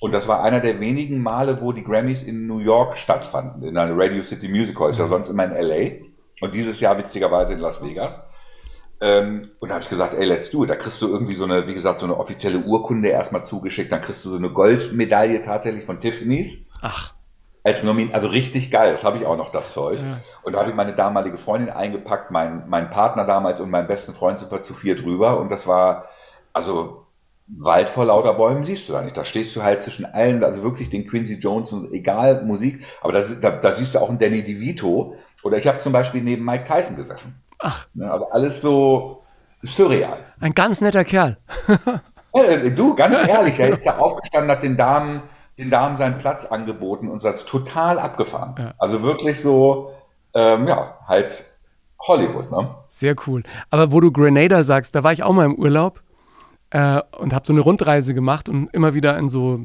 Und 0.00 0.12
das 0.12 0.26
war 0.28 0.42
einer 0.42 0.60
der 0.60 0.80
wenigen 0.80 1.22
Male, 1.22 1.60
wo 1.60 1.72
die 1.72 1.84
Grammys 1.84 2.22
in 2.22 2.46
New 2.46 2.58
York 2.58 2.96
stattfanden, 2.96 3.62
in 3.62 3.76
einer 3.76 3.96
Radio 3.96 4.22
City 4.22 4.48
Music 4.48 4.78
Hall, 4.80 4.90
ist 4.90 4.98
ja 4.98 5.04
mhm. 5.04 5.10
sonst 5.10 5.28
immer 5.28 5.44
in 5.44 5.52
LA. 5.52 6.06
Und 6.40 6.54
dieses 6.54 6.80
Jahr 6.80 6.98
witzigerweise 6.98 7.54
in 7.54 7.60
Las 7.60 7.82
Vegas. 7.82 8.20
Ähm, 9.00 9.50
und 9.60 9.68
da 9.68 9.74
habe 9.74 9.84
ich 9.84 9.90
gesagt, 9.90 10.14
ey, 10.14 10.24
let's 10.24 10.50
do 10.50 10.64
it. 10.64 10.70
Da 10.70 10.76
kriegst 10.76 11.00
du 11.02 11.08
irgendwie 11.08 11.34
so 11.34 11.44
eine, 11.44 11.66
wie 11.66 11.74
gesagt, 11.74 12.00
so 12.00 12.06
eine 12.06 12.16
offizielle 12.16 12.58
Urkunde 12.58 13.08
erstmal 13.08 13.44
zugeschickt. 13.44 13.92
Dann 13.92 14.00
kriegst 14.00 14.24
du 14.24 14.30
so 14.30 14.36
eine 14.36 14.50
Goldmedaille 14.50 15.42
tatsächlich 15.42 15.84
von 15.84 16.00
Tiffany's. 16.00 16.66
Ach 16.80 17.14
als 17.64 17.82
Nomin, 17.84 18.10
also 18.12 18.28
richtig 18.28 18.70
geil, 18.70 18.90
das 18.90 19.04
habe 19.04 19.18
ich 19.18 19.26
auch 19.26 19.36
noch, 19.36 19.50
das 19.50 19.72
Zeug. 19.72 20.00
Ja. 20.00 20.20
Und 20.42 20.54
da 20.54 20.60
habe 20.60 20.70
ich 20.70 20.76
meine 20.76 20.94
damalige 20.94 21.38
Freundin 21.38 21.70
eingepackt, 21.70 22.30
mein, 22.30 22.68
mein 22.68 22.90
Partner 22.90 23.24
damals 23.24 23.60
und 23.60 23.70
meinen 23.70 23.86
besten 23.86 24.14
Freund 24.14 24.38
sind 24.38 24.50
wir 24.50 24.62
zu 24.62 24.74
viert 24.74 25.02
drüber 25.02 25.38
und 25.38 25.50
das 25.50 25.66
war, 25.66 26.06
also 26.52 27.06
Wald 27.46 27.88
vor 27.88 28.06
lauter 28.06 28.34
Bäumen 28.34 28.64
siehst 28.64 28.88
du 28.88 28.92
da 28.92 29.02
nicht. 29.02 29.16
Da 29.16 29.24
stehst 29.24 29.54
du 29.54 29.62
halt 29.62 29.82
zwischen 29.82 30.06
allen, 30.06 30.42
also 30.42 30.62
wirklich 30.62 30.88
den 30.90 31.06
Quincy 31.06 31.34
Jones 31.34 31.72
und 31.72 31.92
egal 31.92 32.42
Musik, 32.44 32.84
aber 33.00 33.12
da, 33.12 33.22
da, 33.40 33.50
da 33.50 33.72
siehst 33.72 33.94
du 33.94 33.98
auch 33.98 34.08
einen 34.08 34.18
Danny 34.18 34.42
DeVito 34.42 35.16
oder 35.42 35.58
ich 35.58 35.66
habe 35.66 35.78
zum 35.78 35.92
Beispiel 35.92 36.22
neben 36.22 36.44
Mike 36.44 36.64
Tyson 36.64 36.96
gesessen. 36.96 37.42
Ach. 37.58 37.86
Ja, 37.94 38.10
also 38.12 38.30
alles 38.30 38.60
so 38.60 39.22
surreal. 39.62 40.18
Ein 40.40 40.54
ganz 40.54 40.80
netter 40.80 41.04
Kerl. 41.04 41.36
ja, 42.34 42.56
du, 42.70 42.94
ganz 42.94 43.26
ehrlich, 43.26 43.56
der 43.56 43.70
ist 43.70 43.86
da 43.86 43.98
aufgestanden, 43.98 44.50
hat 44.50 44.62
den 44.62 44.76
Damen 44.76 45.22
den 45.62 45.70
Damen 45.70 45.96
seinen 45.96 46.18
Platz 46.18 46.44
angeboten 46.44 47.08
und 47.08 47.22
seid 47.22 47.44
total 47.46 47.98
abgefahren. 47.98 48.54
Ja. 48.58 48.74
Also 48.78 49.02
wirklich 49.02 49.40
so, 49.40 49.92
ähm, 50.34 50.66
ja, 50.68 50.98
halt 51.06 51.44
Hollywood, 52.00 52.50
ne? 52.50 52.74
Sehr 52.90 53.14
cool. 53.26 53.42
Aber 53.70 53.92
wo 53.92 54.00
du 54.00 54.12
Grenada 54.12 54.64
sagst, 54.64 54.94
da 54.94 55.04
war 55.04 55.12
ich 55.12 55.22
auch 55.22 55.32
mal 55.32 55.46
im 55.46 55.54
Urlaub 55.54 56.02
äh, 56.70 57.00
und 57.18 57.32
habe 57.32 57.46
so 57.46 57.52
eine 57.52 57.62
Rundreise 57.62 58.14
gemacht 58.14 58.48
und 58.48 58.68
immer 58.72 58.94
wieder 58.94 59.16
in 59.18 59.28
so 59.28 59.60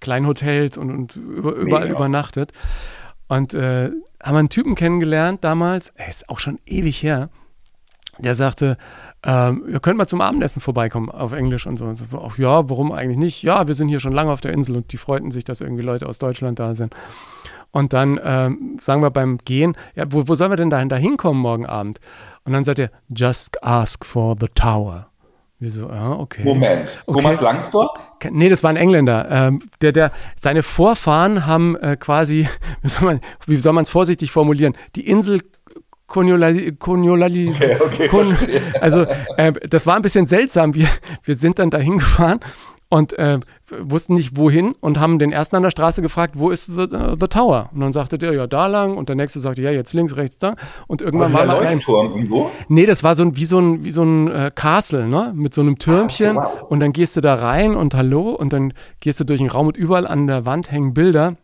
kleinen 0.00 0.26
Hotels 0.26 0.76
und, 0.76 0.90
und 0.90 1.16
über, 1.16 1.52
überall 1.52 1.84
Mega. 1.84 1.96
übernachtet. 1.96 2.52
Und 3.28 3.54
äh, 3.54 3.90
haben 4.22 4.36
einen 4.36 4.48
Typen 4.50 4.74
kennengelernt 4.74 5.44
damals, 5.44 5.92
er 5.96 6.08
ist 6.08 6.28
auch 6.28 6.38
schon 6.38 6.58
ewig 6.66 7.02
her, 7.02 7.30
der 8.18 8.34
sagte, 8.34 8.76
ähm, 9.24 9.64
ihr 9.68 9.80
könnt 9.80 9.98
mal 9.98 10.06
zum 10.06 10.20
Abendessen 10.20 10.60
vorbeikommen 10.60 11.10
auf 11.10 11.32
Englisch 11.32 11.66
und 11.66 11.76
so. 11.76 11.86
Und 11.86 11.96
so. 11.96 12.04
Ach, 12.18 12.38
ja, 12.38 12.68
warum 12.68 12.92
eigentlich 12.92 13.18
nicht? 13.18 13.42
Ja, 13.42 13.66
wir 13.66 13.74
sind 13.74 13.88
hier 13.88 14.00
schon 14.00 14.12
lange 14.12 14.32
auf 14.32 14.40
der 14.40 14.52
Insel 14.52 14.76
und 14.76 14.92
die 14.92 14.96
freuten 14.96 15.30
sich, 15.30 15.44
dass 15.44 15.60
irgendwie 15.60 15.82
Leute 15.82 16.06
aus 16.06 16.18
Deutschland 16.18 16.58
da 16.58 16.74
sind. 16.74 16.94
Und 17.70 17.92
dann 17.92 18.20
ähm, 18.22 18.76
sagen 18.80 19.02
wir 19.02 19.10
beim 19.10 19.38
Gehen, 19.44 19.76
ja, 19.96 20.04
wo, 20.08 20.28
wo 20.28 20.34
sollen 20.36 20.52
wir 20.52 20.56
denn 20.56 20.70
dahin, 20.70 20.88
da 20.88 20.96
hinkommen 20.96 21.42
morgen 21.42 21.66
Abend? 21.66 21.98
Und 22.44 22.52
dann 22.52 22.62
sagt 22.62 22.78
er, 22.78 22.90
just 23.08 23.62
ask 23.64 24.04
for 24.04 24.36
the 24.38 24.46
tower. 24.54 25.08
Wir 25.58 25.70
so, 25.70 25.88
ah, 25.88 26.12
okay. 26.12 26.44
Moment, 26.44 26.88
Okay. 27.06 27.22
Thomas 27.22 27.40
Langsdorff? 27.40 28.12
Nee, 28.30 28.48
das 28.48 28.62
war 28.62 28.70
ein 28.70 28.76
Engländer. 28.76 29.26
Ähm, 29.30 29.62
der, 29.80 29.92
der, 29.92 30.12
seine 30.38 30.62
Vorfahren 30.62 31.46
haben 31.46 31.74
äh, 31.76 31.96
quasi, 31.96 32.48
wie 32.82 32.88
soll 32.88 33.04
man 33.04 33.20
wie 33.46 33.56
soll 33.56 33.72
man 33.72 33.82
es 33.82 33.90
vorsichtig 33.90 34.30
formulieren, 34.30 34.74
die 34.94 35.08
Insel 35.08 35.40
Koniolali, 36.06 36.72
Okay, 37.56 37.76
okay, 37.80 38.08
Kon, 38.08 38.36
also 38.80 39.06
äh, 39.36 39.52
das 39.68 39.86
war 39.86 39.96
ein 39.96 40.02
bisschen 40.02 40.26
seltsam. 40.26 40.74
Wir, 40.74 40.88
wir 41.22 41.34
sind 41.34 41.58
dann 41.58 41.70
dahin 41.70 41.98
gefahren 41.98 42.40
und 42.94 43.18
äh, 43.18 43.40
wussten 43.80 44.14
nicht 44.14 44.36
wohin 44.36 44.72
und 44.80 45.00
haben 45.00 45.18
den 45.18 45.32
ersten 45.32 45.56
an 45.56 45.62
der 45.62 45.70
Straße 45.70 46.02
gefragt, 46.02 46.34
wo 46.36 46.50
ist 46.50 46.66
the, 46.66 46.86
the 47.18 47.26
Tower? 47.26 47.70
Und 47.74 47.80
dann 47.80 47.92
sagte 47.92 48.18
der, 48.18 48.32
ja, 48.32 48.46
da 48.46 48.66
lang. 48.66 48.96
Und 48.96 49.08
der 49.08 49.16
nächste 49.16 49.40
sagte, 49.40 49.62
ja, 49.62 49.70
jetzt 49.70 49.94
links, 49.94 50.14
rechts, 50.16 50.38
da. 50.38 50.54
Und 50.86 51.02
irgendwann 51.02 51.32
war 51.32 51.46
man 51.46 51.56
ein, 51.56 51.74
Leuchtturm 51.74 52.12
irgendwo? 52.12 52.50
Nee, 52.68 52.86
das 52.86 53.02
war 53.02 53.14
so 53.14 53.24
ein, 53.24 53.36
wie 53.36 53.46
so 53.46 53.58
ein, 53.58 53.84
wie 53.84 53.90
so 53.90 54.04
ein 54.04 54.30
äh, 54.30 54.50
Castle, 54.54 55.08
ne? 55.08 55.32
Mit 55.34 55.54
so 55.54 55.62
einem 55.62 55.78
Türmchen. 55.78 56.38
Ah, 56.38 56.50
wow. 56.60 56.70
Und 56.70 56.80
dann 56.80 56.92
gehst 56.92 57.16
du 57.16 57.20
da 57.20 57.34
rein 57.34 57.74
und 57.74 57.94
hallo. 57.94 58.30
Und 58.30 58.52
dann 58.52 58.74
gehst 59.00 59.18
du 59.18 59.24
durch 59.24 59.40
den 59.40 59.50
Raum 59.50 59.66
und 59.66 59.76
überall 59.76 60.06
an 60.06 60.26
der 60.26 60.46
Wand 60.46 60.70
hängen 60.70 60.94
Bilder 60.94 61.36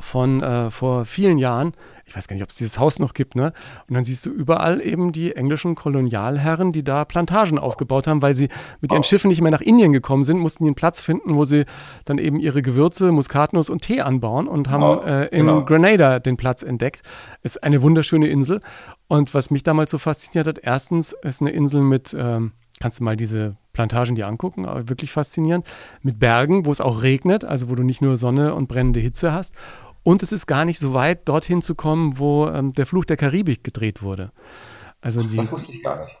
von 0.00 0.42
äh, 0.42 0.70
vor 0.70 1.04
vielen 1.04 1.38
Jahren. 1.38 1.74
Ich 2.14 2.16
weiß 2.16 2.28
gar 2.28 2.34
nicht, 2.34 2.44
ob 2.44 2.50
es 2.50 2.54
dieses 2.54 2.78
Haus 2.78 3.00
noch 3.00 3.12
gibt, 3.12 3.34
ne? 3.34 3.52
Und 3.88 3.94
dann 3.94 4.04
siehst 4.04 4.24
du 4.24 4.30
überall 4.30 4.80
eben 4.80 5.10
die 5.10 5.34
englischen 5.34 5.74
Kolonialherren, 5.74 6.70
die 6.70 6.84
da 6.84 7.04
Plantagen 7.04 7.58
aufgebaut 7.58 8.06
haben, 8.06 8.22
weil 8.22 8.36
sie 8.36 8.50
mit 8.80 8.92
ihren 8.92 9.00
Oh. 9.00 9.02
Schiffen 9.02 9.30
nicht 9.30 9.40
mehr 9.40 9.50
nach 9.50 9.60
Indien 9.60 9.92
gekommen 9.92 10.22
sind, 10.22 10.38
mussten 10.38 10.62
die 10.62 10.68
einen 10.68 10.76
Platz 10.76 11.00
finden, 11.00 11.34
wo 11.34 11.44
sie 11.44 11.64
dann 12.04 12.18
eben 12.18 12.38
ihre 12.38 12.62
Gewürze, 12.62 13.10
Muskatnuss 13.10 13.68
und 13.68 13.82
Tee 13.82 14.00
anbauen 14.00 14.46
und 14.46 14.70
haben 14.70 14.84
Oh, 14.84 15.00
äh, 15.04 15.24
in 15.36 15.46
genau. 15.46 15.64
Grenada 15.64 16.20
den 16.20 16.36
Platz 16.36 16.62
entdeckt. 16.62 17.02
Ist 17.42 17.64
eine 17.64 17.82
wunderschöne 17.82 18.28
Insel. 18.28 18.60
Und 19.08 19.34
was 19.34 19.50
mich 19.50 19.64
damals 19.64 19.90
so 19.90 19.98
fasziniert 19.98 20.46
hat, 20.46 20.60
erstens 20.62 21.16
ist 21.22 21.40
eine 21.40 21.50
Insel 21.50 21.80
mit, 21.82 22.14
ähm, 22.16 22.52
kannst 22.80 23.00
du 23.00 23.04
mal 23.04 23.16
diese 23.16 23.56
Plantagen 23.72 24.14
dir 24.14 24.28
angucken, 24.28 24.66
aber 24.66 24.88
wirklich 24.88 25.10
faszinierend, 25.10 25.66
mit 26.00 26.20
Bergen, 26.20 26.64
wo 26.64 26.70
es 26.70 26.80
auch 26.80 27.02
regnet, 27.02 27.44
also 27.44 27.68
wo 27.70 27.74
du 27.74 27.82
nicht 27.82 28.02
nur 28.02 28.16
Sonne 28.16 28.54
und 28.54 28.68
brennende 28.68 29.00
Hitze 29.00 29.32
hast. 29.32 29.52
Und 30.04 30.22
es 30.22 30.30
ist 30.32 30.46
gar 30.46 30.64
nicht 30.64 30.78
so 30.78 30.94
weit, 30.94 31.28
dorthin 31.28 31.62
zu 31.62 31.74
kommen, 31.74 32.18
wo 32.18 32.46
ähm, 32.46 32.72
der 32.72 32.86
Fluch 32.86 33.04
der 33.06 33.16
Karibik 33.16 33.64
gedreht 33.64 34.02
wurde. 34.02 34.30
Also 35.00 35.22
die, 35.22 35.36
Das 35.36 35.70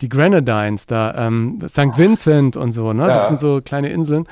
die 0.00 0.08
Grenadines 0.08 0.86
da, 0.86 1.26
ähm, 1.26 1.58
St. 1.66 1.96
Vincent 1.96 2.56
und 2.56 2.72
so, 2.72 2.92
ne? 2.92 3.06
Das 3.12 3.22
Ja. 3.22 3.28
sind 3.28 3.40
so 3.40 3.60
kleine 3.62 3.90
Inseln. 3.90 4.26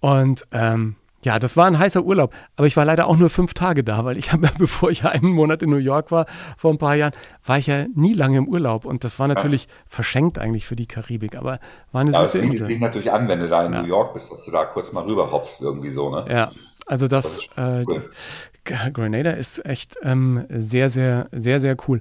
Und 0.00 0.46
ähm, 0.52 0.96
ja, 1.24 1.38
das 1.38 1.56
war 1.56 1.66
ein 1.66 1.78
heißer 1.78 2.02
Urlaub. 2.02 2.34
Aber 2.56 2.66
ich 2.66 2.76
war 2.76 2.84
leider 2.84 3.06
auch 3.06 3.16
nur 3.16 3.30
fünf 3.30 3.54
Tage 3.54 3.84
da, 3.84 4.04
weil 4.04 4.16
ich 4.16 4.32
habe, 4.32 4.48
bevor 4.58 4.90
ich 4.90 5.04
einen 5.04 5.30
Monat 5.32 5.62
in 5.62 5.70
New 5.70 5.76
York 5.76 6.10
war, 6.10 6.26
vor 6.56 6.70
ein 6.72 6.78
paar 6.78 6.94
Jahren, 6.96 7.12
war 7.44 7.58
ich 7.58 7.66
ja 7.68 7.86
nie 7.94 8.12
lange 8.14 8.38
im 8.38 8.48
Urlaub. 8.48 8.84
Und 8.84 9.04
das 9.04 9.18
war 9.18 9.28
natürlich 9.28 9.68
verschenkt 9.86 10.38
eigentlich 10.38 10.66
für 10.66 10.76
die 10.76 10.86
Karibik, 10.86 11.36
aber 11.36 11.60
war 11.92 12.00
eine 12.00 12.12
Ja, 12.12 12.24
süße 12.26 12.42
sich 12.42 12.60
Insel. 12.60 12.78
natürlich 12.78 13.12
an, 13.12 13.28
wenn 13.28 13.40
du 13.40 13.48
da 13.48 13.64
in 13.66 13.72
Ja. 13.72 13.82
New 13.82 13.88
York 13.88 14.14
bist, 14.14 14.32
dass 14.32 14.44
du 14.44 14.50
da 14.50 14.64
kurz 14.64 14.92
mal 14.92 15.04
rüber 15.04 15.30
hoppst, 15.30 15.60
irgendwie 15.62 15.90
so, 15.90 16.10
ne? 16.10 16.24
Ja, 16.28 16.50
also 16.86 17.08
das, 17.08 17.38
äh, 17.56 17.84
Cool. 17.86 18.10
Grenada 18.64 19.30
ist 19.30 19.64
echt 19.64 19.96
ähm, 20.02 20.46
sehr, 20.48 20.88
sehr, 20.88 21.28
sehr, 21.32 21.60
sehr 21.60 21.76
cool. 21.88 22.00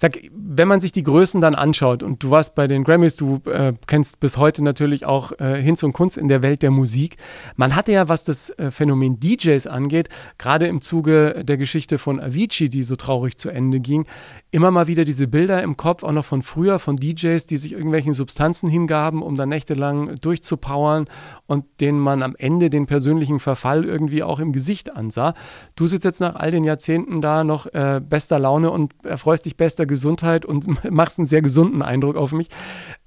Sag, 0.00 0.16
wenn 0.32 0.68
man 0.68 0.78
sich 0.78 0.92
die 0.92 1.02
Größen 1.02 1.40
dann 1.40 1.56
anschaut 1.56 2.04
und 2.04 2.22
du 2.22 2.30
warst 2.30 2.54
bei 2.54 2.68
den 2.68 2.84
Grammys, 2.84 3.16
du 3.16 3.40
äh, 3.46 3.72
kennst 3.88 4.20
bis 4.20 4.36
heute 4.36 4.62
natürlich 4.62 5.04
auch 5.06 5.32
äh, 5.40 5.60
Hinz 5.60 5.82
und 5.82 5.92
Kunst 5.92 6.16
in 6.16 6.28
der 6.28 6.40
Welt 6.40 6.62
der 6.62 6.70
Musik. 6.70 7.16
Man 7.56 7.74
hatte 7.74 7.90
ja, 7.90 8.08
was 8.08 8.22
das 8.22 8.50
äh, 8.50 8.70
Phänomen 8.70 9.18
DJs 9.18 9.66
angeht, 9.66 10.08
gerade 10.38 10.68
im 10.68 10.82
Zuge 10.82 11.42
der 11.44 11.56
Geschichte 11.56 11.98
von 11.98 12.20
Avicii, 12.20 12.68
die 12.68 12.84
so 12.84 12.94
traurig 12.94 13.38
zu 13.38 13.50
Ende 13.50 13.80
ging, 13.80 14.06
immer 14.52 14.70
mal 14.70 14.86
wieder 14.86 15.04
diese 15.04 15.26
Bilder 15.26 15.64
im 15.64 15.76
Kopf, 15.76 16.04
auch 16.04 16.12
noch 16.12 16.24
von 16.24 16.42
früher, 16.42 16.78
von 16.78 16.96
DJs, 16.96 17.44
die 17.46 17.56
sich 17.56 17.72
irgendwelchen 17.72 18.14
Substanzen 18.14 18.68
hingaben, 18.68 19.20
um 19.20 19.34
dann 19.34 19.48
nächtelang 19.48 20.14
durchzupowern 20.20 21.06
und 21.46 21.64
denen 21.80 21.98
man 21.98 22.22
am 22.22 22.36
Ende 22.38 22.70
den 22.70 22.86
persönlichen 22.86 23.40
Verfall 23.40 23.84
irgendwie 23.84 24.22
auch 24.22 24.38
im 24.38 24.52
Gesicht 24.52 24.94
ansah. 24.94 25.34
Du 25.74 25.88
sitzt 25.88 26.04
jetzt 26.04 26.20
nach 26.20 26.36
all 26.36 26.52
den 26.52 26.62
Jahrzehnten 26.62 27.20
da 27.20 27.42
noch 27.42 27.66
äh, 27.66 28.00
bester 28.00 28.38
Laune 28.38 28.70
und 28.70 28.94
erfreust 29.04 29.44
dich 29.44 29.56
bester 29.56 29.87
Gesundheit 29.88 30.44
und 30.44 30.84
machst 30.90 31.18
einen 31.18 31.26
sehr 31.26 31.42
gesunden 31.42 31.82
Eindruck 31.82 32.16
auf 32.16 32.32
mich. 32.32 32.48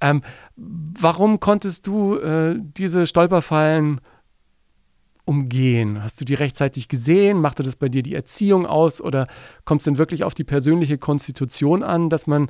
Ähm, 0.00 0.22
warum 0.56 1.40
konntest 1.40 1.86
du 1.86 2.16
äh, 2.16 2.56
diese 2.58 3.06
Stolperfallen 3.06 4.00
umgehen? 5.24 6.02
Hast 6.02 6.20
du 6.20 6.24
die 6.24 6.34
rechtzeitig 6.34 6.88
gesehen? 6.88 7.40
Machte 7.40 7.62
das 7.62 7.76
bei 7.76 7.88
dir 7.88 8.02
die 8.02 8.14
Erziehung 8.14 8.66
aus 8.66 9.00
oder 9.00 9.26
kommt 9.64 9.80
es 9.80 9.84
denn 9.84 9.98
wirklich 9.98 10.24
auf 10.24 10.34
die 10.34 10.44
persönliche 10.44 10.98
Konstitution 10.98 11.82
an, 11.82 12.10
dass 12.10 12.26
man 12.26 12.48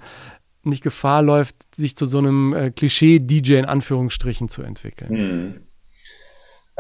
nicht 0.65 0.83
Gefahr 0.83 1.23
läuft, 1.23 1.75
sich 1.75 1.97
zu 1.97 2.07
so 2.07 2.19
einem 2.19 2.55
äh, 2.55 2.71
Klischee-DJ 2.71 3.55
in 3.55 3.65
Anführungsstrichen 3.65 4.49
zu 4.49 4.63
entwickeln? 4.63 5.11
Hm. 5.11 5.55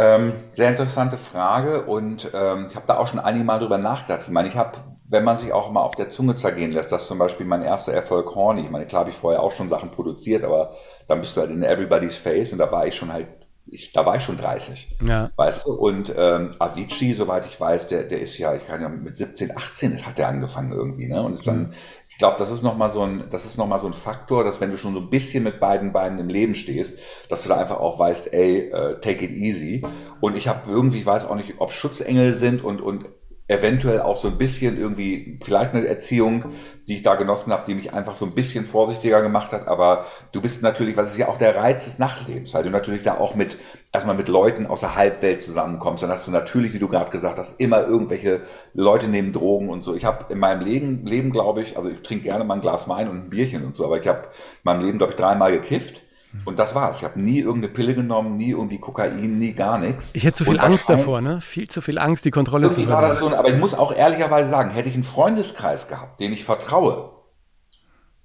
Ähm, 0.02 0.32
sehr 0.54 0.68
interessante 0.68 1.16
Frage 1.16 1.84
und 1.84 2.30
ähm, 2.34 2.66
ich 2.68 2.74
habe 2.74 2.86
da 2.88 2.98
auch 2.98 3.06
schon 3.06 3.20
einige 3.20 3.44
Mal 3.44 3.58
drüber 3.58 3.78
nachgedacht. 3.78 4.22
Ich 4.24 4.32
meine, 4.32 4.48
ich 4.48 4.56
habe, 4.56 4.78
wenn 5.08 5.22
man 5.22 5.36
sich 5.36 5.52
auch 5.52 5.70
mal 5.70 5.82
auf 5.82 5.94
der 5.94 6.08
Zunge 6.08 6.34
zergehen 6.34 6.72
lässt, 6.72 6.90
dass 6.90 7.06
zum 7.06 7.18
Beispiel 7.18 7.46
mein 7.46 7.62
erster 7.62 7.92
Erfolg 7.92 8.34
Horny, 8.34 8.62
ich 8.62 8.70
meine, 8.70 8.86
klar 8.86 9.00
habe 9.00 9.10
ich 9.10 9.16
vorher 9.16 9.42
auch 9.42 9.52
schon 9.52 9.68
Sachen 9.68 9.90
produziert, 9.90 10.44
aber 10.44 10.72
dann 11.06 11.20
bist 11.20 11.36
du 11.36 11.42
halt 11.42 11.50
in 11.50 11.62
Everybody's 11.62 12.16
Face 12.16 12.52
und 12.52 12.58
da 12.58 12.72
war 12.72 12.86
ich 12.86 12.96
schon 12.96 13.12
halt, 13.12 13.28
ich, 13.66 13.92
da 13.92 14.04
war 14.04 14.16
ich 14.16 14.22
schon 14.22 14.36
30. 14.36 14.96
Ja. 15.08 15.30
Weißt 15.36 15.66
du? 15.66 15.72
Und 15.72 16.12
ähm, 16.16 16.56
Avicii, 16.58 17.12
soweit 17.12 17.46
ich 17.46 17.60
weiß, 17.60 17.86
der, 17.86 18.02
der 18.02 18.20
ist 18.20 18.36
ja, 18.38 18.54
ich 18.54 18.66
kann 18.66 18.82
ja 18.82 18.88
mit 18.88 19.16
17, 19.16 19.56
18 19.56 19.92
ist, 19.92 20.06
hat 20.06 20.18
der 20.18 20.28
angefangen 20.28 20.72
irgendwie, 20.72 21.06
ne? 21.06 21.22
Und 21.22 21.34
ist 21.34 21.46
dann, 21.46 21.72
ich 22.01 22.01
glaube, 22.22 22.36
das 22.38 22.52
ist 22.52 22.62
nochmal 22.62 22.88
so 22.88 23.02
ein, 23.02 23.24
das 23.30 23.44
ist 23.44 23.58
noch 23.58 23.66
mal 23.66 23.80
so 23.80 23.88
ein 23.88 23.94
Faktor, 23.94 24.44
dass 24.44 24.60
wenn 24.60 24.70
du 24.70 24.78
schon 24.78 24.94
so 24.94 25.00
ein 25.00 25.10
bisschen 25.10 25.42
mit 25.42 25.58
beiden 25.58 25.92
Beinen 25.92 26.20
im 26.20 26.28
Leben 26.28 26.54
stehst, 26.54 26.96
dass 27.28 27.42
du 27.42 27.48
da 27.48 27.56
einfach 27.56 27.80
auch 27.80 27.98
weißt, 27.98 28.32
ey, 28.32 28.70
äh, 28.70 29.00
take 29.00 29.24
it 29.24 29.32
easy. 29.32 29.82
Und 30.20 30.36
ich 30.36 30.46
habe 30.46 30.70
irgendwie, 30.70 31.00
ich 31.00 31.06
weiß 31.06 31.26
auch 31.26 31.34
nicht, 31.34 31.54
ob 31.58 31.72
Schutzengel 31.72 32.32
sind 32.32 32.62
und, 32.62 32.80
und 32.80 33.06
eventuell 33.52 34.00
auch 34.00 34.16
so 34.16 34.28
ein 34.28 34.38
bisschen 34.38 34.78
irgendwie, 34.78 35.38
vielleicht 35.42 35.74
eine 35.74 35.86
Erziehung, 35.86 36.46
die 36.88 36.96
ich 36.96 37.02
da 37.02 37.14
genossen 37.14 37.52
habe, 37.52 37.64
die 37.66 37.74
mich 37.74 37.92
einfach 37.92 38.14
so 38.14 38.24
ein 38.24 38.34
bisschen 38.34 38.66
vorsichtiger 38.66 39.22
gemacht 39.22 39.52
hat. 39.52 39.68
Aber 39.68 40.06
du 40.32 40.40
bist 40.40 40.62
natürlich, 40.62 40.96
was 40.96 41.10
ist 41.10 41.18
ja 41.18 41.28
auch 41.28 41.36
der 41.36 41.56
Reiz 41.56 41.84
des 41.84 41.98
Nachtlebens, 41.98 42.52
weil 42.54 42.64
du 42.64 42.70
natürlich 42.70 43.02
da 43.02 43.18
auch 43.18 43.34
mit, 43.34 43.58
erstmal 43.92 44.16
mit 44.16 44.28
Leuten 44.28 44.66
aus 44.66 44.80
der 44.80 44.96
Halbwelt 44.96 45.42
zusammenkommst. 45.42 46.02
Dann 46.02 46.10
hast 46.10 46.26
du 46.26 46.30
natürlich, 46.32 46.74
wie 46.74 46.78
du 46.78 46.88
gerade 46.88 47.10
gesagt 47.10 47.38
hast, 47.38 47.60
immer 47.60 47.86
irgendwelche 47.86 48.40
Leute 48.74 49.08
nehmen 49.08 49.32
Drogen 49.32 49.68
und 49.68 49.84
so. 49.84 49.94
Ich 49.94 50.04
habe 50.04 50.32
in 50.32 50.38
meinem 50.38 50.60
Leben, 50.60 51.06
Leben 51.06 51.30
glaube 51.30 51.62
ich, 51.62 51.76
also 51.76 51.88
ich 51.90 52.02
trinke 52.02 52.24
gerne 52.24 52.44
mal 52.44 52.54
ein 52.54 52.60
Glas 52.60 52.88
Wein 52.88 53.08
und 53.08 53.16
ein 53.16 53.30
Bierchen 53.30 53.64
und 53.64 53.76
so, 53.76 53.84
aber 53.84 54.00
ich 54.00 54.08
habe 54.08 54.24
in 54.24 54.60
meinem 54.64 54.82
Leben, 54.82 54.98
glaube 54.98 55.12
ich, 55.12 55.16
dreimal 55.16 55.52
gekifft. 55.52 56.01
Und 56.44 56.58
das 56.58 56.74
war's. 56.74 56.98
Ich 56.98 57.04
habe 57.04 57.20
nie 57.20 57.40
irgendeine 57.40 57.72
Pille 57.72 57.94
genommen, 57.94 58.36
nie 58.36 58.50
irgendwie 58.50 58.78
Kokain, 58.78 59.38
nie 59.38 59.52
gar 59.52 59.78
nichts. 59.78 60.10
Ich 60.14 60.24
hätte 60.24 60.38
zu 60.38 60.44
viel 60.44 60.58
Angst 60.60 60.88
davor, 60.88 61.20
ne? 61.20 61.40
Viel 61.40 61.68
zu 61.68 61.80
viel 61.82 61.98
Angst, 61.98 62.24
die 62.24 62.30
Kontrolle 62.30 62.70
zu 62.70 62.80
irgendwie 62.80 62.92
war 62.92 63.02
das 63.02 63.18
verlieren. 63.18 63.34
so, 63.34 63.38
aber 63.38 63.48
ich 63.50 63.60
muss 63.60 63.74
auch 63.74 63.94
ehrlicherweise 63.94 64.48
sagen, 64.48 64.70
hätte 64.70 64.88
ich 64.88 64.94
einen 64.94 65.04
Freundeskreis 65.04 65.88
gehabt, 65.88 66.20
den 66.20 66.32
ich 66.32 66.44
vertraue, 66.44 67.10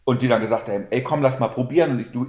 und 0.07 0.21
die 0.21 0.29
dann 0.29 0.39
gesagt 0.39 0.69
haben, 0.69 0.87
ey, 0.89 1.03
komm, 1.03 1.21
lass 1.21 1.37
mal 1.37 1.49
probieren, 1.49 1.91
und 1.91 1.99
ich, 1.99 2.11
du, 2.11 2.25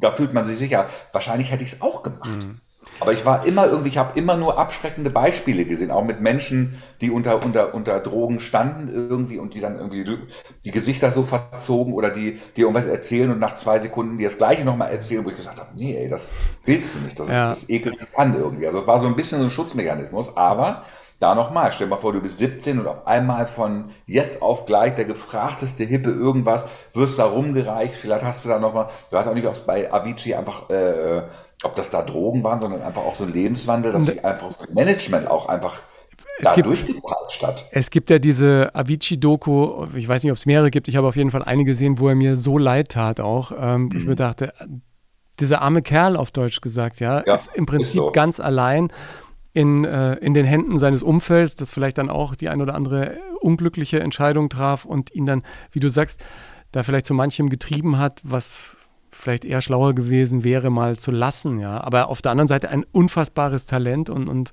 da 0.00 0.10
fühlt 0.10 0.34
man 0.34 0.44
sich 0.44 0.58
sicher, 0.58 0.86
wahrscheinlich 1.12 1.50
hätte 1.50 1.64
ich 1.64 1.72
es 1.72 1.80
auch 1.80 2.02
gemacht. 2.02 2.44
Mhm. 2.44 2.60
Aber 2.98 3.12
ich 3.12 3.26
war 3.26 3.44
immer 3.46 3.66
irgendwie, 3.66 3.88
ich 3.90 3.98
habe 3.98 4.18
immer 4.18 4.36
nur 4.36 4.58
abschreckende 4.58 5.10
Beispiele 5.10 5.64
gesehen, 5.64 5.90
auch 5.90 6.04
mit 6.04 6.20
Menschen, 6.20 6.80
die 7.00 7.10
unter, 7.10 7.44
unter, 7.44 7.74
unter 7.74 7.98
Drogen 8.00 8.38
standen 8.38 8.88
irgendwie 8.88 9.38
und 9.38 9.54
die 9.54 9.60
dann 9.60 9.76
irgendwie 9.76 10.04
die 10.64 10.70
Gesichter 10.70 11.10
so 11.10 11.24
verzogen 11.24 11.92
oder 11.94 12.10
die, 12.10 12.38
die 12.56 12.60
irgendwas 12.60 12.86
erzählen 12.86 13.30
und 13.30 13.38
nach 13.40 13.54
zwei 13.56 13.78
Sekunden 13.80 14.18
die 14.18 14.24
das 14.24 14.38
Gleiche 14.38 14.64
nochmal 14.64 14.92
erzählen, 14.92 15.24
wo 15.24 15.30
ich 15.30 15.36
gesagt 15.36 15.58
habe, 15.60 15.70
nee, 15.74 15.96
ey, 15.96 16.08
das 16.08 16.30
willst 16.64 16.94
du 16.94 17.00
nicht, 17.00 17.18
das, 17.18 17.28
Ja. 17.28 17.50
ist, 17.50 17.62
das 17.62 17.68
ekelt 17.68 18.00
dich 18.00 18.08
an 18.16 18.34
irgendwie. 18.36 18.66
Also 18.66 18.80
es 18.80 18.86
war 18.86 19.00
so 19.00 19.06
ein 19.06 19.16
bisschen 19.16 19.38
so 19.40 19.44
ein 19.46 19.50
Schutzmechanismus, 19.50 20.36
aber 20.36 20.84
da 21.18 21.34
nochmal, 21.36 21.70
stell 21.70 21.86
dir 21.86 21.90
mal 21.94 22.00
vor, 22.00 22.12
du 22.12 22.20
bist 22.20 22.38
17 22.38 22.80
und 22.80 22.86
auf 22.88 23.06
einmal 23.06 23.46
von 23.46 23.90
jetzt 24.06 24.42
auf 24.42 24.66
gleich 24.66 24.94
der 24.96 25.04
gefragteste 25.04 25.84
Hippe 25.84 26.10
irgendwas, 26.10 26.66
wirst 26.94 27.18
da 27.18 27.24
rumgereicht, 27.26 27.94
vielleicht 27.94 28.24
hast 28.24 28.44
du 28.44 28.48
da 28.48 28.58
nochmal, 28.58 28.88
ich 29.06 29.12
weiß 29.12 29.28
auch 29.28 29.34
nicht, 29.34 29.46
ob 29.46 29.54
es 29.54 29.60
bei 29.60 29.92
Avicii 29.92 30.34
einfach, 30.34 30.68
äh, 30.70 31.22
ob 31.64 31.74
das 31.76 31.90
da 31.90 32.02
Drogen 32.02 32.42
waren, 32.44 32.60
sondern 32.60 32.82
einfach 32.82 33.02
auch 33.02 33.14
so 33.14 33.24
ein 33.24 33.32
Lebenswandel, 33.32 33.92
dass 33.92 34.06
sich 34.06 34.24
einfach 34.24 34.48
ein 34.60 34.74
Management 34.74 35.28
auch 35.28 35.46
einfach 35.46 35.82
Es 36.38 36.44
da 36.44 36.54
gibt-. 36.54 36.84
Es 37.70 37.90
gibt 37.90 38.10
ja 38.10 38.18
diese 38.18 38.74
Avicii-Doku, 38.74 39.86
ich 39.96 40.08
weiß 40.08 40.22
nicht, 40.22 40.32
ob 40.32 40.38
es 40.38 40.46
mehrere 40.46 40.70
gibt, 40.70 40.88
ich 40.88 40.96
habe 40.96 41.06
auf 41.06 41.16
jeden 41.16 41.30
Fall 41.30 41.42
eine 41.44 41.64
gesehen, 41.64 41.98
wo 41.98 42.08
er 42.08 42.14
mir 42.14 42.36
so 42.36 42.58
leid 42.58 42.90
tat 42.90 43.20
auch. 43.20 43.52
Ähm, 43.58 43.90
Ich 43.94 44.04
mir 44.04 44.16
dachte, 44.16 44.52
dieser 45.40 45.62
arme 45.62 45.82
Kerl 45.82 46.16
auf 46.16 46.30
Deutsch 46.30 46.60
gesagt, 46.60 47.00
ja, 47.00 47.22
Ja, 47.26 47.34
ist 47.34 47.50
im 47.54 47.64
ist 47.64 47.70
Prinzip 47.70 48.00
so. 48.00 48.10
ganz 48.12 48.40
allein 48.40 48.92
in, 49.54 49.84
äh, 49.84 50.14
in 50.16 50.34
den 50.34 50.46
Händen 50.46 50.78
seines 50.78 51.02
Umfelds, 51.02 51.56
das 51.56 51.70
vielleicht 51.70 51.98
dann 51.98 52.10
auch 52.10 52.34
die 52.34 52.48
ein 52.48 52.60
oder 52.62 52.74
andere 52.74 53.18
unglückliche 53.40 54.00
Entscheidung 54.00 54.48
traf 54.48 54.84
und 54.84 55.14
ihn 55.14 55.26
dann, 55.26 55.42
wie 55.72 55.80
du 55.80 55.88
sagst, 55.88 56.20
da 56.70 56.82
vielleicht 56.82 57.06
zu 57.06 57.12
manchem 57.14 57.50
getrieben 57.50 57.98
hat, 57.98 58.20
was 58.24 58.76
vielleicht 59.12 59.44
eher 59.44 59.60
schlauer 59.60 59.94
gewesen 59.94 60.44
wäre, 60.44 60.70
mal 60.70 60.96
zu 60.96 61.10
lassen, 61.10 61.58
ja. 61.58 61.80
Aber 61.80 62.08
auf 62.08 62.22
der 62.22 62.32
anderen 62.32 62.48
Seite 62.48 62.70
ein 62.70 62.84
unfassbares 62.92 63.66
Talent 63.66 64.10
und, 64.10 64.28
und 64.28 64.52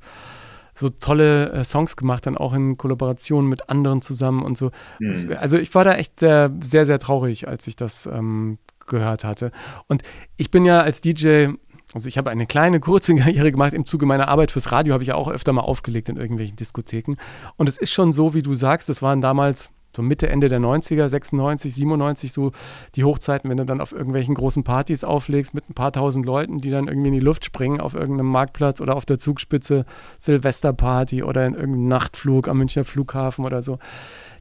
so 0.75 0.89
tolle 0.89 1.51
äh, 1.51 1.63
Songs 1.63 1.95
gemacht, 1.97 2.25
dann 2.25 2.37
auch 2.37 2.53
in 2.53 2.77
Kollaboration 2.77 3.47
mit 3.47 3.69
anderen 3.69 4.01
zusammen 4.01 4.43
und 4.43 4.57
so. 4.57 4.71
Das, 4.99 5.27
also 5.29 5.57
ich 5.57 5.73
war 5.75 5.83
da 5.83 5.95
echt 5.95 6.19
sehr, 6.19 6.51
sehr, 6.63 6.85
sehr 6.85 6.99
traurig, 6.99 7.47
als 7.47 7.67
ich 7.67 7.75
das 7.75 8.05
ähm, 8.05 8.59
gehört 8.87 9.23
hatte. 9.23 9.51
Und 9.87 10.03
ich 10.37 10.51
bin 10.51 10.65
ja 10.65 10.81
als 10.81 11.01
DJ 11.01 11.49
also 11.93 12.07
ich 12.07 12.19
habe 12.19 12.29
eine 12.29 12.45
kleine, 12.45 12.79
kurze 12.79 13.15
Karriere 13.15 13.51
gemacht. 13.51 13.73
Im 13.73 13.85
Zuge 13.85 14.05
meiner 14.05 14.27
Arbeit 14.27 14.51
fürs 14.51 14.71
Radio 14.71 14.93
habe 14.93 15.03
ich 15.03 15.09
ja 15.09 15.15
auch 15.15 15.27
öfter 15.27 15.53
mal 15.53 15.61
aufgelegt 15.61 16.09
in 16.09 16.17
irgendwelchen 16.17 16.55
Diskotheken. 16.55 17.15
Und 17.57 17.67
es 17.67 17.77
ist 17.77 17.91
schon 17.91 18.13
so, 18.13 18.33
wie 18.33 18.43
du 18.43 18.55
sagst, 18.55 18.89
das 18.89 19.01
waren 19.01 19.21
damals 19.21 19.71
so 19.95 20.01
Mitte, 20.01 20.29
Ende 20.29 20.49
der 20.49 20.59
90er, 20.59 21.09
96, 21.09 21.73
97 21.73 22.31
so 22.31 22.51
die 22.95 23.03
Hochzeiten, 23.03 23.49
wenn 23.49 23.57
du 23.57 23.65
dann 23.65 23.81
auf 23.81 23.91
irgendwelchen 23.91 24.35
großen 24.35 24.63
Partys 24.63 25.03
auflegst 25.03 25.53
mit 25.53 25.69
ein 25.69 25.73
paar 25.73 25.91
tausend 25.91 26.25
Leuten, 26.25 26.59
die 26.59 26.69
dann 26.69 26.87
irgendwie 26.87 27.09
in 27.09 27.15
die 27.15 27.19
Luft 27.19 27.45
springen 27.45 27.81
auf 27.81 27.95
irgendeinem 27.95 28.31
Marktplatz 28.31 28.81
oder 28.81 28.95
auf 28.95 29.05
der 29.05 29.19
Zugspitze, 29.19 29.85
Silvesterparty 30.19 31.23
oder 31.23 31.45
in 31.45 31.55
irgendeinem 31.55 31.87
Nachtflug 31.87 32.47
am 32.47 32.59
Münchner 32.59 32.83
Flughafen 32.83 33.45
oder 33.45 33.61
so. 33.61 33.79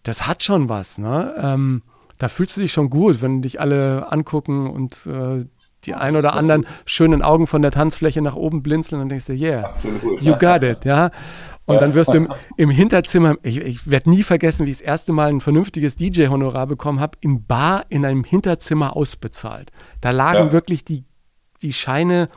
Das 0.02 0.26
hat 0.26 0.42
schon 0.42 0.68
was, 0.68 0.98
ne? 0.98 1.34
Ähm, 1.40 1.82
da 2.18 2.28
fühlst 2.28 2.56
du 2.56 2.60
dich 2.60 2.72
schon 2.72 2.90
gut, 2.90 3.22
wenn 3.22 3.42
dich 3.42 3.60
alle 3.60 4.10
angucken 4.10 4.68
und 4.68 5.06
äh, 5.06 5.44
die 5.84 5.94
ein 5.94 6.16
oder 6.16 6.34
anderen 6.34 6.66
schönen 6.84 7.22
Augen 7.22 7.46
von 7.46 7.62
der 7.62 7.70
Tanzfläche 7.70 8.20
nach 8.20 8.34
oben 8.34 8.62
blinzeln 8.62 9.00
und 9.00 9.08
denkst 9.08 9.26
du, 9.26 9.32
yeah, 9.32 9.74
you 10.20 10.36
got 10.36 10.62
it, 10.62 10.84
ja. 10.84 11.10
Und 11.68 11.74
ja. 11.74 11.80
dann 11.80 11.94
wirst 11.94 12.14
du 12.14 12.16
im, 12.16 12.32
im 12.56 12.70
Hinterzimmer, 12.70 13.36
ich, 13.42 13.58
ich 13.58 13.90
werde 13.90 14.08
nie 14.08 14.22
vergessen, 14.22 14.64
wie 14.64 14.70
ich 14.70 14.78
das 14.78 14.86
erste 14.86 15.12
Mal 15.12 15.28
ein 15.28 15.42
vernünftiges 15.42 15.96
DJ-Honorar 15.96 16.66
bekommen 16.66 16.98
habe, 16.98 17.18
in 17.20 17.44
Bar 17.44 17.84
in 17.90 18.06
einem 18.06 18.24
Hinterzimmer 18.24 18.96
ausbezahlt. 18.96 19.70
Da 20.00 20.10
lagen 20.10 20.46
ja. 20.46 20.52
wirklich 20.52 20.82
die, 20.86 21.04
die 21.60 21.74
Scheine 21.74 22.28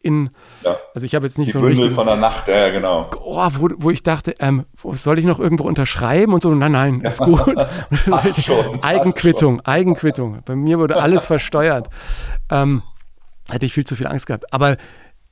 in, 0.00 0.30
ja. 0.64 0.76
also 0.94 1.04
ich 1.04 1.14
habe 1.14 1.26
jetzt 1.26 1.38
nicht 1.38 1.48
die 1.48 1.52
so 1.52 1.60
richtig. 1.60 1.94
von 1.94 2.06
der 2.08 2.16
Nacht, 2.16 2.48
ja, 2.48 2.70
genau. 2.70 3.08
Oh, 3.20 3.48
wo, 3.56 3.68
wo 3.76 3.90
ich 3.90 4.02
dachte, 4.02 4.34
ähm, 4.40 4.66
soll 4.94 5.20
ich 5.20 5.24
noch 5.24 5.38
irgendwo 5.38 5.62
unterschreiben 5.62 6.32
und 6.32 6.42
so? 6.42 6.52
Nein, 6.52 6.72
nein, 6.72 7.00
ist 7.02 7.20
gut. 7.20 7.40
schon, 8.40 8.82
Eigenquittung, 8.82 9.60
Eigenquittung. 9.64 10.40
Bei 10.44 10.56
mir 10.56 10.80
wurde 10.80 11.00
alles 11.00 11.24
versteuert. 11.24 11.88
Ähm, 12.50 12.82
hätte 13.48 13.64
ich 13.64 13.72
viel 13.72 13.86
zu 13.86 13.94
viel 13.94 14.08
Angst 14.08 14.26
gehabt. 14.26 14.52
Aber 14.52 14.76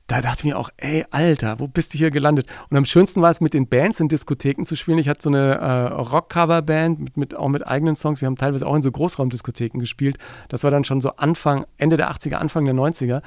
da 0.07 0.21
dachte 0.21 0.39
ich 0.39 0.43
mir 0.45 0.57
auch, 0.57 0.69
ey, 0.77 1.05
Alter, 1.11 1.59
wo 1.59 1.67
bist 1.67 1.93
du 1.93 1.97
hier 1.97 2.11
gelandet? 2.11 2.47
Und 2.69 2.77
am 2.77 2.85
schönsten 2.85 3.21
war 3.21 3.29
es, 3.29 3.41
mit 3.41 3.53
den 3.53 3.67
Bands 3.67 3.99
in 3.99 4.07
Diskotheken 4.07 4.63
zu 4.63 4.75
spielen. 4.75 4.97
Ich 4.97 5.09
hatte 5.09 5.23
so 5.23 5.29
eine 5.29 5.55
äh, 5.55 5.87
Rock-Cover-Band, 5.93 6.99
mit, 6.99 7.17
mit, 7.17 7.35
auch 7.35 7.49
mit 7.49 7.67
eigenen 7.67 7.95
Songs. 7.95 8.21
Wir 8.21 8.27
haben 8.27 8.37
teilweise 8.37 8.65
auch 8.65 8.75
in 8.75 8.81
so 8.81 8.91
Großraumdiskotheken 8.91 9.79
gespielt. 9.79 10.17
Das 10.49 10.63
war 10.63 10.71
dann 10.71 10.85
schon 10.85 11.01
so 11.01 11.11
Anfang, 11.17 11.65
Ende 11.77 11.97
der 11.97 12.09
80er, 12.11 12.35
Anfang 12.35 12.65
der 12.65 12.73
90er 12.73 13.21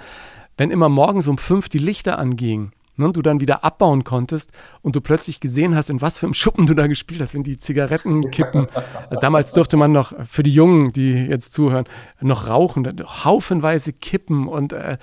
wenn 0.60 0.70
immer 0.70 0.90
morgens 0.90 1.26
um 1.26 1.38
fünf 1.38 1.70
die 1.70 1.78
Lichter 1.78 2.18
angingen 2.18 2.72
ne, 2.96 3.06
und 3.06 3.16
du 3.16 3.22
dann 3.22 3.40
wieder 3.40 3.64
abbauen 3.64 4.04
konntest 4.04 4.50
und 4.82 4.96
du 4.96 5.00
plötzlich 5.00 5.40
gesehen 5.40 5.74
hast, 5.74 5.90
in 5.90 6.00
was 6.00 6.18
für 6.18 6.26
einem 6.26 6.34
Schuppen 6.34 6.66
du 6.66 6.74
da 6.74 6.86
gespielt 6.86 7.20
hast, 7.20 7.34
wenn 7.34 7.42
die 7.42 7.58
Zigaretten 7.58 8.30
kippen. 8.30 8.68
Also 9.08 9.20
damals 9.20 9.52
durfte 9.52 9.76
man 9.76 9.92
noch, 9.92 10.12
für 10.26 10.42
die 10.42 10.52
Jungen, 10.52 10.92
die 10.92 11.12
jetzt 11.12 11.52
zuhören, 11.52 11.86
noch 12.20 12.48
rauchen, 12.48 12.86
haufenweise 13.24 13.92
kippen 13.92 14.48
und 14.48 14.72
äh, 14.72 14.98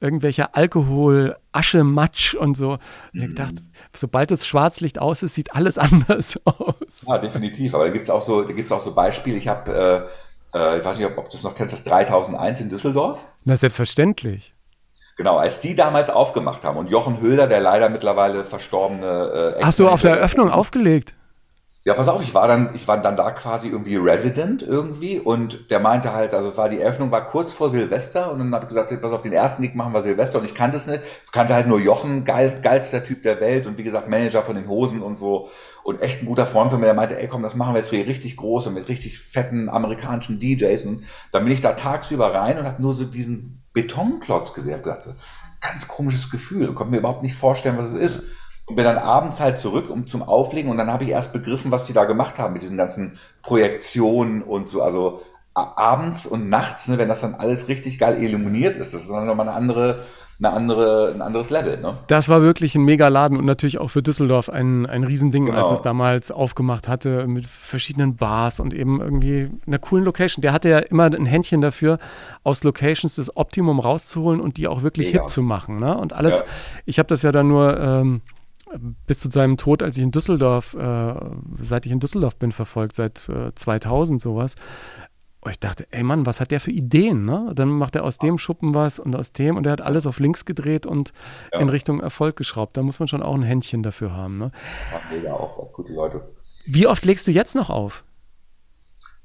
irgendwelcher 0.00 0.56
Alkohol, 0.56 1.36
Asche, 1.52 1.84
Matsch 1.84 2.34
und 2.34 2.56
so. 2.56 2.78
Und 3.12 3.22
ich 3.22 3.34
dachte, 3.34 3.62
sobald 3.94 4.30
das 4.30 4.46
Schwarzlicht 4.46 4.98
aus 4.98 5.22
ist, 5.22 5.34
sieht 5.34 5.54
alles 5.54 5.78
anders 5.78 6.40
aus. 6.44 7.04
Ja, 7.06 7.18
definitiv. 7.18 7.74
Aber 7.74 7.84
da 7.84 7.92
gibt 7.92 8.04
es 8.04 8.10
auch, 8.10 8.22
so, 8.22 8.44
auch 8.44 8.80
so 8.80 8.94
Beispiele. 8.94 9.36
Ich 9.36 9.48
habe, 9.48 10.08
äh, 10.52 10.58
äh, 10.58 10.78
ich 10.78 10.84
weiß 10.84 10.98
nicht, 10.98 11.06
ob, 11.06 11.18
ob 11.18 11.30
du 11.30 11.36
es 11.36 11.42
noch 11.42 11.54
kennst, 11.54 11.74
das 11.74 11.84
3001 11.84 12.60
in 12.60 12.68
Düsseldorf. 12.70 13.24
Na, 13.44 13.56
selbstverständlich. 13.56 14.51
Genau, 15.22 15.36
als 15.36 15.60
die 15.60 15.76
damals 15.76 16.10
aufgemacht 16.10 16.64
haben 16.64 16.76
und 16.76 16.88
Jochen 16.90 17.20
Hülder, 17.20 17.46
der 17.46 17.60
leider 17.60 17.88
mittlerweile 17.88 18.44
verstorbene 18.44 19.54
äh, 19.56 19.62
Hast 19.62 19.78
du 19.78 19.86
auf 19.86 20.02
der 20.02 20.16
Eröffnung 20.16 20.50
aufgelegt? 20.50 21.14
Ja, 21.84 21.94
pass 21.94 22.06
auf, 22.06 22.22
ich 22.22 22.32
war 22.32 22.46
dann, 22.46 22.76
ich 22.76 22.86
war 22.86 23.02
dann 23.02 23.16
da 23.16 23.32
quasi 23.32 23.66
irgendwie 23.66 23.96
Resident 23.96 24.62
irgendwie 24.62 25.18
und 25.18 25.68
der 25.68 25.80
meinte 25.80 26.12
halt, 26.12 26.32
also 26.32 26.48
es 26.48 26.56
war 26.56 26.68
die 26.68 26.78
Eröffnung 26.78 27.10
war 27.10 27.26
kurz 27.26 27.52
vor 27.52 27.70
Silvester 27.70 28.30
und 28.30 28.38
dann 28.38 28.54
habe 28.54 28.66
ich 28.66 28.68
gesagt, 28.68 29.02
pass 29.02 29.12
auf, 29.12 29.22
den 29.22 29.32
ersten 29.32 29.62
Gig 29.62 29.74
machen 29.74 29.92
wir 29.92 30.00
Silvester 30.02 30.38
und 30.38 30.44
ich 30.44 30.54
kannte 30.54 30.76
es 30.76 30.86
nicht, 30.86 31.02
kannte 31.32 31.54
halt 31.54 31.66
nur 31.66 31.80
Jochen, 31.80 32.24
geil, 32.24 32.60
geilster 32.62 33.02
Typ 33.02 33.24
der 33.24 33.40
Welt 33.40 33.66
und 33.66 33.78
wie 33.78 33.82
gesagt 33.82 34.08
Manager 34.08 34.42
von 34.42 34.54
den 34.54 34.68
Hosen 34.68 35.02
und 35.02 35.16
so 35.18 35.50
und 35.82 36.00
echt 36.00 36.22
ein 36.22 36.26
guter 36.26 36.46
Freund 36.46 36.70
von 36.70 36.78
mir, 36.78 36.86
der 36.86 36.94
meinte, 36.94 37.18
ey 37.20 37.26
komm, 37.26 37.42
das 37.42 37.56
machen 37.56 37.74
wir 37.74 37.80
jetzt 37.80 37.90
hier 37.90 38.06
richtig 38.06 38.36
groß 38.36 38.68
und 38.68 38.74
mit 38.74 38.88
richtig 38.88 39.18
fetten 39.18 39.68
amerikanischen 39.68 40.38
DJs 40.38 40.86
und 40.86 41.02
dann 41.32 41.42
bin 41.42 41.52
ich 41.52 41.62
da 41.62 41.72
tagsüber 41.72 42.32
rein 42.32 42.60
und 42.60 42.66
habe 42.66 42.80
nur 42.80 42.94
so 42.94 43.04
diesen 43.04 43.60
Betonklotz 43.72 44.54
gesehen, 44.54 44.74
hab 44.74 44.84
gedacht, 44.84 45.08
ganz 45.60 45.88
komisches 45.88 46.30
Gefühl 46.30 46.74
konnte 46.74 46.92
mir 46.92 46.98
überhaupt 46.98 47.24
nicht 47.24 47.34
vorstellen, 47.34 47.76
was 47.76 47.86
es 47.86 47.94
ist 47.94 48.22
und 48.72 48.76
bin 48.76 48.86
dann 48.86 48.96
abends 48.96 49.38
halt 49.38 49.58
zurück 49.58 49.90
um 49.90 50.06
zum 50.06 50.22
Auflegen 50.22 50.70
und 50.70 50.78
dann 50.78 50.90
habe 50.90 51.04
ich 51.04 51.10
erst 51.10 51.34
begriffen, 51.34 51.70
was 51.70 51.84
die 51.84 51.92
da 51.92 52.06
gemacht 52.06 52.38
haben 52.38 52.54
mit 52.54 52.62
diesen 52.62 52.78
ganzen 52.78 53.18
Projektionen 53.42 54.40
und 54.40 54.66
so. 54.66 54.80
Also 54.82 55.20
abends 55.52 56.26
und 56.26 56.48
nachts, 56.48 56.88
ne, 56.88 56.96
wenn 56.96 57.08
das 57.08 57.20
dann 57.20 57.34
alles 57.34 57.68
richtig 57.68 57.98
geil 57.98 58.22
illuminiert 58.22 58.78
ist, 58.78 58.94
das 58.94 59.02
ist 59.02 59.10
dann 59.10 59.26
nochmal 59.26 59.46
eine 59.46 59.54
andere, 59.54 60.04
eine 60.38 60.48
andere, 60.54 61.12
ein 61.14 61.20
anderes 61.20 61.50
Level. 61.50 61.82
Ne? 61.82 61.98
Das 62.06 62.30
war 62.30 62.40
wirklich 62.40 62.74
ein 62.74 62.82
Megaladen 62.82 63.36
und 63.36 63.44
natürlich 63.44 63.76
auch 63.76 63.88
für 63.88 64.02
Düsseldorf 64.02 64.48
ein, 64.48 64.86
ein 64.86 65.04
Riesending, 65.04 65.44
genau. 65.44 65.60
als 65.60 65.70
es 65.72 65.82
damals 65.82 66.30
aufgemacht 66.30 66.88
hatte 66.88 67.26
mit 67.26 67.44
verschiedenen 67.44 68.16
Bars 68.16 68.58
und 68.58 68.72
eben 68.72 69.02
irgendwie 69.02 69.50
einer 69.66 69.80
coolen 69.80 70.06
Location. 70.06 70.40
Der 70.40 70.54
hatte 70.54 70.70
ja 70.70 70.78
immer 70.78 71.04
ein 71.04 71.26
Händchen 71.26 71.60
dafür, 71.60 71.98
aus 72.42 72.64
Locations 72.64 73.16
das 73.16 73.36
Optimum 73.36 73.80
rauszuholen 73.80 74.40
und 74.40 74.56
die 74.56 74.66
auch 74.66 74.82
wirklich 74.82 75.08
Mega. 75.08 75.20
hip 75.20 75.28
zu 75.28 75.42
machen. 75.42 75.76
Ne? 75.76 75.94
Und 75.94 76.14
alles, 76.14 76.38
ja. 76.38 76.44
ich 76.86 76.98
habe 76.98 77.08
das 77.08 77.20
ja 77.20 77.32
dann 77.32 77.48
nur 77.48 77.78
ähm, 77.78 78.22
bis 79.06 79.20
zu 79.20 79.30
seinem 79.30 79.56
Tod, 79.56 79.82
als 79.82 79.96
ich 79.96 80.02
in 80.02 80.10
Düsseldorf, 80.10 80.74
äh, 80.74 81.14
seit 81.60 81.86
ich 81.86 81.92
in 81.92 82.00
Düsseldorf 82.00 82.36
bin, 82.36 82.52
verfolgt, 82.52 82.96
seit 82.96 83.28
äh, 83.28 83.54
2000 83.54 84.20
sowas. 84.20 84.54
Und 85.40 85.50
ich 85.50 85.58
dachte, 85.58 85.88
ey 85.90 86.04
Mann, 86.04 86.24
was 86.24 86.40
hat 86.40 86.52
der 86.52 86.60
für 86.60 86.70
Ideen? 86.70 87.24
Ne? 87.24 87.50
Dann 87.54 87.68
macht 87.68 87.96
er 87.96 88.04
aus 88.04 88.18
dem 88.18 88.38
Schuppen 88.38 88.74
was 88.74 89.00
und 89.00 89.16
aus 89.16 89.32
dem 89.32 89.56
und 89.56 89.66
er 89.66 89.72
hat 89.72 89.80
alles 89.80 90.06
auf 90.06 90.20
links 90.20 90.44
gedreht 90.44 90.86
und 90.86 91.12
ja. 91.52 91.58
in 91.58 91.68
Richtung 91.68 92.00
Erfolg 92.00 92.36
geschraubt. 92.36 92.76
Da 92.76 92.82
muss 92.82 93.00
man 93.00 93.08
schon 93.08 93.22
auch 93.22 93.34
ein 93.34 93.42
Händchen 93.42 93.82
dafür 93.82 94.14
haben. 94.14 94.38
Ne? 94.38 94.52
Ach, 94.94 95.10
mega, 95.10 95.32
auch, 95.32 95.58
auch 95.58 95.72
gute 95.72 95.92
Leute. 95.92 96.22
Wie 96.64 96.86
oft 96.86 97.04
legst 97.04 97.26
du 97.26 97.32
jetzt 97.32 97.56
noch 97.56 97.70
auf? 97.70 98.04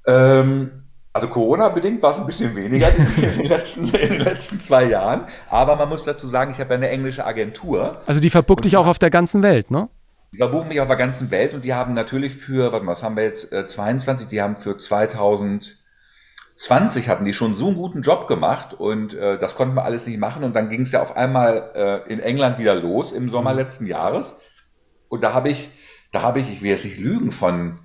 Ähm, 0.07 0.86
also 1.17 1.27
Corona-bedingt 1.29 2.03
war 2.03 2.11
es 2.11 2.19
ein 2.19 2.27
bisschen 2.27 2.55
weniger 2.55 2.95
in 2.95 3.21
den, 3.21 3.45
letzten, 3.47 3.89
in 3.89 4.11
den, 4.11 4.21
letzten, 4.21 4.59
zwei 4.59 4.83
Jahren. 4.85 5.23
Aber 5.49 5.75
man 5.75 5.89
muss 5.89 6.03
dazu 6.03 6.27
sagen, 6.27 6.51
ich 6.51 6.59
habe 6.59 6.69
ja 6.71 6.75
eine 6.75 6.89
englische 6.89 7.25
Agentur. 7.25 8.01
Also 8.05 8.21
die 8.21 8.29
verbucht 8.29 8.65
dich 8.65 8.77
auch 8.77 8.85
auf 8.85 8.99
der 8.99 9.09
ganzen 9.09 9.41
Welt, 9.41 9.71
ne? 9.71 9.89
Die 10.33 10.37
verbuchen 10.37 10.67
mich 10.67 10.79
auf 10.79 10.87
der 10.87 10.97
ganzen 10.97 11.31
Welt 11.31 11.55
und 11.55 11.63
die 11.63 11.73
haben 11.73 11.93
natürlich 11.93 12.35
für, 12.35 12.71
warte 12.71 12.85
mal, 12.85 12.91
was 12.91 13.01
haben 13.01 13.17
wir 13.17 13.23
jetzt, 13.23 13.51
äh, 13.51 13.65
22, 13.65 14.27
die 14.27 14.41
haben 14.41 14.57
für 14.57 14.77
2020 14.77 17.09
hatten 17.09 17.25
die 17.25 17.33
schon 17.33 17.55
so 17.55 17.65
einen 17.67 17.77
guten 17.77 18.03
Job 18.03 18.27
gemacht 18.27 18.75
und 18.75 19.15
äh, 19.15 19.39
das 19.39 19.55
konnten 19.55 19.75
wir 19.75 19.85
alles 19.85 20.05
nicht 20.05 20.19
machen. 20.19 20.43
Und 20.43 20.55
dann 20.55 20.69
ging 20.69 20.81
es 20.81 20.91
ja 20.91 21.01
auf 21.01 21.17
einmal 21.17 21.71
äh, 21.73 22.13
in 22.13 22.19
England 22.19 22.59
wieder 22.59 22.75
los 22.75 23.11
im 23.11 23.29
Sommer 23.29 23.53
mhm. 23.53 23.57
letzten 23.57 23.87
Jahres. 23.87 24.35
Und 25.09 25.23
da 25.23 25.33
habe 25.33 25.49
ich, 25.49 25.71
da 26.11 26.21
habe 26.21 26.41
ich, 26.41 26.51
ich 26.51 26.61
will 26.61 26.69
jetzt 26.69 26.85
nicht 26.85 26.99
lügen, 26.99 27.31
von 27.31 27.79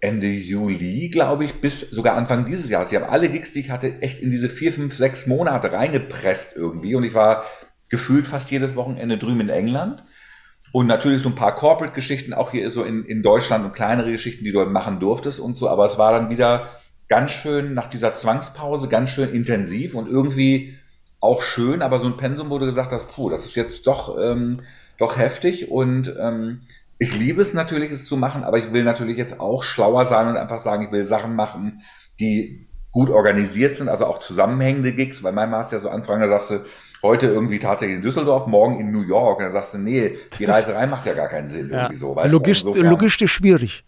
Ende 0.00 0.28
Juli, 0.28 1.10
glaube 1.10 1.44
ich, 1.44 1.60
bis 1.60 1.80
sogar 1.90 2.16
Anfang 2.16 2.46
dieses 2.46 2.70
Jahres. 2.70 2.90
Ich 2.90 2.96
habe 2.96 3.10
alle 3.10 3.28
Gigs, 3.28 3.52
die 3.52 3.60
ich 3.60 3.70
hatte, 3.70 4.00
echt 4.00 4.20
in 4.20 4.30
diese 4.30 4.48
vier, 4.48 4.72
fünf, 4.72 4.96
sechs 4.96 5.26
Monate 5.26 5.72
reingepresst 5.72 6.56
irgendwie. 6.56 6.94
Und 6.94 7.04
ich 7.04 7.14
war 7.14 7.44
gefühlt 7.90 8.26
fast 8.26 8.50
jedes 8.50 8.76
Wochenende 8.76 9.18
drüben 9.18 9.40
in 9.40 9.48
England. 9.50 10.04
Und 10.72 10.86
natürlich 10.86 11.20
so 11.20 11.28
ein 11.28 11.34
paar 11.34 11.54
Corporate-Geschichten, 11.54 12.32
auch 12.32 12.52
hier 12.52 12.70
so 12.70 12.84
in, 12.84 13.04
in 13.04 13.22
Deutschland 13.22 13.64
und 13.64 13.74
kleinere 13.74 14.12
Geschichten, 14.12 14.44
die 14.44 14.52
du 14.52 14.64
machen 14.66 15.00
durftest 15.00 15.40
und 15.40 15.56
so. 15.56 15.68
Aber 15.68 15.84
es 15.84 15.98
war 15.98 16.12
dann 16.12 16.30
wieder 16.30 16.70
ganz 17.08 17.32
schön 17.32 17.74
nach 17.74 17.88
dieser 17.88 18.14
Zwangspause, 18.14 18.88
ganz 18.88 19.10
schön 19.10 19.30
intensiv 19.30 19.94
und 19.94 20.08
irgendwie 20.08 20.78
auch 21.18 21.42
schön. 21.42 21.82
Aber 21.82 21.98
so 21.98 22.06
ein 22.06 22.16
Pensum, 22.16 22.48
du 22.48 22.58
gesagt 22.58 22.92
hast, 22.92 23.08
puh, 23.08 23.28
das 23.28 23.44
ist 23.44 23.56
jetzt 23.56 23.86
doch, 23.86 24.16
ähm, 24.18 24.60
doch 24.96 25.18
heftig. 25.18 25.70
Und 25.70 26.14
ähm, 26.18 26.62
ich 27.00 27.18
liebe 27.18 27.40
es 27.40 27.54
natürlich, 27.54 27.90
es 27.90 28.04
zu 28.04 28.18
machen, 28.18 28.44
aber 28.44 28.58
ich 28.58 28.74
will 28.74 28.84
natürlich 28.84 29.16
jetzt 29.16 29.40
auch 29.40 29.62
schlauer 29.62 30.04
sein 30.04 30.28
und 30.28 30.36
einfach 30.36 30.58
sagen, 30.58 30.84
ich 30.84 30.92
will 30.92 31.06
Sachen 31.06 31.34
machen, 31.34 31.80
die 32.20 32.68
gut 32.92 33.08
organisiert 33.08 33.74
sind, 33.74 33.88
also 33.88 34.04
auch 34.04 34.18
zusammenhängende 34.18 34.92
Gigs, 34.92 35.22
weil 35.22 35.32
manchmal 35.32 35.60
hast 35.60 35.72
du 35.72 35.76
ja 35.76 35.80
so 35.80 35.88
Anfragen, 35.88 36.20
da 36.20 36.28
sagst 36.28 36.50
du, 36.50 36.64
heute 37.02 37.28
irgendwie 37.28 37.58
tatsächlich 37.58 37.96
in 37.96 38.02
Düsseldorf, 38.02 38.46
morgen 38.46 38.80
in 38.80 38.92
New 38.92 39.00
York, 39.00 39.38
und 39.38 39.44
dann 39.44 39.52
sagst 39.52 39.72
du, 39.72 39.78
nee, 39.78 40.18
die 40.38 40.44
Reiserei 40.44 40.86
macht 40.86 41.06
ja 41.06 41.14
gar 41.14 41.28
keinen 41.28 41.48
Sinn, 41.48 41.70
ja. 41.70 41.84
irgendwie 41.84 41.96
so. 41.96 42.14
Weißt 42.14 42.30
Logist 42.30 42.64
logistisch 42.66 43.32
schwierig. 43.32 43.84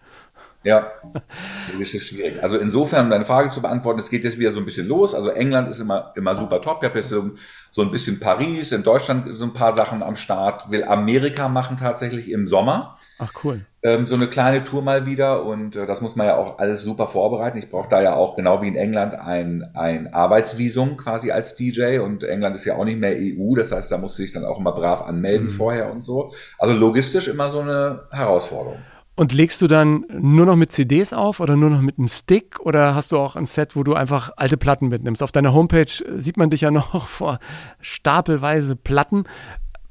Ja, 0.65 0.93
logistisch 1.73 2.09
schwierig. 2.09 2.43
Also 2.43 2.59
insofern, 2.59 3.07
um 3.07 3.11
deine 3.11 3.25
Frage 3.25 3.51
zu 3.51 3.61
beantworten, 3.61 3.99
es 3.99 4.11
geht 4.11 4.25
jetzt 4.25 4.39
wieder 4.39 4.53
so 4.53 4.61
ein 4.61 4.65
bisschen 4.65 4.87
los. 4.87 5.15
Also 5.15 5.31
England 5.31 5.69
ist 5.69 5.81
immer, 5.81 6.13
immer 6.17 6.37
super 6.37 6.61
top. 6.61 6.79
Ich 6.83 6.89
habe 6.89 6.99
jetzt 6.99 7.09
so, 7.09 7.33
so 7.71 7.83
ein 7.83 7.91
bisschen 7.91 8.21
Paris, 8.21 8.73
in 8.73 8.83
Deutschland 8.83 9.27
so 9.33 9.45
ein 9.45 9.53
paar 9.53 9.75
Sachen 9.77 10.03
am 10.03 10.17
Start, 10.17 10.71
will 10.71 10.85
Amerika 10.85 11.49
machen 11.49 11.77
tatsächlich 11.77 12.31
im 12.31 12.47
Sommer. 12.47 12.99
Ach 13.19 13.33
cool. 13.45 13.65
Ähm, 13.85 14.07
so 14.07 14.15
eine 14.15 14.29
kleine 14.29 14.63
Tour 14.63 14.83
mal 14.83 15.07
wieder 15.07 15.45
und 15.45 15.75
äh, 15.75 15.87
das 15.87 16.01
muss 16.01 16.15
man 16.15 16.29
ja 16.29 16.37
auch 16.37 16.59
alles 16.59 16.83
super 16.83 17.09
vorbereiten. 17.09 17.59
Ich 17.59 17.69
brauche 17.69 17.89
da 17.89 18.01
ja 18.01 18.15
auch, 18.15 18.37
genau 18.37 18.63
wie 18.63 18.69
in 18.69 18.77
England, 18.77 19.15
ein, 19.15 19.71
ein 19.75 20.15
Arbeitsvisum 20.15 20.97
quasi 20.97 21.33
als 21.33 21.57
DJ 21.57 21.99
und 21.99 22.23
England 22.23 22.55
ist 22.55 22.65
ja 22.65 22.77
auch 22.77 22.85
nicht 22.85 23.01
mehr 23.01 23.17
EU, 23.17 23.57
das 23.57 23.73
heißt, 23.73 23.91
da 23.91 23.99
musst 23.99 24.19
du 24.19 24.23
dich 24.23 24.33
dann 24.33 24.45
auch 24.45 24.59
immer 24.59 24.73
brav 24.73 25.03
anmelden 25.03 25.49
mhm. 25.49 25.53
vorher 25.53 25.91
und 25.91 26.03
so. 26.03 26.33
Also 26.59 26.75
logistisch 26.75 27.27
immer 27.27 27.51
so 27.51 27.61
eine 27.61 28.05
Herausforderung. 28.13 28.79
Und 29.23 29.33
legst 29.33 29.63
du 29.63 29.69
dann 29.69 30.05
nur 30.11 30.47
noch 30.47 30.57
mit 30.57 30.73
CDs 30.73 31.13
auf 31.13 31.39
oder 31.39 31.55
nur 31.55 31.71
noch 31.71 31.81
mit 31.81 31.97
einem 31.97 32.09
Stick 32.09 32.59
oder 32.59 32.97
hast 32.97 33.13
du 33.13 33.19
auch 33.19 33.37
ein 33.37 33.47
Set, 33.47 33.77
wo 33.77 33.85
du 33.85 33.95
einfach 33.95 34.33
alte 34.37 34.57
Platten 34.57 34.89
mitnimmst? 34.89 35.23
Auf 35.23 35.31
deiner 35.31 35.55
Homepage 35.55 35.87
sieht 36.17 36.37
man 36.37 36.51
dich 36.51 36.63
ja 36.63 36.71
noch 36.73 37.07
vor 37.07 37.39
stapelweise 37.81 38.75
Platten. 38.75 39.23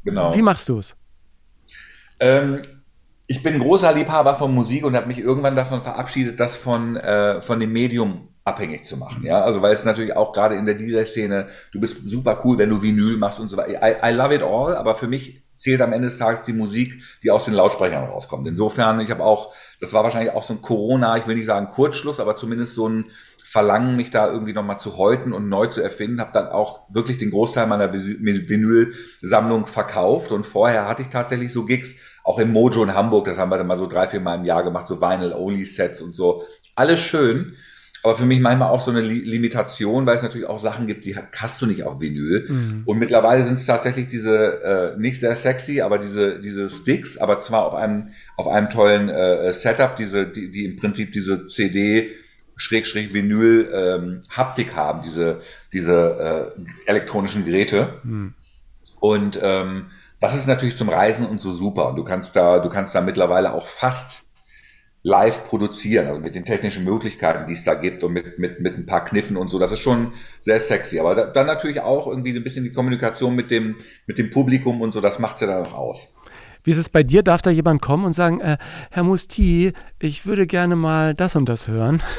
Genau. 0.03 0.35
Wie 0.35 0.41
machst 0.41 0.67
du 0.67 0.79
es? 0.79 0.97
Ähm, 2.19 2.61
ich 3.25 3.41
bin 3.41 3.59
großer 3.59 3.93
Liebhaber 3.93 4.35
von 4.35 4.53
Musik 4.53 4.83
und 4.83 4.97
habe 4.97 5.07
mich 5.07 5.19
irgendwann 5.19 5.55
davon 5.55 5.81
verabschiedet, 5.81 6.37
das 6.41 6.57
von, 6.57 6.97
äh, 6.97 7.41
von 7.41 7.57
dem 7.61 7.71
Medium 7.71 8.27
abhängig 8.43 8.83
zu 8.83 8.97
machen. 8.97 9.23
Ja, 9.23 9.39
also 9.43 9.61
weil 9.61 9.71
es 9.71 9.85
natürlich 9.85 10.13
auch 10.13 10.33
gerade 10.33 10.55
in 10.55 10.65
der 10.65 10.75
DJ-Szene, 10.75 11.47
du 11.71 11.79
bist 11.79 12.03
super 12.03 12.41
cool, 12.43 12.57
wenn 12.57 12.69
du 12.69 12.81
Vinyl 12.81 13.15
machst 13.15 13.39
und 13.39 13.47
so 13.47 13.55
weiter. 13.55 13.81
I, 13.81 14.11
I 14.11 14.13
love 14.13 14.35
it 14.35 14.43
all, 14.43 14.75
aber 14.75 14.95
für 14.95 15.07
mich 15.07 15.39
zählt 15.61 15.81
am 15.81 15.93
Ende 15.93 16.07
des 16.07 16.17
Tages 16.17 16.43
die 16.43 16.53
Musik, 16.53 17.03
die 17.21 17.29
aus 17.29 17.45
den 17.45 17.53
Lautsprechern 17.53 18.05
rauskommt. 18.05 18.47
Insofern, 18.47 18.99
ich 18.99 19.11
habe 19.11 19.23
auch, 19.23 19.53
das 19.79 19.93
war 19.93 20.03
wahrscheinlich 20.03 20.33
auch 20.33 20.41
so 20.41 20.53
ein 20.53 20.61
Corona, 20.61 21.17
ich 21.17 21.27
will 21.27 21.35
nicht 21.35 21.45
sagen 21.45 21.69
Kurzschluss, 21.69 22.19
aber 22.19 22.35
zumindest 22.35 22.73
so 22.73 22.89
ein 22.89 23.11
Verlangen, 23.43 23.95
mich 23.95 24.09
da 24.09 24.31
irgendwie 24.31 24.53
nochmal 24.53 24.79
zu 24.79 24.97
häuten 24.97 25.33
und 25.33 25.49
neu 25.49 25.67
zu 25.67 25.81
erfinden, 25.81 26.19
habe 26.19 26.31
dann 26.33 26.47
auch 26.47 26.87
wirklich 26.89 27.17
den 27.17 27.31
Großteil 27.31 27.67
meiner 27.67 27.93
Vinyl-Sammlung 27.93 29.67
verkauft 29.67 30.31
und 30.31 30.45
vorher 30.45 30.87
hatte 30.87 31.03
ich 31.03 31.09
tatsächlich 31.09 31.53
so 31.53 31.65
Gigs, 31.65 31.97
auch 32.23 32.39
im 32.39 32.51
Mojo 32.51 32.83
in 32.83 32.93
Hamburg, 32.93 33.25
das 33.25 33.37
haben 33.37 33.51
wir 33.51 33.57
dann 33.57 33.67
mal 33.67 33.77
so 33.77 33.87
drei, 33.87 34.07
vier 34.07 34.21
Mal 34.21 34.35
im 34.35 34.45
Jahr 34.45 34.63
gemacht, 34.63 34.87
so 34.87 35.01
Vinyl-Only-Sets 35.01 36.01
und 36.01 36.15
so. 36.15 36.43
Alles 36.75 36.99
schön 36.99 37.55
aber 38.03 38.17
für 38.17 38.25
mich 38.25 38.39
manchmal 38.39 38.69
auch 38.69 38.81
so 38.81 38.91
eine 38.91 39.01
Limitation, 39.01 40.05
weil 40.05 40.15
es 40.15 40.23
natürlich 40.23 40.47
auch 40.47 40.59
Sachen 40.59 40.87
gibt, 40.87 41.05
die 41.05 41.15
hast 41.15 41.61
du 41.61 41.67
nicht 41.67 41.83
auf 41.83 42.01
Vinyl. 42.01 42.47
Mhm. 42.49 42.81
Und 42.85 42.97
mittlerweile 42.97 43.43
sind 43.43 43.53
es 43.53 43.65
tatsächlich 43.65 44.07
diese, 44.07 44.95
äh, 44.95 44.99
nicht 44.99 45.19
sehr 45.19 45.35
sexy, 45.35 45.81
aber 45.81 45.99
diese, 45.99 46.39
diese 46.39 46.69
Sticks, 46.69 47.17
aber 47.17 47.39
zwar 47.39 47.65
auf 47.65 47.75
einem, 47.75 48.09
auf 48.37 48.47
einem 48.47 48.69
tollen 48.69 49.09
äh, 49.09 49.53
Setup, 49.53 49.95
diese, 49.95 50.25
die, 50.25 50.49
die 50.49 50.65
im 50.65 50.77
Prinzip 50.77 51.11
diese 51.11 51.47
CD 51.47 52.11
Schrägstrich 52.55 53.13
Vinyl 53.13 53.69
ähm, 53.73 54.21
Haptik 54.29 54.75
haben, 54.75 55.01
diese, 55.01 55.41
diese 55.73 56.53
äh, 56.57 56.89
elektronischen 56.89 57.45
Geräte. 57.45 57.99
Mhm. 58.03 58.33
Und 58.99 59.39
ähm, 59.41 59.87
das 60.19 60.35
ist 60.35 60.47
natürlich 60.47 60.77
zum 60.77 60.89
Reisen 60.89 61.25
und 61.25 61.41
so 61.41 61.53
super. 61.53 61.89
Und 61.89 61.95
du 61.95 62.03
kannst 62.03 62.35
da, 62.35 62.59
du 62.59 62.69
kannst 62.69 62.93
da 62.93 63.01
mittlerweile 63.01 63.53
auch 63.53 63.67
fast 63.67 64.25
live 65.03 65.45
produzieren, 65.45 66.07
also 66.07 66.19
mit 66.19 66.35
den 66.35 66.45
technischen 66.45 66.83
Möglichkeiten, 66.83 67.47
die 67.47 67.53
es 67.53 67.63
da 67.63 67.73
gibt 67.73 68.03
und 68.03 68.13
mit, 68.13 68.37
mit, 68.37 68.59
mit 68.59 68.77
ein 68.77 68.85
paar 68.85 69.03
Kniffen 69.05 69.35
und 69.35 69.49
so. 69.49 69.57
Das 69.57 69.71
ist 69.71 69.79
schon 69.79 70.13
sehr 70.41 70.59
sexy. 70.59 70.99
Aber 70.99 71.15
da, 71.15 71.25
dann 71.25 71.47
natürlich 71.47 71.81
auch 71.81 72.07
irgendwie 72.07 72.35
ein 72.35 72.43
bisschen 72.43 72.63
die 72.63 72.71
Kommunikation 72.71 73.35
mit 73.35 73.49
dem, 73.49 73.77
mit 74.05 74.19
dem 74.19 74.29
Publikum 74.29 74.81
und 74.81 74.93
so, 74.93 75.01
das 75.01 75.19
macht 75.19 75.35
es 75.35 75.41
ja 75.41 75.47
dann 75.47 75.65
auch 75.65 75.73
aus. 75.73 76.13
Wie 76.63 76.71
ist 76.71 76.77
es 76.77 76.89
bei 76.89 77.01
dir? 77.01 77.23
Darf 77.23 77.41
da 77.41 77.49
jemand 77.49 77.81
kommen 77.81 78.05
und 78.05 78.13
sagen, 78.13 78.39
äh, 78.39 78.57
Herr 78.91 79.03
Musti, 79.03 79.73
ich 79.99 80.27
würde 80.27 80.45
gerne 80.45 80.75
mal 80.75 81.15
das 81.15 81.35
und 81.35 81.49
das 81.49 81.67
hören? 81.67 82.01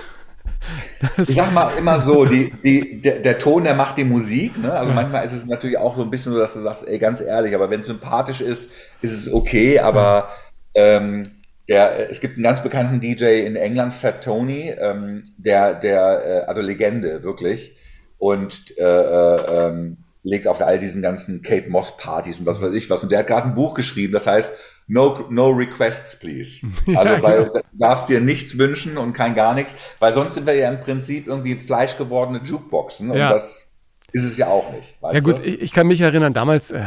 Das 1.16 1.28
ich 1.28 1.34
sag 1.34 1.52
mal 1.52 1.72
immer 1.76 2.04
so, 2.04 2.24
die, 2.24 2.52
die, 2.62 3.00
der, 3.00 3.18
der, 3.18 3.38
Ton, 3.38 3.64
der 3.64 3.74
macht 3.74 3.96
die 3.96 4.04
Musik. 4.04 4.56
Ne? 4.58 4.72
Also 4.72 4.90
ja. 4.90 4.94
manchmal 4.94 5.24
ist 5.24 5.32
es 5.32 5.44
natürlich 5.44 5.76
auch 5.76 5.96
so 5.96 6.02
ein 6.02 6.10
bisschen 6.10 6.32
so, 6.32 6.38
dass 6.38 6.54
du 6.54 6.60
sagst, 6.60 6.86
ey, 6.86 6.98
ganz 6.98 7.20
ehrlich, 7.20 7.54
aber 7.54 7.68
wenn 7.70 7.80
es 7.80 7.86
sympathisch 7.86 8.40
ist, 8.40 8.70
ist 9.00 9.12
es 9.12 9.32
okay, 9.32 9.80
aber 9.80 10.28
ähm, 10.74 11.24
der, 11.68 12.10
es 12.10 12.20
gibt 12.20 12.34
einen 12.34 12.44
ganz 12.44 12.62
bekannten 12.62 13.00
DJ 13.00 13.46
in 13.46 13.56
England, 13.56 13.94
Fat 13.94 14.24
Tony, 14.24 14.70
ähm, 14.70 15.24
der, 15.36 15.74
der, 15.74 16.24
äh, 16.24 16.46
also 16.46 16.62
Legende, 16.62 17.22
wirklich. 17.22 17.76
Und 18.18 18.76
äh, 18.78 18.82
äh, 18.82 19.68
ähm, 19.68 19.98
legt 20.22 20.46
auf 20.46 20.60
all 20.60 20.78
diesen 20.78 21.02
ganzen 21.02 21.42
Kate 21.42 21.68
Moss 21.68 21.96
Partys 21.96 22.38
und 22.38 22.46
was 22.46 22.62
weiß 22.62 22.72
ich 22.74 22.88
was. 22.90 23.02
Und 23.02 23.10
der 23.10 23.20
hat 23.20 23.26
gerade 23.26 23.48
ein 23.48 23.54
Buch 23.54 23.74
geschrieben, 23.74 24.12
das 24.12 24.26
heißt 24.26 24.54
No, 24.88 25.26
no 25.30 25.48
Requests, 25.48 26.18
please. 26.18 26.66
Also 26.96 27.14
ja, 27.14 27.22
weil 27.22 27.44
genau. 27.44 27.52
du 27.54 27.78
darfst 27.78 28.08
dir 28.08 28.20
nichts 28.20 28.58
wünschen 28.58 28.98
und 28.98 29.12
kein 29.12 29.34
gar 29.34 29.54
nichts, 29.54 29.74
weil 30.00 30.12
sonst 30.12 30.34
sind 30.34 30.46
wir 30.46 30.54
ja 30.54 30.70
im 30.70 30.80
Prinzip 30.80 31.26
irgendwie 31.26 31.54
fleischgewordene 31.54 32.40
Jukeboxen 32.44 33.10
und 33.10 33.16
ja. 33.16 33.30
das 33.30 33.66
ist 34.12 34.24
es 34.24 34.36
ja 34.36 34.48
auch 34.48 34.70
nicht. 34.72 34.98
ja 35.00 35.20
gut, 35.20 35.40
ich, 35.40 35.62
ich, 35.62 35.72
kann 35.72 35.86
mich 35.86 36.00
erinnern, 36.00 36.34
damals, 36.34 36.70
äh, 36.70 36.84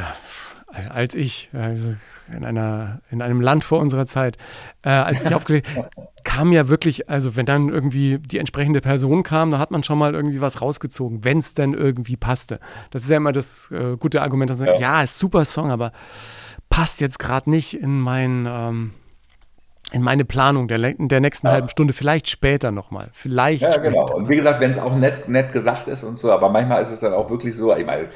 als 0.89 1.15
ich, 1.15 1.49
also 1.53 1.95
in, 2.33 2.45
einer, 2.45 3.01
in 3.09 3.21
einem 3.21 3.41
Land 3.41 3.63
vor 3.63 3.79
unserer 3.79 4.05
Zeit, 4.05 4.37
äh, 4.83 4.89
als 4.89 5.21
ich 5.21 5.33
aufgelegt 5.33 5.67
kam 6.25 6.51
ja 6.51 6.67
wirklich, 6.67 7.09
also 7.09 7.35
wenn 7.37 7.45
dann 7.45 7.69
irgendwie 7.69 8.17
die 8.19 8.39
entsprechende 8.39 8.81
Person 8.81 9.23
kam, 9.23 9.51
da 9.51 9.59
hat 9.59 9.71
man 9.71 9.83
schon 9.83 9.97
mal 9.97 10.13
irgendwie 10.13 10.41
was 10.41 10.61
rausgezogen, 10.61 11.23
wenn 11.23 11.37
es 11.37 11.53
denn 11.53 11.73
irgendwie 11.73 12.17
passte. 12.17 12.59
Das 12.91 13.03
ist 13.03 13.09
ja 13.09 13.17
immer 13.17 13.31
das 13.31 13.71
äh, 13.71 13.95
gute 13.97 14.21
Argument, 14.21 14.49
dass 14.49 14.59
man 14.59 14.67
sagt, 14.67 14.79
ja. 14.81 14.97
ja, 14.97 15.03
ist 15.03 15.17
super 15.17 15.45
Song, 15.45 15.71
aber 15.71 15.91
passt 16.69 16.99
jetzt 16.99 17.19
gerade 17.19 17.49
nicht 17.49 17.79
in 17.79 17.99
mein 17.99 18.47
ähm, 18.49 18.91
in 19.91 20.01
meine 20.01 20.25
Planung 20.25 20.67
der, 20.67 20.79
der 20.97 21.19
nächsten 21.19 21.47
ja. 21.47 21.53
halben 21.53 21.69
Stunde, 21.69 21.93
vielleicht 21.93 22.27
später 22.27 22.71
nochmal. 22.71 23.09
Vielleicht. 23.13 23.61
Ja, 23.61 23.77
genau. 23.77 24.07
Später. 24.07 24.17
Und 24.17 24.29
wie 24.29 24.35
gesagt, 24.35 24.59
wenn 24.59 24.71
es 24.71 24.79
auch 24.79 24.95
nett, 24.95 25.29
nett 25.29 25.51
gesagt 25.51 25.87
ist 25.87 26.03
und 26.03 26.17
so, 26.17 26.31
aber 26.31 26.49
manchmal 26.49 26.81
ist 26.81 26.91
es 26.91 26.99
dann 26.99 27.13
auch 27.13 27.29
wirklich 27.29 27.55
so, 27.55 27.73
ich 27.75 27.85
meine, 27.85 28.09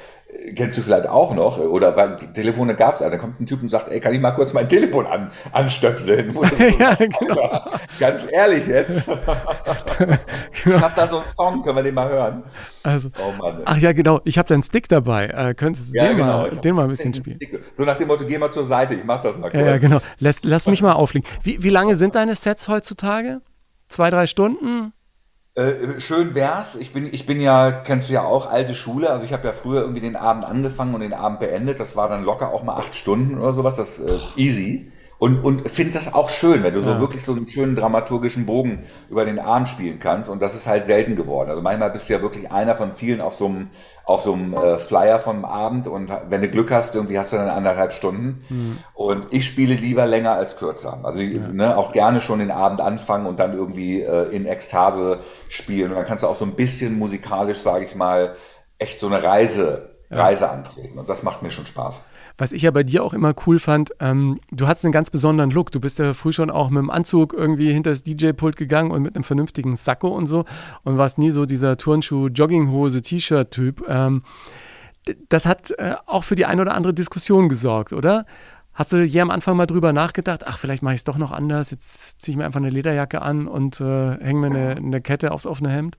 kennst 0.56 0.78
du 0.78 0.82
vielleicht 0.82 1.08
auch 1.08 1.34
noch, 1.34 1.58
oder 1.58 1.96
weil 1.98 2.16
Telefone 2.18 2.76
gab 2.76 2.94
es, 2.94 3.00
da 3.00 3.18
kommt 3.18 3.40
ein 3.40 3.46
Typ 3.46 3.62
und 3.62 3.70
sagt, 3.70 3.90
ey, 3.90 4.00
kann 4.00 4.14
ich 4.14 4.20
mal 4.20 4.32
kurz 4.32 4.54
mein 4.54 4.70
Telefon 4.70 5.06
an, 5.06 5.32
anstöpseln? 5.52 6.34
So 6.40 6.44
ja, 6.66 6.96
genau. 6.96 7.62
Ganz 8.00 8.28
ehrlich 8.32 8.66
jetzt. 8.68 9.08
genau. 10.64 10.78
Ich 10.78 10.82
hab 10.82 10.96
da 10.96 11.08
so 11.08 11.18
einen 11.18 11.26
Song, 11.36 11.64
können 11.64 11.76
wir 11.76 11.84
den 11.84 11.96
mal 11.96 12.10
hören? 12.10 12.44
Also, 12.84 13.10
oh 13.20 13.32
Mann, 13.38 13.62
ach 13.66 13.78
ja, 13.78 13.92
genau, 13.92 14.22
ich 14.24 14.38
habe 14.38 14.48
da 14.48 14.54
einen 14.54 14.64
Stick 14.64 14.88
dabei. 14.88 15.28
Äh, 15.28 15.54
könntest 15.54 15.90
du 15.90 15.98
ja, 15.98 16.08
den, 16.08 16.18
genau. 16.18 16.42
mal, 16.42 16.50
den 16.52 16.76
mal 16.76 16.84
ein 16.84 16.90
bisschen 16.90 17.14
spielen? 17.14 17.38
Stick. 17.38 17.60
So 17.78 17.84
nach 17.84 17.98
dem 17.98 18.08
Motto, 18.08 18.26
geh 18.26 18.38
mal 18.38 18.52
zur 18.52 18.66
Seite, 18.66 18.96
ich 18.96 19.04
mach 19.04 19.22
das 19.22 19.38
mal 19.38 19.50
kurz. 19.50 19.66
Ja, 19.66 19.78
genau. 19.78 20.00
Lass, 20.20 20.44
lass 20.44 20.68
mich 20.68 20.82
mal 20.82 20.94
auflegen. 20.94 21.28
Wie, 21.44 21.62
wie 21.64 21.70
lange 21.70 21.96
sind 21.96 22.16
deine 22.16 22.36
Sets 22.36 22.68
heutzutage? 22.68 23.42
Zwei, 23.90 24.10
drei 24.10 24.28
Stunden? 24.28 24.94
Äh, 25.56 26.00
schön 26.00 26.36
wär's. 26.36 26.76
Ich 26.76 26.94
bin, 26.94 27.12
ich 27.12 27.26
bin 27.26 27.42
ja, 27.42 27.72
kennst 27.72 28.10
du 28.10 28.14
ja 28.14 28.24
auch, 28.24 28.50
alte 28.50 28.76
Schule. 28.76 29.10
Also 29.10 29.26
ich 29.26 29.34
habe 29.34 29.48
ja 29.48 29.54
früher 29.54 29.82
irgendwie 29.82 30.02
den 30.02 30.16
Abend 30.16 30.46
angefangen 30.46 30.94
und 30.94 31.02
den 31.02 31.14
Abend 31.14 31.40
beendet. 31.40 31.80
Das 31.80 31.96
war 31.96 32.08
dann 32.08 32.24
locker 32.24 32.52
auch 32.54 32.64
mal 32.64 32.76
acht 32.76 32.96
Stunden 32.96 33.38
oder 33.40 33.54
sowas. 33.54 33.76
Das 33.76 34.00
äh, 34.00 34.20
easy. 34.36 34.92
Und, 35.20 35.44
und 35.44 35.70
finde 35.70 35.96
das 35.96 36.14
auch 36.14 36.30
schön, 36.30 36.64
wenn 36.64 36.74
du 36.74 36.80
so 36.80 36.98
wirklich 37.02 37.26
so 37.26 37.34
einen 37.34 37.46
schönen 37.46 37.76
dramaturgischen 37.76 38.46
Bogen 38.46 38.86
über 39.10 39.26
den 39.26 39.38
Abend 39.38 39.68
spielen 39.68 40.00
kannst. 40.00 40.30
Und 40.30 40.42
das 40.42 40.56
ist 40.56 40.66
halt 40.66 40.86
selten 40.86 41.18
geworden. 41.18 41.50
Also 41.50 41.62
manchmal 41.62 41.92
bist 41.92 42.08
du 42.08 42.14
ja 42.14 42.22
wirklich 42.22 42.50
einer 42.52 42.74
von 42.74 42.94
vielen 42.94 43.20
auf 43.20 43.34
so 43.34 43.48
einem, 43.48 43.68
auf 44.06 44.22
so 44.22 44.32
einem 44.32 44.54
äh, 44.54 44.78
Flyer 44.78 45.20
vom 45.20 45.44
Abend. 45.44 45.90
Und 45.90 46.10
wenn 46.30 46.40
du 46.40 46.48
Glück 46.48 46.72
hast, 46.72 46.96
irgendwie 46.96 47.20
hast 47.20 47.34
du 47.34 47.38
dann 47.38 47.50
anderthalb 47.50 47.92
Stunden. 47.92 48.46
Mhm. 48.48 48.78
Und 48.94 49.26
ich 49.32 49.46
spiele 49.46 49.76
lieber 49.76 50.06
länger 50.06 50.36
als 50.36 50.56
kürzer. 50.56 51.02
Also 51.04 51.20
ja. 51.20 51.50
ne, 51.50 51.78
auch 51.78 51.92
gerne 51.92 52.22
schon 52.22 52.40
den 52.40 52.50
Abend 52.50 52.80
anfangen 52.80 53.26
und 53.26 53.42
dann 53.42 53.52
irgendwie 53.52 54.02
äh, 54.02 54.34
in 54.34 54.46
Ekstase 54.46 55.20
spielen. 55.50 55.92
Und 55.92 55.98
dann 55.98 56.06
kannst 56.06 56.24
du 56.24 56.30
auch 56.30 56.38
so 56.38 56.46
ein 56.46 56.56
bisschen 56.56 56.98
musikalisch, 56.98 57.58
sage 57.58 57.84
ich 57.84 57.94
mal, 57.94 58.36
echt 58.78 59.02
so 59.02 59.08
eine 59.08 59.22
Reise, 59.22 59.90
ja. 60.10 60.24
Reise 60.24 60.50
antreten. 60.50 60.98
Und 60.98 61.10
das 61.10 61.24
macht 61.24 61.42
mir 61.42 61.52
schon 61.52 61.66
Spaß. 61.66 62.04
Was 62.40 62.54
ich 62.54 62.62
ja 62.62 62.72
bei 62.72 62.84
dir 62.84 63.04
auch 63.04 63.14
immer 63.14 63.34
cool 63.46 63.60
fand, 63.60 63.92
ähm, 64.00 64.40
du 64.50 64.66
hattest 64.66 64.86
einen 64.86 64.94
ganz 64.94 65.10
besonderen 65.10 65.52
Look. 65.52 65.74
Du 65.74 65.82
bist 65.82 66.00
ja 66.00 66.14
früh 66.14 66.32
schon 66.32 66.50
auch 66.50 66.70
mit 66.70 66.82
dem 66.82 66.90
Anzug 66.90 67.34
irgendwie 67.34 67.72
hinter 67.74 67.90
das 67.90 68.02
DJ-Pult 68.04 68.56
gegangen 68.56 68.92
und 68.92 69.02
mit 69.02 69.16
einem 69.16 69.26
vernünftigen 69.26 69.76
Sakko 69.76 70.08
und 70.08 70.26
so 70.26 70.46
und 70.84 70.98
warst 70.98 71.18
nie 71.18 71.32
so 71.32 71.46
dieser 71.46 71.76
Turnschuh, 71.76 72.28
Jogginghose, 72.30 73.02
T-Shirt-Typ. 73.02 73.84
Ähm, 73.90 74.24
das 75.28 75.46
hat 75.46 75.72
äh, 75.72 75.96
auch 76.06 76.24
für 76.24 76.36
die 76.36 76.46
ein 76.46 76.62
oder 76.62 76.76
andere 76.76 76.94
Diskussion 76.94 77.50
gesorgt, 77.50 77.92
oder? 77.92 78.26
Hast 78.74 78.94
du 78.94 79.04
je 79.04 79.20
am 79.20 79.32
Anfang 79.32 79.58
mal 79.58 79.66
drüber 79.66 79.92
nachgedacht, 79.92 80.48
ach, 80.48 80.60
vielleicht 80.60 80.82
mache 80.82 80.94
ich 80.94 81.02
es 81.02 81.04
doch 81.04 81.18
noch 81.18 81.32
anders, 81.34 81.72
jetzt 81.72 82.22
ziehe 82.22 82.32
ich 82.32 82.38
mir 82.38 82.46
einfach 82.46 82.62
eine 82.62 82.70
Lederjacke 82.70 83.22
an 83.22 83.50
und 83.50 83.82
äh, 83.82 84.18
hänge 84.18 84.40
mir 84.40 84.46
eine, 84.48 84.76
eine 84.78 85.02
Kette 85.02 85.34
aufs 85.34 85.46
offene 85.46 85.70
Hemd? 85.70 85.98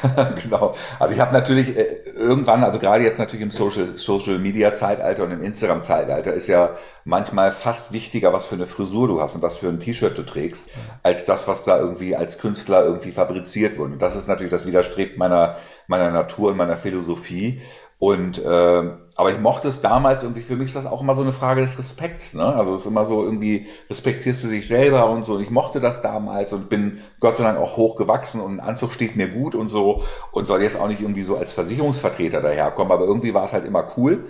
genau. 0.42 0.74
Also 0.98 1.14
ich 1.14 1.20
habe 1.20 1.32
natürlich 1.32 1.76
äh, 1.76 1.86
irgendwann, 2.16 2.64
also 2.64 2.78
gerade 2.78 3.04
jetzt 3.04 3.18
natürlich 3.18 3.42
im 3.42 3.50
Social, 3.50 3.96
Social 3.96 4.38
Media 4.38 4.74
Zeitalter 4.74 5.24
und 5.24 5.32
im 5.32 5.42
Instagram 5.42 5.82
Zeitalter 5.82 6.32
ist 6.32 6.48
ja 6.48 6.70
manchmal 7.04 7.52
fast 7.52 7.92
wichtiger, 7.92 8.32
was 8.32 8.44
für 8.44 8.54
eine 8.54 8.66
Frisur 8.66 9.08
du 9.08 9.20
hast 9.20 9.34
und 9.34 9.42
was 9.42 9.58
für 9.58 9.68
ein 9.68 9.80
T-Shirt 9.80 10.16
du 10.16 10.22
trägst, 10.22 10.66
als 11.02 11.24
das, 11.24 11.48
was 11.48 11.62
da 11.62 11.78
irgendwie 11.78 12.16
als 12.16 12.38
Künstler 12.38 12.84
irgendwie 12.84 13.12
fabriziert 13.12 13.78
wurde. 13.78 13.94
Und 13.94 14.02
das 14.02 14.16
ist 14.16 14.28
natürlich, 14.28 14.50
das 14.52 14.66
widerstrebt 14.66 15.18
meiner, 15.18 15.56
meiner 15.86 16.10
Natur 16.10 16.50
und 16.50 16.56
meiner 16.56 16.76
Philosophie. 16.76 17.60
Und 17.98 18.38
äh, 18.38 18.82
aber 19.22 19.30
ich 19.30 19.38
mochte 19.38 19.68
es 19.68 19.80
damals 19.80 20.24
irgendwie, 20.24 20.40
für 20.40 20.56
mich 20.56 20.66
ist 20.66 20.76
das 20.76 20.84
auch 20.84 21.00
immer 21.00 21.14
so 21.14 21.22
eine 21.22 21.32
Frage 21.32 21.60
des 21.60 21.78
Respekts, 21.78 22.34
ne? 22.34 22.44
Also 22.44 22.74
es 22.74 22.80
ist 22.80 22.86
immer 22.88 23.04
so 23.04 23.22
irgendwie, 23.22 23.68
respektierst 23.88 24.42
du 24.42 24.48
dich 24.48 24.66
selber 24.66 25.08
und 25.10 25.24
so. 25.24 25.34
Und 25.34 25.42
ich 25.42 25.50
mochte 25.50 25.78
das 25.78 26.00
damals 26.00 26.52
und 26.52 26.68
bin 26.68 26.98
Gott 27.20 27.36
sei 27.36 27.44
Dank 27.44 27.56
auch 27.56 27.76
hochgewachsen 27.76 28.40
und 28.40 28.54
ein 28.56 28.60
Anzug 28.60 28.90
steht 28.90 29.14
mir 29.14 29.28
gut 29.28 29.54
und 29.54 29.68
so 29.68 30.02
und 30.32 30.46
soll 30.46 30.62
jetzt 30.62 30.76
auch 30.76 30.88
nicht 30.88 31.00
irgendwie 31.00 31.22
so 31.22 31.36
als 31.36 31.52
Versicherungsvertreter 31.52 32.40
daherkommen, 32.40 32.92
aber 32.92 33.04
irgendwie 33.04 33.32
war 33.32 33.44
es 33.44 33.52
halt 33.52 33.64
immer 33.64 33.92
cool. 33.96 34.26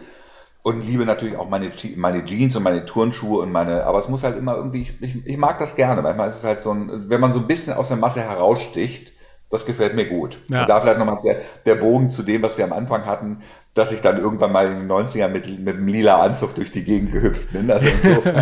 Und 0.63 0.87
liebe 0.87 1.07
natürlich 1.07 1.37
auch 1.37 1.49
meine, 1.49 1.73
meine 1.97 2.25
Jeans 2.25 2.55
und 2.55 2.63
meine 2.63 2.85
Turnschuhe 2.85 3.41
und 3.41 3.51
meine, 3.51 3.85
aber 3.85 3.99
es 3.99 4.11
muss 4.11 4.23
halt 4.23 4.37
immer 4.37 4.57
irgendwie, 4.57 4.83
ich, 4.83 5.03
ich, 5.03 5.27
ich 5.27 5.37
mag 5.39 5.57
das 5.57 5.75
gerne. 5.75 6.03
Manchmal 6.03 6.29
ist 6.29 6.37
es 6.37 6.45
halt 6.45 6.61
so 6.61 6.71
ein, 6.71 7.11
wenn 7.11 7.21
man 7.21 7.33
so 7.33 7.39
ein 7.39 7.49
bisschen 7.49 7.73
aus 7.73 7.89
der 7.89 7.97
Masse 7.97 8.21
heraussticht, 8.21 9.13
das 9.53 9.67
gefällt 9.67 9.95
mir 9.95 10.07
gut. 10.07 10.41
Ja. 10.49 10.63
Und 10.63 10.69
da 10.69 10.81
vielleicht 10.81 10.99
nochmal 10.99 11.19
der, 11.23 11.43
der 11.67 11.75
Bogen 11.75 12.11
zu 12.11 12.23
dem, 12.23 12.43
was 12.43 12.57
wir 12.57 12.65
am 12.65 12.73
Anfang 12.73 13.05
hatten, 13.05 13.43
dass 13.75 13.93
ich 13.93 14.01
dann 14.01 14.19
irgendwann 14.19 14.53
mal 14.53 14.71
in 14.71 14.81
den 14.81 14.91
90ern 14.91 15.29
mit, 15.29 15.47
mit 15.59 15.77
einem 15.77 15.87
lila 15.87 16.23
Anzug 16.23 16.55
durch 16.55 16.71
die 16.71 16.85
Gegend 16.85 17.13
gehüpft 17.13 17.53
bin. 17.53 17.71
Also 17.71 17.89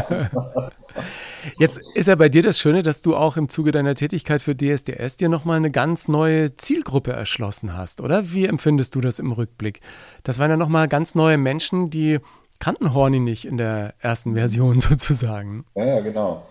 Jetzt 1.59 1.81
ist 1.95 2.09
ja 2.09 2.17
bei 2.17 2.29
dir 2.29 2.43
das 2.43 2.59
Schöne, 2.59 2.83
dass 2.83 3.01
du 3.01 3.17
auch 3.17 3.37
im 3.37 3.49
Zuge 3.49 3.71
deiner 3.71 3.95
Tätigkeit 3.95 4.43
für 4.43 4.57
DSDS 4.57 5.17
dir 5.17 5.29
nochmal 5.29 5.57
eine 5.57 5.71
ganz 5.71 6.09
neue 6.09 6.57
Zielgruppe 6.57 7.13
erschlossen 7.13 7.77
hast, 7.77 8.01
oder? 8.01 8.33
Wie 8.33 8.47
empfindest 8.47 8.95
du 8.95 9.01
das 9.01 9.19
im 9.19 9.33
Rückblick? 9.33 9.81
Das 10.25 10.39
waren 10.39 10.51
ja 10.51 10.57
nochmal 10.57 10.89
ganz 10.89 11.15
neue 11.15 11.39
Menschen, 11.39 11.91
die 11.91 12.19
kannten 12.59 12.93
Horny 12.93 13.21
nicht 13.21 13.45
in 13.45 13.57
der 13.57 13.95
ersten 14.01 14.35
Version 14.35 14.79
sozusagen. 14.81 15.65
Ja, 15.75 15.85
ja, 15.85 16.01
genau. 16.01 16.47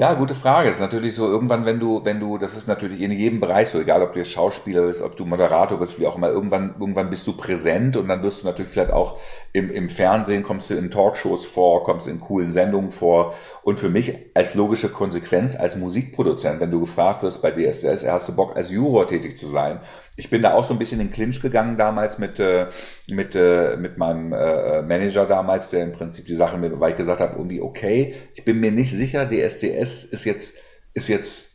Ja, 0.00 0.14
gute 0.14 0.34
Frage. 0.34 0.70
Ist 0.70 0.80
natürlich 0.80 1.14
so, 1.14 1.26
irgendwann, 1.26 1.66
wenn 1.66 1.78
du, 1.78 2.06
wenn 2.06 2.20
du, 2.20 2.38
das 2.38 2.56
ist 2.56 2.66
natürlich 2.66 3.02
in 3.02 3.10
jedem 3.10 3.38
Bereich 3.38 3.68
so, 3.68 3.78
egal 3.78 4.00
ob 4.00 4.14
du 4.14 4.20
jetzt 4.20 4.32
Schauspieler 4.32 4.86
bist, 4.86 5.02
ob 5.02 5.14
du 5.14 5.26
Moderator 5.26 5.78
bist, 5.78 6.00
wie 6.00 6.06
auch 6.06 6.16
immer, 6.16 6.30
irgendwann, 6.30 6.74
irgendwann 6.80 7.10
bist 7.10 7.26
du 7.26 7.34
präsent 7.34 7.98
und 7.98 8.08
dann 8.08 8.22
wirst 8.22 8.40
du 8.40 8.46
natürlich 8.46 8.72
vielleicht 8.72 8.92
auch 8.92 9.18
im, 9.52 9.70
im 9.70 9.90
Fernsehen, 9.90 10.42
kommst 10.42 10.70
du 10.70 10.74
in 10.74 10.90
Talkshows 10.90 11.44
vor, 11.44 11.84
kommst 11.84 12.06
in 12.06 12.18
coolen 12.18 12.50
Sendungen 12.50 12.92
vor. 12.92 13.34
Und 13.62 13.78
für 13.78 13.90
mich 13.90 14.16
als 14.32 14.54
logische 14.54 14.88
Konsequenz, 14.88 15.54
als 15.54 15.76
Musikproduzent, 15.76 16.60
wenn 16.60 16.70
du 16.70 16.80
gefragt 16.80 17.22
wirst 17.22 17.42
bei 17.42 17.50
DSDS, 17.50 18.06
hast 18.06 18.26
du 18.26 18.34
Bock 18.34 18.56
als 18.56 18.70
Juror 18.70 19.06
tätig 19.06 19.36
zu 19.36 19.48
sein, 19.48 19.80
ich 20.20 20.28
bin 20.28 20.42
da 20.42 20.52
auch 20.52 20.64
so 20.64 20.74
ein 20.74 20.78
bisschen 20.78 21.00
in 21.00 21.06
den 21.06 21.12
Clinch 21.14 21.40
gegangen 21.40 21.78
damals 21.78 22.18
mit, 22.18 22.38
äh, 22.38 22.68
mit, 23.08 23.34
äh, 23.34 23.78
mit 23.78 23.96
meinem 23.96 24.34
äh, 24.34 24.82
Manager 24.82 25.24
damals, 25.24 25.70
der 25.70 25.82
im 25.82 25.92
Prinzip 25.92 26.26
die 26.26 26.34
Sache 26.34 26.58
mir, 26.58 26.78
weil 26.78 26.90
ich 26.90 26.96
gesagt 26.96 27.20
habe, 27.20 27.36
irgendwie, 27.36 27.62
okay, 27.62 28.14
ich 28.34 28.44
bin 28.44 28.60
mir 28.60 28.70
nicht 28.70 28.92
sicher, 28.92 29.26
DSDS 29.26 30.04
ist 30.04 30.26
jetzt, 30.26 30.56
ist 30.92 31.08
jetzt 31.08 31.48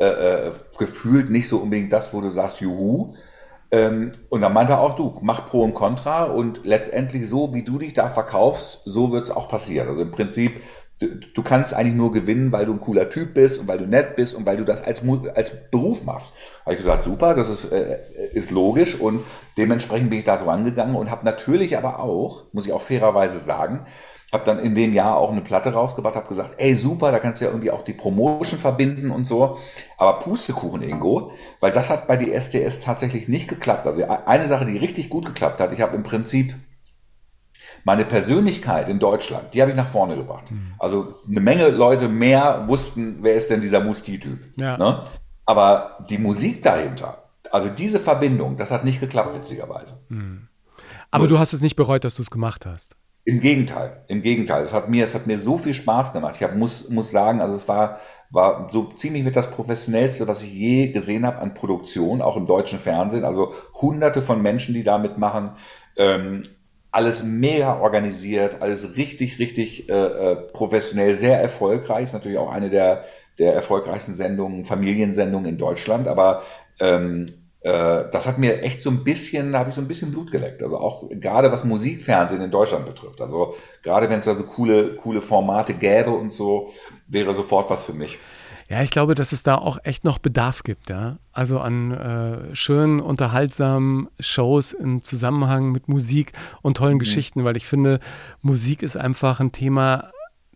äh, 0.00 0.06
äh, 0.48 0.52
gefühlt 0.78 1.30
nicht 1.30 1.48
so 1.48 1.58
unbedingt 1.58 1.92
das, 1.92 2.12
wo 2.12 2.20
du 2.20 2.30
sagst, 2.30 2.60
juhu. 2.60 3.14
Ähm, 3.70 4.14
und 4.30 4.40
dann 4.40 4.52
meinte 4.52 4.72
er 4.72 4.80
auch, 4.80 4.96
du, 4.96 5.16
mach 5.22 5.46
Pro 5.46 5.62
und 5.62 5.74
Contra 5.74 6.24
und 6.24 6.62
letztendlich 6.64 7.28
so, 7.28 7.54
wie 7.54 7.62
du 7.62 7.78
dich 7.78 7.92
da 7.92 8.10
verkaufst, 8.10 8.82
so 8.84 9.12
wird 9.12 9.26
es 9.26 9.30
auch 9.30 9.48
passieren. 9.48 9.88
Also 9.88 10.02
im 10.02 10.10
Prinzip, 10.10 10.60
du, 11.08 11.42
kannst 11.42 11.74
eigentlich 11.74 11.94
nur 11.94 12.12
gewinnen, 12.12 12.52
weil 12.52 12.66
du 12.66 12.72
ein 12.72 12.80
cooler 12.80 13.10
Typ 13.10 13.34
bist 13.34 13.58
und 13.58 13.68
weil 13.68 13.78
du 13.78 13.86
nett 13.86 14.16
bist 14.16 14.34
und 14.34 14.46
weil 14.46 14.56
du 14.56 14.64
das 14.64 14.82
als, 14.82 15.02
als 15.34 15.70
Beruf 15.70 16.04
machst. 16.04 16.34
Habe 16.64 16.72
ich 16.72 16.78
gesagt, 16.78 17.02
super, 17.02 17.34
das 17.34 17.48
ist, 17.48 17.70
äh, 17.70 17.98
ist 18.32 18.50
logisch 18.50 18.98
und 18.98 19.24
dementsprechend 19.56 20.10
bin 20.10 20.18
ich 20.18 20.24
da 20.24 20.38
so 20.38 20.46
rangegangen 20.46 20.96
und 20.96 21.10
habe 21.10 21.24
natürlich 21.24 21.76
aber 21.76 22.00
auch, 22.00 22.44
muss 22.52 22.66
ich 22.66 22.72
auch 22.72 22.82
fairerweise 22.82 23.38
sagen, 23.38 23.86
habe 24.32 24.44
dann 24.44 24.58
in 24.60 24.74
dem 24.74 24.94
Jahr 24.94 25.18
auch 25.18 25.30
eine 25.30 25.42
Platte 25.42 25.74
rausgebracht, 25.74 26.16
habe 26.16 26.28
gesagt, 26.28 26.54
ey 26.56 26.74
super, 26.74 27.12
da 27.12 27.18
kannst 27.18 27.40
du 27.40 27.44
ja 27.44 27.50
irgendwie 27.50 27.70
auch 27.70 27.82
die 27.82 27.92
Promotion 27.92 28.58
verbinden 28.58 29.10
und 29.10 29.26
so. 29.26 29.58
Aber 29.98 30.20
Pustekuchen, 30.20 30.82
Ingo, 30.82 31.32
weil 31.60 31.72
das 31.72 31.90
hat 31.90 32.06
bei 32.06 32.16
die 32.16 32.32
SDS 32.32 32.80
tatsächlich 32.80 33.28
nicht 33.28 33.46
geklappt. 33.46 33.86
Also 33.86 34.04
eine 34.06 34.46
Sache, 34.46 34.64
die 34.64 34.78
richtig 34.78 35.10
gut 35.10 35.26
geklappt 35.26 35.60
hat, 35.60 35.72
ich 35.72 35.82
habe 35.82 35.94
im 35.94 36.02
Prinzip 36.02 36.54
meine 37.84 38.04
Persönlichkeit 38.04 38.88
in 38.88 38.98
Deutschland, 38.98 39.54
die 39.54 39.60
habe 39.60 39.70
ich 39.70 39.76
nach 39.76 39.88
vorne 39.88 40.16
gebracht. 40.16 40.50
Mhm. 40.50 40.74
Also 40.78 41.14
eine 41.28 41.40
Menge 41.40 41.68
Leute 41.68 42.08
mehr 42.08 42.64
wussten, 42.68 43.18
wer 43.22 43.34
ist 43.34 43.50
denn 43.50 43.60
dieser 43.60 43.80
Musti-Typ. 43.80 44.38
Ja. 44.56 44.76
Ne? 44.76 45.04
Aber 45.46 45.98
die 46.08 46.18
Musik 46.18 46.62
dahinter, 46.62 47.24
also 47.50 47.68
diese 47.68 48.00
Verbindung, 48.00 48.56
das 48.56 48.70
hat 48.70 48.84
nicht 48.84 49.00
geklappt, 49.00 49.34
witzigerweise. 49.34 49.98
Mhm. 50.08 50.48
Aber 51.10 51.26
du 51.26 51.38
hast 51.38 51.52
es 51.52 51.60
nicht 51.60 51.76
bereut, 51.76 52.04
dass 52.04 52.14
du 52.14 52.22
es 52.22 52.30
gemacht 52.30 52.64
hast. 52.64 52.96
Im 53.24 53.40
Gegenteil, 53.40 54.02
im 54.08 54.22
Gegenteil. 54.22 54.64
Es 54.64 54.72
hat 54.72 54.88
mir, 54.88 55.04
es 55.04 55.14
hat 55.14 55.26
mir 55.26 55.38
so 55.38 55.56
viel 55.56 55.74
Spaß 55.74 56.12
gemacht. 56.12 56.36
Ich 56.36 56.42
hab, 56.42 56.56
muss, 56.56 56.88
muss 56.88 57.10
sagen, 57.10 57.40
also 57.40 57.54
es 57.54 57.68
war, 57.68 57.98
war 58.30 58.68
so 58.72 58.92
ziemlich 58.94 59.22
mit 59.22 59.36
das 59.36 59.50
professionellste, 59.50 60.26
was 60.26 60.42
ich 60.42 60.52
je 60.52 60.88
gesehen 60.88 61.24
habe 61.24 61.38
an 61.38 61.54
Produktion, 61.54 62.20
auch 62.20 62.36
im 62.36 62.46
deutschen 62.46 62.80
Fernsehen. 62.80 63.24
Also 63.24 63.52
hunderte 63.80 64.22
von 64.22 64.42
Menschen, 64.42 64.74
die 64.74 64.82
da 64.82 64.98
mitmachen. 64.98 65.52
Ähm, 65.96 66.44
alles 66.92 67.24
mega 67.24 67.80
organisiert, 67.80 68.60
alles 68.60 68.96
richtig, 68.96 69.38
richtig 69.38 69.88
äh, 69.88 69.92
äh, 69.92 70.36
professionell, 70.36 71.16
sehr 71.16 71.40
erfolgreich. 71.40 72.04
Ist 72.04 72.12
natürlich 72.12 72.38
auch 72.38 72.52
eine 72.52 72.68
der, 72.68 73.04
der 73.38 73.54
erfolgreichsten 73.54 74.14
Sendungen, 74.14 74.66
Familiensendungen 74.66 75.48
in 75.48 75.58
Deutschland. 75.58 76.06
Aber 76.06 76.42
ähm, 76.78 77.32
äh, 77.62 78.04
das 78.12 78.26
hat 78.26 78.36
mir 78.36 78.62
echt 78.62 78.82
so 78.82 78.90
ein 78.90 79.04
bisschen, 79.04 79.52
da 79.52 79.60
habe 79.60 79.70
ich 79.70 79.74
so 79.74 79.80
ein 79.80 79.88
bisschen 79.88 80.10
Blut 80.10 80.30
geleckt. 80.30 80.62
Also 80.62 80.76
auch 80.76 81.08
gerade 81.08 81.50
was 81.50 81.64
Musikfernsehen 81.64 82.42
in 82.42 82.50
Deutschland 82.50 82.84
betrifft. 82.84 83.22
Also 83.22 83.54
gerade 83.82 84.10
wenn 84.10 84.18
es 84.18 84.26
da 84.26 84.34
so 84.34 84.44
coole, 84.44 84.96
coole 84.96 85.22
Formate 85.22 85.72
gäbe 85.72 86.10
und 86.10 86.34
so, 86.34 86.72
wäre 87.08 87.34
sofort 87.34 87.70
was 87.70 87.86
für 87.86 87.94
mich. 87.94 88.18
Ja, 88.72 88.82
ich 88.82 88.90
glaube, 88.90 89.14
dass 89.14 89.32
es 89.32 89.42
da 89.42 89.56
auch 89.56 89.76
echt 89.84 90.02
noch 90.02 90.16
Bedarf 90.16 90.62
gibt, 90.62 90.88
ja. 90.88 91.18
Also 91.30 91.60
an 91.60 91.90
äh, 91.90 92.56
schönen, 92.56 93.00
unterhaltsamen 93.00 94.08
Shows 94.18 94.72
im 94.72 95.04
Zusammenhang 95.04 95.72
mit 95.72 95.88
Musik 95.88 96.32
und 96.62 96.78
tollen 96.78 96.94
mhm. 96.94 97.00
Geschichten, 97.00 97.44
weil 97.44 97.58
ich 97.58 97.66
finde, 97.66 98.00
Musik 98.40 98.82
ist 98.82 98.96
einfach 98.96 99.40
ein 99.40 99.52
Thema, 99.52 100.10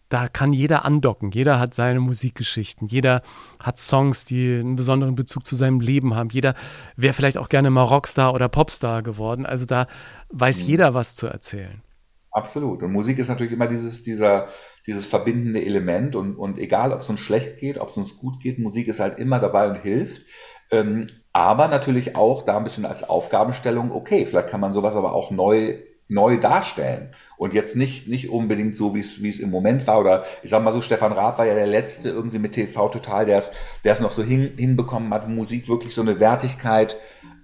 da 0.09 0.29
kann 0.29 0.55
jeder 0.55 0.87
andocken. 0.87 1.31
Jeder 1.31 1.59
hat 1.59 1.75
seine 1.75 2.01
Musikgeschichten. 2.01 2.87
Jeder 2.87 3.21
hat 3.61 3.77
Songs, 3.77 4.25
die 4.25 4.61
einen 4.61 4.77
besonderen 4.77 5.15
Bezug 5.15 5.47
zu 5.47 5.55
seinem 5.55 5.81
Leben 5.81 6.15
haben. 6.15 6.31
Jeder 6.31 6.55
wäre 6.97 7.13
vielleicht 7.13 7.37
auch 7.37 7.51
gerne 7.51 7.69
mal 7.69 7.83
Rockstar 7.83 8.33
oder 8.33 8.49
Popstar 8.49 9.03
geworden. 9.03 9.45
Also 9.45 9.67
da 9.67 9.89
weiß 10.31 10.63
mhm. 10.63 10.69
jeder 10.69 10.95
was 10.95 11.17
zu 11.17 11.27
erzählen. 11.27 11.83
Absolut. 12.31 12.83
Und 12.83 12.93
Musik 12.93 13.19
ist 13.19 13.29
natürlich 13.29 13.53
immer 13.53 13.67
dieses, 13.67 14.03
dieser, 14.03 14.49
dieses 14.87 15.07
verbindende 15.07 15.65
Element 15.65 16.15
und, 16.15 16.37
und 16.37 16.59
egal, 16.59 16.93
ob 16.93 17.01
es 17.01 17.11
uns 17.11 17.21
schlecht 17.21 17.59
geht, 17.59 17.79
ob 17.79 17.91
es 17.91 17.97
uns 17.97 18.19
gut 18.19 18.41
geht, 18.41 18.59
Musik 18.59 18.89
ist 18.89 19.01
halt 19.01 19.19
immer 19.19 19.41
dabei 19.41 19.69
und 19.69 19.77
hilft. 19.77 20.23
Ähm, 20.71 21.09
aber 21.33 21.69
natürlich 21.69 22.17
auch 22.17 22.43
da 22.43 22.57
ein 22.57 22.65
bisschen 22.65 22.87
als 22.87 23.09
Aufgabenstellung, 23.09 23.93
okay, 23.93 24.27
vielleicht 24.27 24.49
kann 24.49 24.61
man 24.61 24.73
sowas 24.73 24.97
aber 24.97 25.13
auch 25.13 25.31
neu 25.31 25.77
neu 26.09 26.37
darstellen 26.37 27.11
und 27.37 27.53
jetzt 27.53 27.75
nicht 27.75 28.07
nicht 28.07 28.31
unbedingt 28.31 28.77
so 28.77 28.95
wie 28.95 29.01
es 29.01 29.23
wie 29.25 29.29
es 29.29 29.41
im 29.41 29.51
Moment 29.51 29.89
war 29.89 29.99
oder 29.99 30.25
ich 30.45 30.51
sag 30.51 30.63
mal 30.63 30.73
so 30.73 30.81
Stefan 30.81 31.13
Raab 31.13 31.39
war 31.39 31.47
ja 31.47 31.55
der 31.55 31.67
letzte 31.67 32.11
irgendwie 32.11 32.39
mit 32.39 32.53
TV 32.53 32.89
total 32.91 33.27
der 33.27 33.39
es 33.39 33.51
der 33.83 33.93
es 33.93 34.01
noch 34.01 34.13
so 34.13 34.23
hin, 34.23 34.53
hinbekommen 34.57 35.13
hat 35.13 35.29
Musik 35.29 35.69
wirklich 35.69 35.95
so 35.95 36.03
eine 36.03 36.21
Wertigkeit 36.21 36.97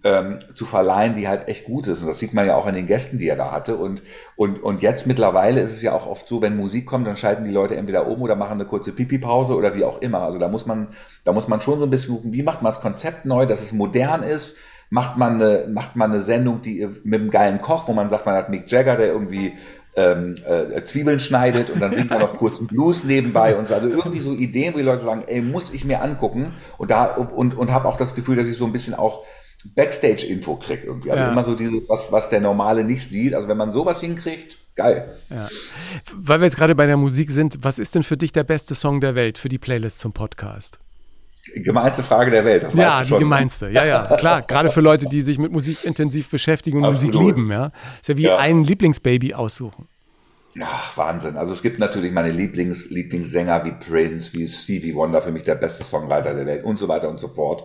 ähm, 0.04 0.40
zu 0.52 0.66
verleihen, 0.66 1.14
die 1.14 1.28
halt 1.28 1.48
echt 1.48 1.64
gut 1.64 1.86
ist. 1.86 2.00
Und 2.00 2.08
das 2.08 2.18
sieht 2.18 2.34
man 2.34 2.46
ja 2.46 2.56
auch 2.56 2.66
an 2.66 2.74
den 2.74 2.86
Gästen, 2.86 3.18
die 3.18 3.28
er 3.28 3.36
da 3.36 3.52
hatte. 3.52 3.76
Und, 3.76 4.02
und, 4.36 4.62
und 4.62 4.82
jetzt 4.82 5.06
mittlerweile 5.06 5.60
ist 5.60 5.72
es 5.72 5.82
ja 5.82 5.92
auch 5.92 6.06
oft 6.06 6.26
so, 6.26 6.42
wenn 6.42 6.56
Musik 6.56 6.86
kommt, 6.86 7.06
dann 7.06 7.16
schalten 7.16 7.44
die 7.44 7.50
Leute 7.50 7.76
entweder 7.76 8.06
um 8.06 8.20
oder 8.22 8.34
machen 8.34 8.54
eine 8.54 8.64
kurze 8.64 8.92
Pipi-Pause 8.92 9.54
oder 9.54 9.74
wie 9.74 9.84
auch 9.84 10.00
immer. 10.00 10.20
Also 10.20 10.38
da 10.38 10.48
muss 10.48 10.66
man, 10.66 10.88
da 11.24 11.32
muss 11.32 11.48
man 11.48 11.60
schon 11.60 11.78
so 11.78 11.84
ein 11.84 11.90
bisschen 11.90 12.16
gucken, 12.16 12.32
wie 12.32 12.42
macht 12.42 12.62
man 12.62 12.72
das 12.72 12.80
Konzept 12.80 13.24
neu, 13.24 13.46
dass 13.46 13.62
es 13.62 13.72
modern 13.72 14.22
ist, 14.22 14.56
macht 14.90 15.16
man 15.16 15.40
eine, 15.40 15.68
macht 15.68 15.96
man 15.96 16.10
eine 16.10 16.20
Sendung, 16.20 16.62
die 16.62 16.86
mit 17.04 17.20
einem 17.20 17.30
geilen 17.30 17.60
Koch, 17.60 17.88
wo 17.88 17.92
man 17.92 18.10
sagt, 18.10 18.26
man 18.26 18.34
hat 18.34 18.50
Mick 18.50 18.70
Jagger, 18.70 18.96
der 18.96 19.06
irgendwie 19.06 19.54
ähm, 19.94 20.36
äh, 20.46 20.82
Zwiebeln 20.84 21.20
schneidet 21.20 21.70
und 21.70 21.80
dann 21.80 21.94
singt 21.94 22.10
man 22.10 22.20
noch 22.20 22.36
kurz 22.38 22.58
einen 22.58 22.66
Blues 22.66 23.04
nebenbei 23.04 23.56
und 23.56 23.68
so. 23.68 23.74
Also 23.74 23.88
irgendwie 23.88 24.20
so 24.20 24.32
Ideen, 24.32 24.74
wo 24.74 24.78
die 24.78 24.84
Leute 24.84 25.02
sagen, 25.02 25.24
ey, 25.26 25.42
muss 25.42 25.72
ich 25.72 25.84
mir 25.84 26.02
angucken 26.02 26.54
und 26.78 26.90
da 26.90 27.04
und, 27.14 27.56
und 27.56 27.70
habe 27.70 27.88
auch 27.88 27.96
das 27.96 28.14
Gefühl, 28.14 28.36
dass 28.36 28.46
ich 28.46 28.56
so 28.56 28.64
ein 28.64 28.72
bisschen 28.72 28.94
auch 28.94 29.24
Backstage-Info 29.64 30.56
kriegt 30.56 30.84
irgendwie. 30.84 31.10
Also 31.10 31.22
ja. 31.22 31.32
immer 31.32 31.44
so 31.44 31.54
dieses, 31.54 31.88
was, 31.88 32.12
was 32.12 32.28
der 32.28 32.40
Normale 32.40 32.84
nicht 32.84 33.08
sieht. 33.08 33.34
Also 33.34 33.48
wenn 33.48 33.56
man 33.56 33.70
sowas 33.70 34.00
hinkriegt, 34.00 34.58
geil. 34.74 35.16
Ja. 35.30 35.48
Weil 36.14 36.40
wir 36.40 36.46
jetzt 36.46 36.56
gerade 36.56 36.74
bei 36.74 36.86
der 36.86 36.96
Musik 36.96 37.30
sind, 37.30 37.58
was 37.62 37.78
ist 37.78 37.94
denn 37.94 38.02
für 38.02 38.16
dich 38.16 38.32
der 38.32 38.44
beste 38.44 38.74
Song 38.74 39.00
der 39.00 39.14
Welt 39.14 39.38
für 39.38 39.48
die 39.48 39.58
Playlist 39.58 39.98
zum 39.98 40.12
Podcast? 40.12 40.78
Gemeinste 41.54 42.04
Frage 42.04 42.30
der 42.30 42.44
Welt. 42.44 42.62
Das 42.62 42.74
ja, 42.74 43.02
die 43.02 43.18
gemeinste. 43.18 43.68
Ja, 43.68 43.84
ja, 43.84 44.16
klar. 44.16 44.42
Gerade 44.46 44.70
für 44.70 44.80
Leute, 44.80 45.06
die 45.06 45.20
sich 45.20 45.38
mit 45.38 45.50
Musik 45.50 45.82
intensiv 45.82 46.30
beschäftigen 46.30 46.78
und 46.78 46.84
Absolut. 46.84 47.14
Musik 47.14 47.26
lieben. 47.28 47.50
Ja, 47.50 47.72
ist 48.00 48.08
ja 48.08 48.16
wie 48.16 48.22
ja. 48.22 48.36
ein 48.36 48.62
Lieblingsbaby 48.62 49.34
aussuchen. 49.34 49.88
Ach, 50.60 50.96
Wahnsinn. 50.96 51.36
Also 51.36 51.52
es 51.52 51.62
gibt 51.62 51.78
natürlich 51.78 52.12
meine 52.12 52.30
Lieblings, 52.30 52.90
Lieblingssänger 52.90 53.64
wie 53.64 53.72
Prince, 53.72 54.34
wie 54.34 54.46
Stevie 54.46 54.94
Wonder, 54.94 55.22
für 55.22 55.32
mich 55.32 55.44
der 55.44 55.54
beste 55.54 55.82
Songwriter 55.82 56.34
der 56.34 56.46
Welt 56.46 56.64
und 56.64 56.78
so 56.78 56.88
weiter 56.88 57.08
und 57.08 57.18
so 57.18 57.28
fort. 57.28 57.64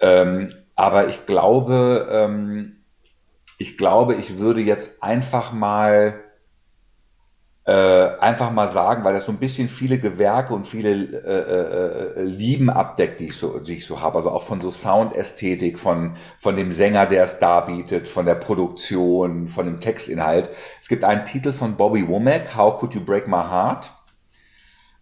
Ähm, 0.00 0.52
aber 0.80 1.08
ich 1.08 1.26
glaube, 1.26 2.08
ähm, 2.10 2.76
ich 3.58 3.76
glaube, 3.76 4.14
ich 4.14 4.38
würde 4.38 4.62
jetzt 4.62 5.02
einfach 5.02 5.52
mal 5.52 6.24
äh, 7.66 8.18
einfach 8.18 8.50
mal 8.50 8.66
sagen, 8.68 9.04
weil 9.04 9.12
das 9.12 9.26
so 9.26 9.32
ein 9.32 9.38
bisschen 9.38 9.68
viele 9.68 9.98
Gewerke 9.98 10.54
und 10.54 10.66
viele 10.66 10.92
äh, 10.92 12.20
äh, 12.20 12.22
Lieben 12.22 12.70
abdeckt, 12.70 13.20
die 13.20 13.26
ich 13.26 13.36
so, 13.36 13.58
die 13.58 13.76
ich 13.76 13.84
so 13.84 14.00
habe. 14.00 14.16
Also 14.16 14.30
auch 14.30 14.42
von 14.42 14.62
so 14.62 14.70
Soundästhetik, 14.70 15.78
von, 15.78 16.16
von 16.40 16.56
dem 16.56 16.72
Sänger, 16.72 17.04
der 17.04 17.24
es 17.24 17.38
darbietet, 17.38 18.08
von 18.08 18.24
der 18.24 18.36
Produktion, 18.36 19.48
von 19.48 19.66
dem 19.66 19.80
Textinhalt. 19.80 20.48
Es 20.80 20.88
gibt 20.88 21.04
einen 21.04 21.26
Titel 21.26 21.52
von 21.52 21.76
Bobby 21.76 22.08
Womack, 22.08 22.56
How 22.56 22.80
Could 22.80 22.94
You 22.94 23.04
Break 23.04 23.28
My 23.28 23.42
Heart? 23.42 23.92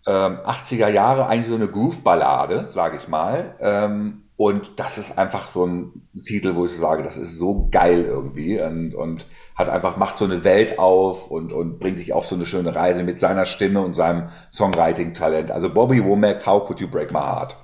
Ähm, 0.09 0.39
80er 0.45 0.89
Jahre, 0.89 1.29
eigentlich 1.29 1.47
so 1.47 1.55
eine 1.55 1.68
Groove-Ballade, 1.68 2.64
sage 2.64 2.97
ich 2.97 3.07
mal. 3.07 3.55
Ähm, 3.61 4.28
und 4.39 4.70
das 4.76 4.99
ist 4.99 5.18
einfach 5.18 5.49
so 5.49 5.66
ein 5.66 6.09
Titel, 6.22 6.55
wo 6.55 6.64
ich 6.64 6.70
sage, 6.70 7.03
das 7.03 7.16
ist 7.16 7.39
so 7.39 7.66
geil 7.72 8.05
irgendwie 8.05 8.61
und, 8.61 8.95
und 8.95 9.26
hat 9.57 9.68
einfach, 9.68 9.97
macht 9.97 10.16
so 10.16 10.26
eine 10.26 10.45
Welt 10.45 10.78
auf 10.78 11.28
und, 11.28 11.53
und 11.53 11.80
bringt 11.80 11.99
dich 11.99 12.12
auf 12.12 12.24
so 12.24 12.36
eine 12.36 12.47
schöne 12.47 12.72
Reise 12.72 13.03
mit 13.03 13.18
seiner 13.18 13.47
Stimme 13.47 13.80
und 13.80 13.95
seinem 13.95 14.28
Songwriting-Talent. 14.53 15.51
Also 15.51 15.74
Bobby 15.74 16.05
Womack, 16.05 16.47
How 16.47 16.64
Could 16.64 16.78
You 16.78 16.86
Break 16.86 17.11
My 17.11 17.18
Heart? 17.18 17.57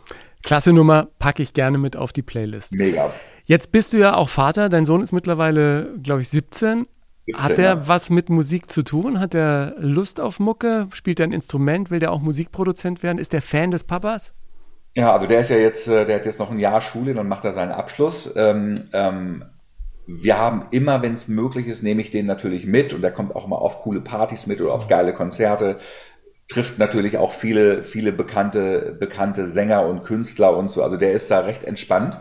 Klasse 0.42 0.72
Nummer, 0.72 1.06
packe 1.20 1.44
ich 1.44 1.52
gerne 1.52 1.78
mit 1.78 1.96
auf 1.96 2.12
die 2.12 2.22
Playlist. 2.22 2.72
Mega. 2.72 3.08
Jetzt 3.44 3.70
bist 3.70 3.92
du 3.92 3.98
ja 3.98 4.16
auch 4.16 4.28
Vater, 4.28 4.68
dein 4.68 4.84
Sohn 4.84 5.00
ist 5.00 5.12
mittlerweile, 5.12 5.96
glaube 6.02 6.22
ich, 6.22 6.28
17. 6.28 6.88
Hat 7.34 7.56
der 7.56 7.86
was 7.86 8.10
mit 8.10 8.30
Musik 8.30 8.68
zu 8.68 8.82
tun? 8.82 9.20
Hat 9.20 9.32
er 9.32 9.76
Lust 9.78 10.18
auf 10.18 10.40
Mucke? 10.40 10.88
Spielt 10.92 11.20
er 11.20 11.28
ein 11.28 11.32
Instrument? 11.32 11.92
Will 11.92 12.00
der 12.00 12.10
auch 12.10 12.20
Musikproduzent 12.20 13.04
werden? 13.04 13.18
Ist 13.18 13.32
der 13.32 13.42
Fan 13.42 13.70
des 13.70 13.84
Papas? 13.84 14.34
Ja, 14.96 15.12
also 15.12 15.26
der 15.26 15.40
ist 15.40 15.50
ja 15.50 15.56
jetzt, 15.56 15.88
äh, 15.88 16.04
der 16.04 16.16
hat 16.16 16.26
jetzt 16.26 16.38
noch 16.38 16.50
ein 16.50 16.58
Jahr 16.60 16.80
Schule, 16.80 17.14
dann 17.14 17.28
macht 17.28 17.44
er 17.44 17.52
seinen 17.52 17.72
Abschluss. 17.72 18.32
Ähm, 18.36 18.88
ähm, 18.92 19.44
wir 20.06 20.38
haben 20.38 20.66
immer, 20.70 21.02
wenn 21.02 21.14
es 21.14 21.26
möglich 21.28 21.66
ist, 21.66 21.82
nehme 21.82 22.00
ich 22.00 22.10
den 22.10 22.26
natürlich 22.26 22.66
mit 22.66 22.92
und 22.92 23.02
der 23.02 23.10
kommt 23.10 23.34
auch 23.34 23.46
mal 23.48 23.56
auf 23.56 23.80
coole 23.82 24.00
Partys 24.02 24.46
mit 24.46 24.60
oder 24.60 24.72
auf 24.74 24.86
geile 24.86 25.12
Konzerte. 25.12 25.78
Trifft 26.48 26.78
natürlich 26.78 27.18
auch 27.18 27.32
viele, 27.32 27.82
viele 27.82 28.12
bekannte, 28.12 28.96
bekannte 28.98 29.46
Sänger 29.46 29.86
und 29.86 30.04
Künstler 30.04 30.56
und 30.56 30.70
so. 30.70 30.82
Also 30.82 30.96
der 30.96 31.12
ist 31.12 31.30
da 31.30 31.40
recht 31.40 31.64
entspannt 31.64 32.18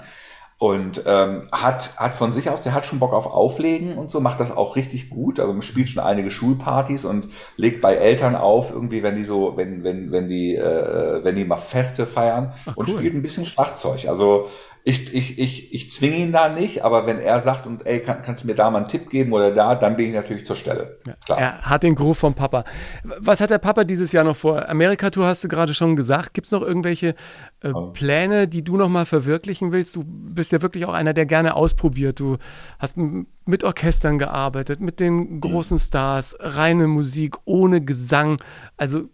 und 0.57 1.03
ähm, 1.05 1.41
hat, 1.51 1.97
hat 1.97 2.15
von 2.15 2.31
sich 2.31 2.49
aus, 2.49 2.61
der 2.61 2.73
hat 2.73 2.85
schon 2.85 2.99
Bock 2.99 3.13
auf 3.13 3.25
Auflegen 3.25 3.97
und 3.97 4.09
so, 4.09 4.19
macht 4.19 4.39
das 4.39 4.55
auch 4.55 4.75
richtig 4.75 5.09
gut. 5.09 5.39
Also 5.39 5.59
spielt 5.61 5.89
schon 5.89 6.03
einige 6.03 6.31
Schulpartys 6.31 7.05
und 7.05 7.27
legt 7.57 7.81
bei 7.81 7.95
Eltern 7.95 8.35
auf, 8.35 8.71
irgendwie, 8.71 9.03
wenn 9.03 9.15
die 9.15 9.25
so, 9.25 9.57
wenn, 9.57 9.83
wenn, 9.83 10.11
wenn 10.11 10.27
die, 10.27 10.55
äh, 10.55 11.23
wenn 11.23 11.35
die 11.35 11.45
mal 11.45 11.57
Feste 11.57 12.05
feiern 12.05 12.53
Ach, 12.65 12.77
und 12.77 12.89
cool. 12.89 12.97
spielt 12.97 13.13
ein 13.13 13.21
bisschen 13.21 13.45
Schlagzeug. 13.45 14.07
Also 14.07 14.47
ich, 14.85 15.13
ich, 15.13 15.39
ich, 15.39 15.73
ich 15.73 15.89
zwinge 15.91 16.17
ihn 16.17 16.33
da 16.33 16.49
nicht, 16.49 16.83
aber 16.83 17.05
wenn 17.05 17.17
er 17.19 17.39
sagt 17.39 17.65
und 17.65 17.85
ey, 17.85 18.01
kann, 18.01 18.21
kannst 18.21 18.43
du 18.43 18.47
mir 18.47 18.55
da 18.55 18.69
mal 18.69 18.79
einen 18.79 18.87
Tipp 18.89 19.09
geben 19.09 19.31
oder 19.31 19.51
da, 19.51 19.75
dann 19.75 19.95
bin 19.95 20.07
ich 20.07 20.13
natürlich 20.13 20.45
zur 20.45 20.57
Stelle. 20.57 20.99
Ja, 21.07 21.13
Klar. 21.25 21.39
Er 21.39 21.61
hat 21.61 21.83
den 21.83 21.95
Groove 21.95 22.17
vom 22.17 22.33
Papa. 22.33 22.65
Was 23.03 23.39
hat 23.39 23.49
der 23.49 23.59
Papa 23.59 23.85
dieses 23.85 24.11
Jahr 24.11 24.25
noch 24.25 24.35
vor? 24.35 24.67
Amerika-Tour 24.67 25.25
hast 25.25 25.41
du 25.41 25.47
gerade 25.47 25.73
schon 25.73 25.95
gesagt. 25.95 26.33
Gibt 26.33 26.47
es 26.47 26.51
noch 26.51 26.61
irgendwelche 26.61 27.15
äh, 27.61 27.71
Pläne, 27.93 28.49
die 28.49 28.61
du 28.61 28.75
noch 28.75 28.89
mal 28.89 29.05
verwirklichen 29.05 29.71
willst? 29.71 29.95
Du 29.95 30.03
bist 30.05 30.51
ja 30.51 30.61
wirklich 30.61 30.85
auch 30.85 30.93
einer, 30.93 31.13
der 31.13 31.27
gerne 31.27 31.55
ausprobiert. 31.55 32.19
Du 32.19 32.37
hast 32.77 32.97
mit 33.45 33.63
Orchestern 33.63 34.17
gearbeitet, 34.17 34.81
mit 34.81 34.99
den 34.99 35.39
großen 35.39 35.79
Stars, 35.79 36.35
reine 36.41 36.87
Musik, 36.87 37.37
ohne 37.45 37.79
Gesang. 37.79 38.35
Also 38.75 39.05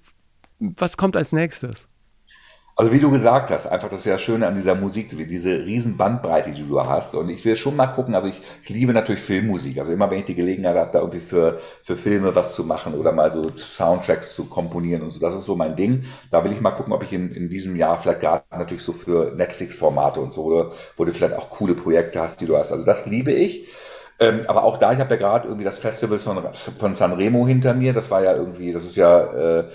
was 0.60 0.98
kommt 0.98 1.16
als 1.16 1.32
nächstes? 1.32 1.90
Also 2.80 2.94
wie 2.94 3.00
du 3.02 3.12
gesagt 3.12 3.52
hast, 3.52 3.68
einfach 3.68 3.90
das 3.90 4.00
ist 4.00 4.06
ja 4.06 4.18
Schöne 4.18 4.48
an 4.48 4.56
dieser 4.56 4.74
Musik, 4.74 5.10
diese 5.10 5.66
riesen 5.66 5.98
Bandbreite, 5.98 6.52
die 6.52 6.66
du 6.66 6.80
hast. 6.80 7.14
Und 7.14 7.28
ich 7.28 7.44
will 7.44 7.58
schon 7.58 7.76
mal 7.76 7.88
gucken, 7.88 8.16
also 8.16 8.30
ich, 8.30 8.42
ich 8.64 8.70
liebe 8.70 8.94
natürlich 8.94 9.20
Filmmusik. 9.20 9.78
Also 9.80 9.92
immer 9.92 10.10
wenn 10.10 10.20
ich 10.20 10.26
die 10.26 10.36
Gelegenheit 10.36 10.78
habe, 10.78 10.90
da 10.94 11.00
irgendwie 11.00 11.20
für, 11.20 11.60
für 11.84 11.98
Filme 11.98 12.34
was 12.36 12.56
zu 12.56 12.64
machen 12.64 12.94
oder 12.94 13.12
mal 13.12 13.32
so 13.32 13.50
Soundtracks 13.58 14.34
zu 14.34 14.46
komponieren 14.46 15.02
und 15.02 15.10
so, 15.10 15.20
das 15.20 15.34
ist 15.36 15.44
so 15.44 15.58
mein 15.58 15.76
Ding. 15.76 16.06
Da 16.32 16.46
will 16.46 16.54
ich 16.54 16.62
mal 16.62 16.72
gucken, 16.72 16.94
ob 16.94 17.04
ich 17.04 17.12
in, 17.12 17.34
in 17.34 17.50
diesem 17.50 17.76
Jahr 17.76 17.98
vielleicht 17.98 18.22
gerade 18.22 18.46
natürlich 18.50 18.84
so 18.84 18.94
für 18.94 19.34
Netflix-Formate 19.36 20.22
und 20.22 20.32
so, 20.32 20.46
oder 20.46 20.72
wo 20.96 21.04
du 21.04 21.12
vielleicht 21.12 21.34
auch 21.36 21.50
coole 21.50 21.76
Projekte 21.76 22.22
hast, 22.22 22.40
die 22.40 22.46
du 22.46 22.56
hast. 22.56 22.72
Also 22.72 22.86
das 22.86 23.06
liebe 23.06 23.34
ich. 23.34 23.68
Ähm, 24.22 24.42
aber 24.48 24.64
auch 24.64 24.78
da, 24.78 24.92
ich 24.92 25.00
habe 25.00 25.16
ja 25.16 25.20
gerade 25.20 25.48
irgendwie 25.48 25.64
das 25.64 25.80
Festival 25.80 26.20
von, 26.20 26.42
von 26.54 26.94
Sanremo 26.94 27.48
hinter 27.48 27.74
mir. 27.74 27.94
Das 27.94 28.12
war 28.12 28.24
ja 28.24 28.36
irgendwie, 28.36 28.74
das 28.74 28.84
ist 28.84 28.98
ja 28.98 29.60
äh, 29.60 29.66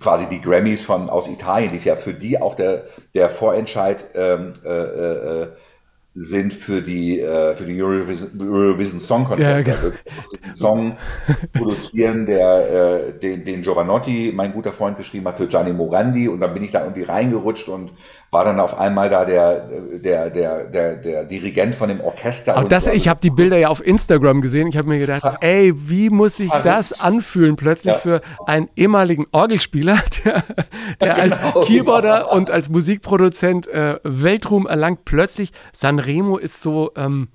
quasi 0.00 0.26
die 0.28 0.40
Grammys 0.40 0.82
von 0.82 1.08
aus 1.08 1.28
Italien, 1.28 1.70
die 1.72 1.78
ja 1.78 1.96
für 1.96 2.12
die 2.14 2.40
auch 2.40 2.54
der, 2.54 2.84
der 3.14 3.28
Vorentscheid 3.28 4.04
ähm, 4.14 4.54
äh, 4.64 5.42
äh, 5.42 5.48
sind 6.18 6.54
für 6.54 6.80
die 6.80 7.20
äh, 7.20 7.54
für 7.54 7.66
die 7.66 7.80
Eurovision, 7.80 8.30
Eurovision 8.40 9.00
Song 9.00 9.24
Contest. 9.24 9.66
Ja, 9.66 9.74
okay. 9.74 9.86
Also 10.50 10.56
Song 10.56 10.96
produzieren, 11.52 12.24
der 12.24 12.70
äh, 12.70 13.12
den, 13.12 13.44
den 13.44 13.62
Giovanotti, 13.62 14.32
mein 14.34 14.52
guter 14.52 14.72
Freund, 14.72 14.96
geschrieben 14.96 15.28
hat 15.28 15.36
für 15.36 15.46
Gianni 15.46 15.72
Morandi 15.72 16.26
und 16.28 16.40
dann 16.40 16.54
bin 16.54 16.64
ich 16.64 16.70
da 16.70 16.80
irgendwie 16.80 17.02
reingerutscht 17.02 17.68
und 17.68 17.92
war 18.30 18.44
dann 18.44 18.58
auf 18.60 18.78
einmal 18.78 19.08
da 19.08 19.24
der, 19.24 19.68
der, 19.98 20.30
der, 20.30 20.64
der, 20.64 20.96
der 20.96 21.24
Dirigent 21.24 21.74
von 21.74 21.88
dem 21.88 22.00
Orchester. 22.00 22.56
Auch 22.56 22.64
das, 22.64 22.84
so. 22.84 22.90
ich 22.90 23.08
habe 23.08 23.20
die 23.20 23.30
Bilder 23.30 23.56
ja 23.56 23.68
auf 23.68 23.84
Instagram 23.84 24.40
gesehen. 24.40 24.66
Ich 24.68 24.76
habe 24.76 24.88
mir 24.88 24.98
gedacht, 24.98 25.22
ey, 25.40 25.72
wie 25.74 26.10
muss 26.10 26.36
sich 26.36 26.50
das 26.50 26.92
anfühlen, 26.92 27.56
plötzlich 27.56 27.94
ja. 27.94 28.00
für 28.00 28.20
einen 28.46 28.68
ehemaligen 28.76 29.26
Orgelspieler, 29.32 29.98
der, 30.24 30.42
der 31.00 31.14
genau, 31.14 31.20
als 31.20 31.66
Keyboarder 31.66 32.32
und 32.32 32.50
als 32.50 32.68
Musikproduzent 32.68 33.68
äh, 33.68 33.94
Weltruhm 34.02 34.66
erlangt, 34.66 35.04
plötzlich 35.04 35.52
Sanremo 35.72 36.36
ist 36.36 36.60
so, 36.62 36.90
ähm, 36.96 37.28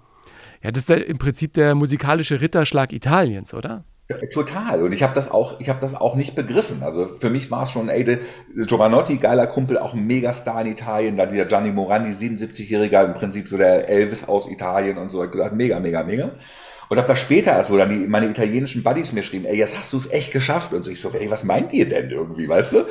ja, 0.61 0.71
das 0.71 0.89
ist 0.89 0.89
im 0.89 1.17
Prinzip 1.17 1.53
der 1.53 1.73
musikalische 1.73 2.41
Ritterschlag 2.41 2.91
Italiens, 2.93 3.53
oder? 3.53 3.85
Total. 4.33 4.83
Und 4.83 4.93
ich 4.93 5.03
habe 5.03 5.13
das 5.13 5.31
auch, 5.31 5.59
ich 5.59 5.69
habe 5.69 5.79
das 5.79 5.95
auch 5.95 6.15
nicht 6.15 6.35
begriffen. 6.35 6.83
Also 6.83 7.07
für 7.07 7.29
mich 7.29 7.49
war 7.49 7.63
es 7.63 7.71
schon, 7.71 7.89
ey, 7.89 8.19
Giovanotti, 8.55 9.17
geiler 9.17 9.47
Kumpel, 9.47 9.77
auch 9.77 9.93
ein 9.93 10.05
Megastar 10.05 10.61
in 10.61 10.67
Italien. 10.67 11.15
Da 11.15 11.25
dieser 11.25 11.45
Gianni 11.45 11.71
Morandi, 11.71 12.09
77-Jähriger, 12.09 13.05
im 13.05 13.13
Prinzip 13.13 13.47
so 13.47 13.57
der 13.57 13.87
Elvis 13.87 14.27
aus 14.27 14.49
Italien 14.49 14.97
und 14.97 15.11
so. 15.11 15.23
Ich 15.23 15.31
gesagt, 15.31 15.55
mega, 15.55 15.79
mega, 15.79 16.03
mega. 16.03 16.31
Und 16.89 16.97
habe 16.97 17.07
da 17.07 17.15
später 17.15 17.51
erst, 17.51 17.71
wo 17.71 17.77
dann 17.77 17.89
die, 17.89 18.07
meine 18.07 18.27
italienischen 18.27 18.83
Buddies 18.83 19.13
mir 19.13 19.23
schrieben, 19.23 19.45
ey, 19.45 19.57
jetzt 19.57 19.79
hast 19.79 19.93
du 19.93 19.97
es 19.97 20.11
echt 20.11 20.33
geschafft. 20.33 20.73
Und 20.73 20.83
so, 20.83 20.91
ich 20.91 20.99
so, 20.99 21.09
ey, 21.11 21.31
was 21.31 21.45
meint 21.45 21.71
ihr 21.71 21.87
denn 21.87 22.09
irgendwie, 22.11 22.49
weißt 22.49 22.73
du? 22.73 22.85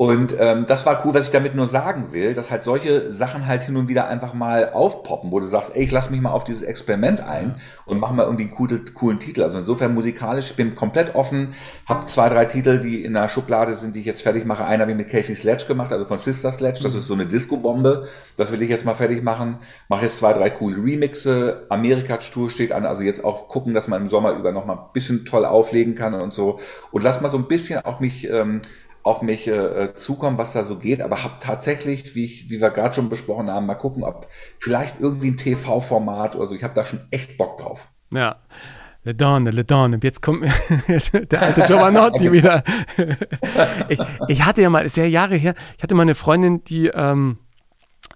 Und 0.00 0.34
ähm, 0.40 0.64
das 0.66 0.86
war 0.86 1.04
cool, 1.04 1.12
was 1.12 1.26
ich 1.26 1.30
damit 1.30 1.54
nur 1.54 1.68
sagen 1.68 2.14
will, 2.14 2.32
dass 2.32 2.50
halt 2.50 2.64
solche 2.64 3.12
Sachen 3.12 3.46
halt 3.46 3.64
hin 3.64 3.76
und 3.76 3.86
wieder 3.86 4.08
einfach 4.08 4.32
mal 4.32 4.70
aufpoppen, 4.72 5.30
wo 5.30 5.40
du 5.40 5.44
sagst, 5.44 5.76
ey, 5.76 5.82
ich 5.82 5.92
lass 5.92 6.08
mich 6.08 6.22
mal 6.22 6.30
auf 6.30 6.42
dieses 6.42 6.62
Experiment 6.62 7.20
ein 7.20 7.56
und 7.84 8.00
mach 8.00 8.10
mal 8.10 8.22
irgendwie 8.22 8.44
einen 8.44 8.52
coolen, 8.54 8.94
coolen 8.94 9.20
Titel. 9.20 9.42
Also 9.42 9.58
insofern 9.58 9.92
musikalisch, 9.92 10.52
ich 10.52 10.56
bin 10.56 10.74
komplett 10.74 11.14
offen, 11.14 11.52
habe 11.84 12.06
zwei, 12.06 12.30
drei 12.30 12.46
Titel, 12.46 12.80
die 12.80 13.04
in 13.04 13.12
der 13.12 13.28
Schublade 13.28 13.74
sind, 13.74 13.94
die 13.94 14.00
ich 14.00 14.06
jetzt 14.06 14.22
fertig 14.22 14.46
mache. 14.46 14.64
Einer 14.64 14.84
habe 14.84 14.92
ich 14.92 14.96
mit 14.96 15.10
Casey 15.10 15.36
Sledge 15.36 15.66
gemacht, 15.68 15.92
also 15.92 16.06
von 16.06 16.18
Sister 16.18 16.50
Sledge, 16.50 16.80
das 16.82 16.94
ist 16.94 17.06
so 17.06 17.12
eine 17.12 17.26
Disco-Bombe, 17.26 18.08
das 18.38 18.52
will 18.52 18.62
ich 18.62 18.70
jetzt 18.70 18.86
mal 18.86 18.94
fertig 18.94 19.22
machen. 19.22 19.58
Mache 19.90 20.04
jetzt 20.04 20.16
zwei, 20.16 20.32
drei 20.32 20.48
coole 20.48 20.82
Remixe, 20.82 21.66
Amerika-Tour 21.68 22.48
steht 22.48 22.72
an, 22.72 22.86
also 22.86 23.02
jetzt 23.02 23.22
auch 23.22 23.48
gucken, 23.48 23.74
dass 23.74 23.86
man 23.86 24.00
im 24.00 24.08
Sommer 24.08 24.32
über 24.32 24.50
noch 24.50 24.64
mal 24.64 24.76
ein 24.76 24.92
bisschen 24.94 25.26
toll 25.26 25.44
auflegen 25.44 25.94
kann 25.94 26.14
und 26.14 26.32
so. 26.32 26.58
Und 26.90 27.02
lass 27.02 27.20
mal 27.20 27.28
so 27.28 27.36
ein 27.36 27.48
bisschen 27.48 27.84
auch 27.84 28.00
mich... 28.00 28.26
Ähm, 28.26 28.62
auf 29.02 29.22
mich 29.22 29.46
äh, 29.46 29.94
zukommen, 29.94 30.38
was 30.38 30.52
da 30.52 30.64
so 30.64 30.76
geht, 30.76 31.00
aber 31.00 31.24
habe 31.24 31.34
tatsächlich, 31.40 32.14
wie, 32.14 32.24
ich, 32.24 32.50
wie 32.50 32.60
wir 32.60 32.70
gerade 32.70 32.94
schon 32.94 33.08
besprochen 33.08 33.50
haben, 33.50 33.66
mal 33.66 33.74
gucken, 33.74 34.04
ob 34.04 34.28
vielleicht 34.58 35.00
irgendwie 35.00 35.30
ein 35.30 35.36
TV-Format 35.36 36.36
oder 36.36 36.46
so. 36.46 36.54
Ich 36.54 36.62
habe 36.62 36.74
da 36.74 36.84
schon 36.84 37.00
echt 37.10 37.38
Bock 37.38 37.58
drauf. 37.58 37.88
Ja. 38.10 38.36
Le 39.02 39.14
Donne, 39.14 39.50
Le 39.50 39.64
Donne. 39.64 39.98
Jetzt 40.02 40.20
kommt 40.20 40.44
der 40.88 41.42
alte 41.42 41.62
Giovanotti 41.62 42.30
wieder. 42.30 42.62
ich, 43.88 43.98
ich 44.28 44.44
hatte 44.44 44.60
ja 44.60 44.68
mal, 44.68 44.84
ist 44.84 44.98
ja 44.98 45.04
Jahre 45.04 45.36
her, 45.36 45.54
ich 45.78 45.82
hatte 45.82 45.94
mal 45.94 46.02
eine 46.02 46.14
Freundin, 46.14 46.64
die 46.64 46.88
ähm, 46.88 47.38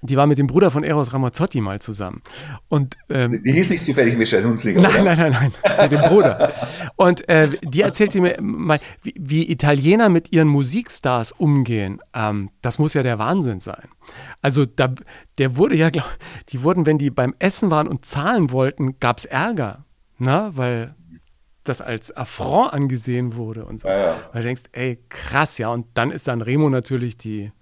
die 0.06 0.16
war 0.16 0.26
mit 0.26 0.38
dem 0.38 0.46
Bruder 0.46 0.70
von 0.70 0.84
Eros 0.84 1.12
Ramazzotti 1.12 1.60
mal 1.60 1.80
zusammen. 1.80 2.20
Und, 2.68 2.96
ähm, 3.08 3.42
die 3.44 3.52
hieß 3.52 3.70
nicht 3.70 3.84
zufällig 3.84 4.16
Michelle 4.16 4.46
Hunzlinger, 4.46 4.80
Nein, 4.80 5.02
oder? 5.02 5.16
nein, 5.16 5.32
nein, 5.32 5.52
nein, 5.62 5.82
mit 5.82 5.92
dem 5.92 6.02
Bruder. 6.02 6.52
Und 6.96 7.28
äh, 7.28 7.50
die 7.62 7.82
erzählte 7.82 8.20
mir 8.20 8.36
mal, 8.40 8.80
wie, 9.02 9.14
wie, 9.18 9.50
Italiener 9.50 10.08
mit 10.08 10.32
ihren 10.32 10.48
Musikstars 10.48 11.32
umgehen. 11.32 12.00
Ähm, 12.14 12.50
das 12.62 12.78
muss 12.78 12.94
ja 12.94 13.02
der 13.02 13.18
Wahnsinn 13.18 13.60
sein. 13.60 13.88
Also 14.42 14.66
da, 14.66 14.92
der 15.38 15.56
wurde 15.56 15.76
ja, 15.76 15.90
glaub, 15.90 16.06
die 16.50 16.62
wurden, 16.62 16.86
wenn 16.86 16.98
die 16.98 17.10
beim 17.10 17.34
Essen 17.38 17.70
waren 17.70 17.88
und 17.88 18.04
zahlen 18.04 18.50
wollten, 18.50 18.98
gab 19.00 19.18
es 19.18 19.24
Ärger. 19.24 19.84
Na, 20.18 20.56
weil 20.56 20.94
das 21.64 21.80
als 21.80 22.14
Affront 22.14 22.72
angesehen 22.72 23.36
wurde 23.36 23.64
und 23.64 23.80
so. 23.80 23.88
Ja, 23.88 23.98
ja. 23.98 24.16
Weil 24.32 24.42
du 24.42 24.48
denkst, 24.48 24.64
ey, 24.72 25.02
krass, 25.08 25.58
ja. 25.58 25.70
Und 25.70 25.86
dann 25.94 26.10
ist 26.10 26.28
dann 26.28 26.42
Remo 26.42 26.68
natürlich 26.68 27.16
die, 27.16 27.52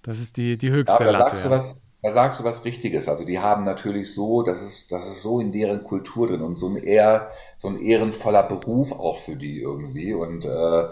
das 0.00 0.18
ist 0.18 0.36
die, 0.36 0.56
die 0.56 0.70
höchste 0.70 1.04
ja, 1.04 1.10
Latte. 1.10 1.36
Sagst 1.36 1.44
ja. 1.44 1.50
du 1.50 1.56
was, 1.56 1.81
da 2.02 2.10
sagst 2.10 2.40
du 2.40 2.44
was 2.44 2.64
Richtiges. 2.64 3.08
Also 3.08 3.24
die 3.24 3.38
haben 3.38 3.64
natürlich 3.64 4.12
so, 4.12 4.42
das 4.42 4.60
ist, 4.60 4.90
das 4.90 5.06
ist 5.08 5.22
so 5.22 5.38
in 5.40 5.52
deren 5.52 5.84
Kultur 5.84 6.26
drin 6.26 6.42
und 6.42 6.58
so 6.58 6.68
ein 6.68 6.76
eher, 6.76 7.30
so 7.56 7.68
ein 7.68 7.78
ehrenvoller 7.78 8.42
Beruf 8.42 8.92
auch 8.92 9.18
für 9.18 9.36
die 9.36 9.60
irgendwie. 9.60 10.12
Und 10.12 10.44
äh, 10.44 10.82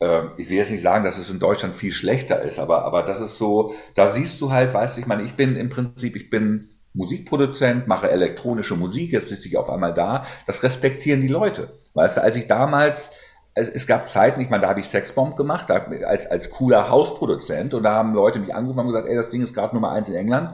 äh, 0.00 0.22
ich 0.36 0.48
will 0.50 0.58
jetzt 0.58 0.70
nicht 0.70 0.82
sagen, 0.82 1.04
dass 1.04 1.18
es 1.18 1.28
in 1.28 1.40
Deutschland 1.40 1.74
viel 1.74 1.90
schlechter 1.92 2.40
ist, 2.42 2.60
aber, 2.60 2.84
aber 2.84 3.02
das 3.02 3.20
ist 3.20 3.36
so, 3.36 3.74
da 3.96 4.10
siehst 4.10 4.40
du 4.40 4.52
halt, 4.52 4.72
weißt 4.72 4.96
du, 4.96 5.00
ich 5.00 5.06
meine, 5.08 5.24
ich 5.24 5.34
bin 5.34 5.56
im 5.56 5.70
Prinzip, 5.70 6.14
ich 6.14 6.30
bin 6.30 6.68
Musikproduzent, 6.92 7.88
mache 7.88 8.10
elektronische 8.10 8.76
Musik, 8.76 9.12
jetzt 9.12 9.28
sitze 9.28 9.48
ich 9.48 9.56
auf 9.56 9.68
einmal 9.68 9.92
da. 9.92 10.24
Das 10.46 10.62
respektieren 10.62 11.20
die 11.20 11.28
Leute. 11.28 11.80
Weißt 11.94 12.16
du, 12.18 12.22
als 12.22 12.36
ich 12.36 12.46
damals 12.46 13.10
es, 13.54 13.68
es 13.68 13.86
gab 13.86 14.08
Zeiten, 14.08 14.40
ich 14.40 14.50
meine, 14.50 14.62
da 14.62 14.68
habe 14.68 14.80
ich 14.80 14.86
Sexbomb 14.86 15.36
gemacht, 15.36 15.70
da, 15.70 15.86
als, 16.06 16.26
als 16.26 16.50
cooler 16.50 16.88
Hausproduzent 16.88 17.74
und 17.74 17.84
da 17.84 17.94
haben 17.94 18.14
Leute 18.14 18.40
mich 18.40 18.54
angerufen 18.54 18.80
und 18.80 18.86
gesagt, 18.88 19.08
ey, 19.08 19.16
das 19.16 19.30
Ding 19.30 19.42
ist 19.42 19.54
gerade 19.54 19.74
Nummer 19.74 19.92
eins 19.92 20.08
in 20.08 20.14
England. 20.14 20.50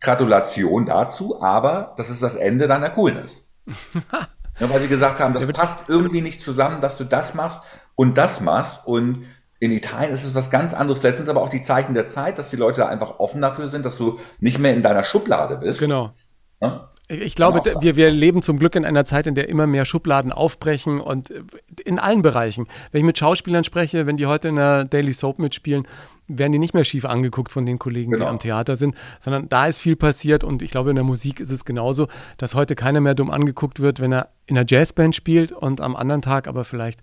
Gratulation 0.00 0.86
dazu, 0.86 1.40
aber 1.42 1.94
das 1.96 2.10
ist 2.10 2.22
das 2.22 2.36
Ende 2.36 2.68
deiner 2.68 2.90
Coolness. 2.90 3.42
ja, 3.66 4.70
weil 4.70 4.80
sie 4.80 4.88
gesagt 4.88 5.18
haben, 5.18 5.34
das 5.34 5.46
passt 5.52 5.88
irgendwie 5.88 6.20
nicht 6.20 6.40
zusammen, 6.40 6.80
dass 6.80 6.98
du 6.98 7.04
das 7.04 7.34
machst 7.34 7.60
und 7.96 8.18
das 8.18 8.40
machst 8.40 8.86
und 8.86 9.24
in 9.60 9.72
Italien 9.72 10.12
ist 10.12 10.24
es 10.24 10.34
was 10.34 10.50
ganz 10.50 10.74
anderes. 10.74 11.00
Vielleicht 11.00 11.16
sind 11.16 11.24
es 11.24 11.30
aber 11.30 11.40
auch 11.40 11.48
die 11.48 11.62
Zeichen 11.62 11.94
der 11.94 12.06
Zeit, 12.06 12.38
dass 12.38 12.50
die 12.50 12.56
Leute 12.56 12.82
da 12.82 12.88
einfach 12.88 13.18
offen 13.18 13.40
dafür 13.40 13.66
sind, 13.68 13.86
dass 13.86 13.96
du 13.96 14.18
nicht 14.38 14.58
mehr 14.58 14.74
in 14.74 14.82
deiner 14.82 15.04
Schublade 15.04 15.56
bist. 15.56 15.80
Genau. 15.80 16.12
Ja? 16.60 16.90
Ich 17.08 17.34
glaube, 17.34 17.60
wir, 17.80 17.96
wir 17.96 18.10
leben 18.10 18.40
zum 18.40 18.58
Glück 18.58 18.76
in 18.76 18.86
einer 18.86 19.04
Zeit, 19.04 19.26
in 19.26 19.34
der 19.34 19.50
immer 19.50 19.66
mehr 19.66 19.84
Schubladen 19.84 20.32
aufbrechen 20.32 21.00
und 21.00 21.30
in 21.84 21.98
allen 21.98 22.22
Bereichen. 22.22 22.66
Wenn 22.92 23.00
ich 23.00 23.04
mit 23.04 23.18
Schauspielern 23.18 23.62
spreche, 23.62 24.06
wenn 24.06 24.16
die 24.16 24.24
heute 24.24 24.48
in 24.48 24.56
der 24.56 24.84
Daily 24.84 25.12
Soap 25.12 25.38
mitspielen, 25.38 25.86
werden 26.28 26.52
die 26.52 26.58
nicht 26.58 26.72
mehr 26.72 26.84
schief 26.84 27.04
angeguckt 27.04 27.52
von 27.52 27.66
den 27.66 27.78
Kollegen, 27.78 28.12
genau. 28.12 28.24
die 28.24 28.30
am 28.30 28.38
Theater 28.38 28.76
sind, 28.76 28.94
sondern 29.20 29.50
da 29.50 29.66
ist 29.66 29.80
viel 29.80 29.96
passiert 29.96 30.44
und 30.44 30.62
ich 30.62 30.70
glaube, 30.70 30.90
in 30.90 30.96
der 30.96 31.04
Musik 31.04 31.40
ist 31.40 31.50
es 31.50 31.66
genauso, 31.66 32.08
dass 32.38 32.54
heute 32.54 32.74
keiner 32.74 33.02
mehr 33.02 33.14
dumm 33.14 33.30
angeguckt 33.30 33.80
wird, 33.80 34.00
wenn 34.00 34.12
er 34.12 34.30
in 34.46 34.56
einer 34.56 34.66
Jazzband 34.66 35.14
spielt 35.14 35.52
und 35.52 35.82
am 35.82 35.96
anderen 35.96 36.22
Tag 36.22 36.48
aber 36.48 36.64
vielleicht 36.64 37.00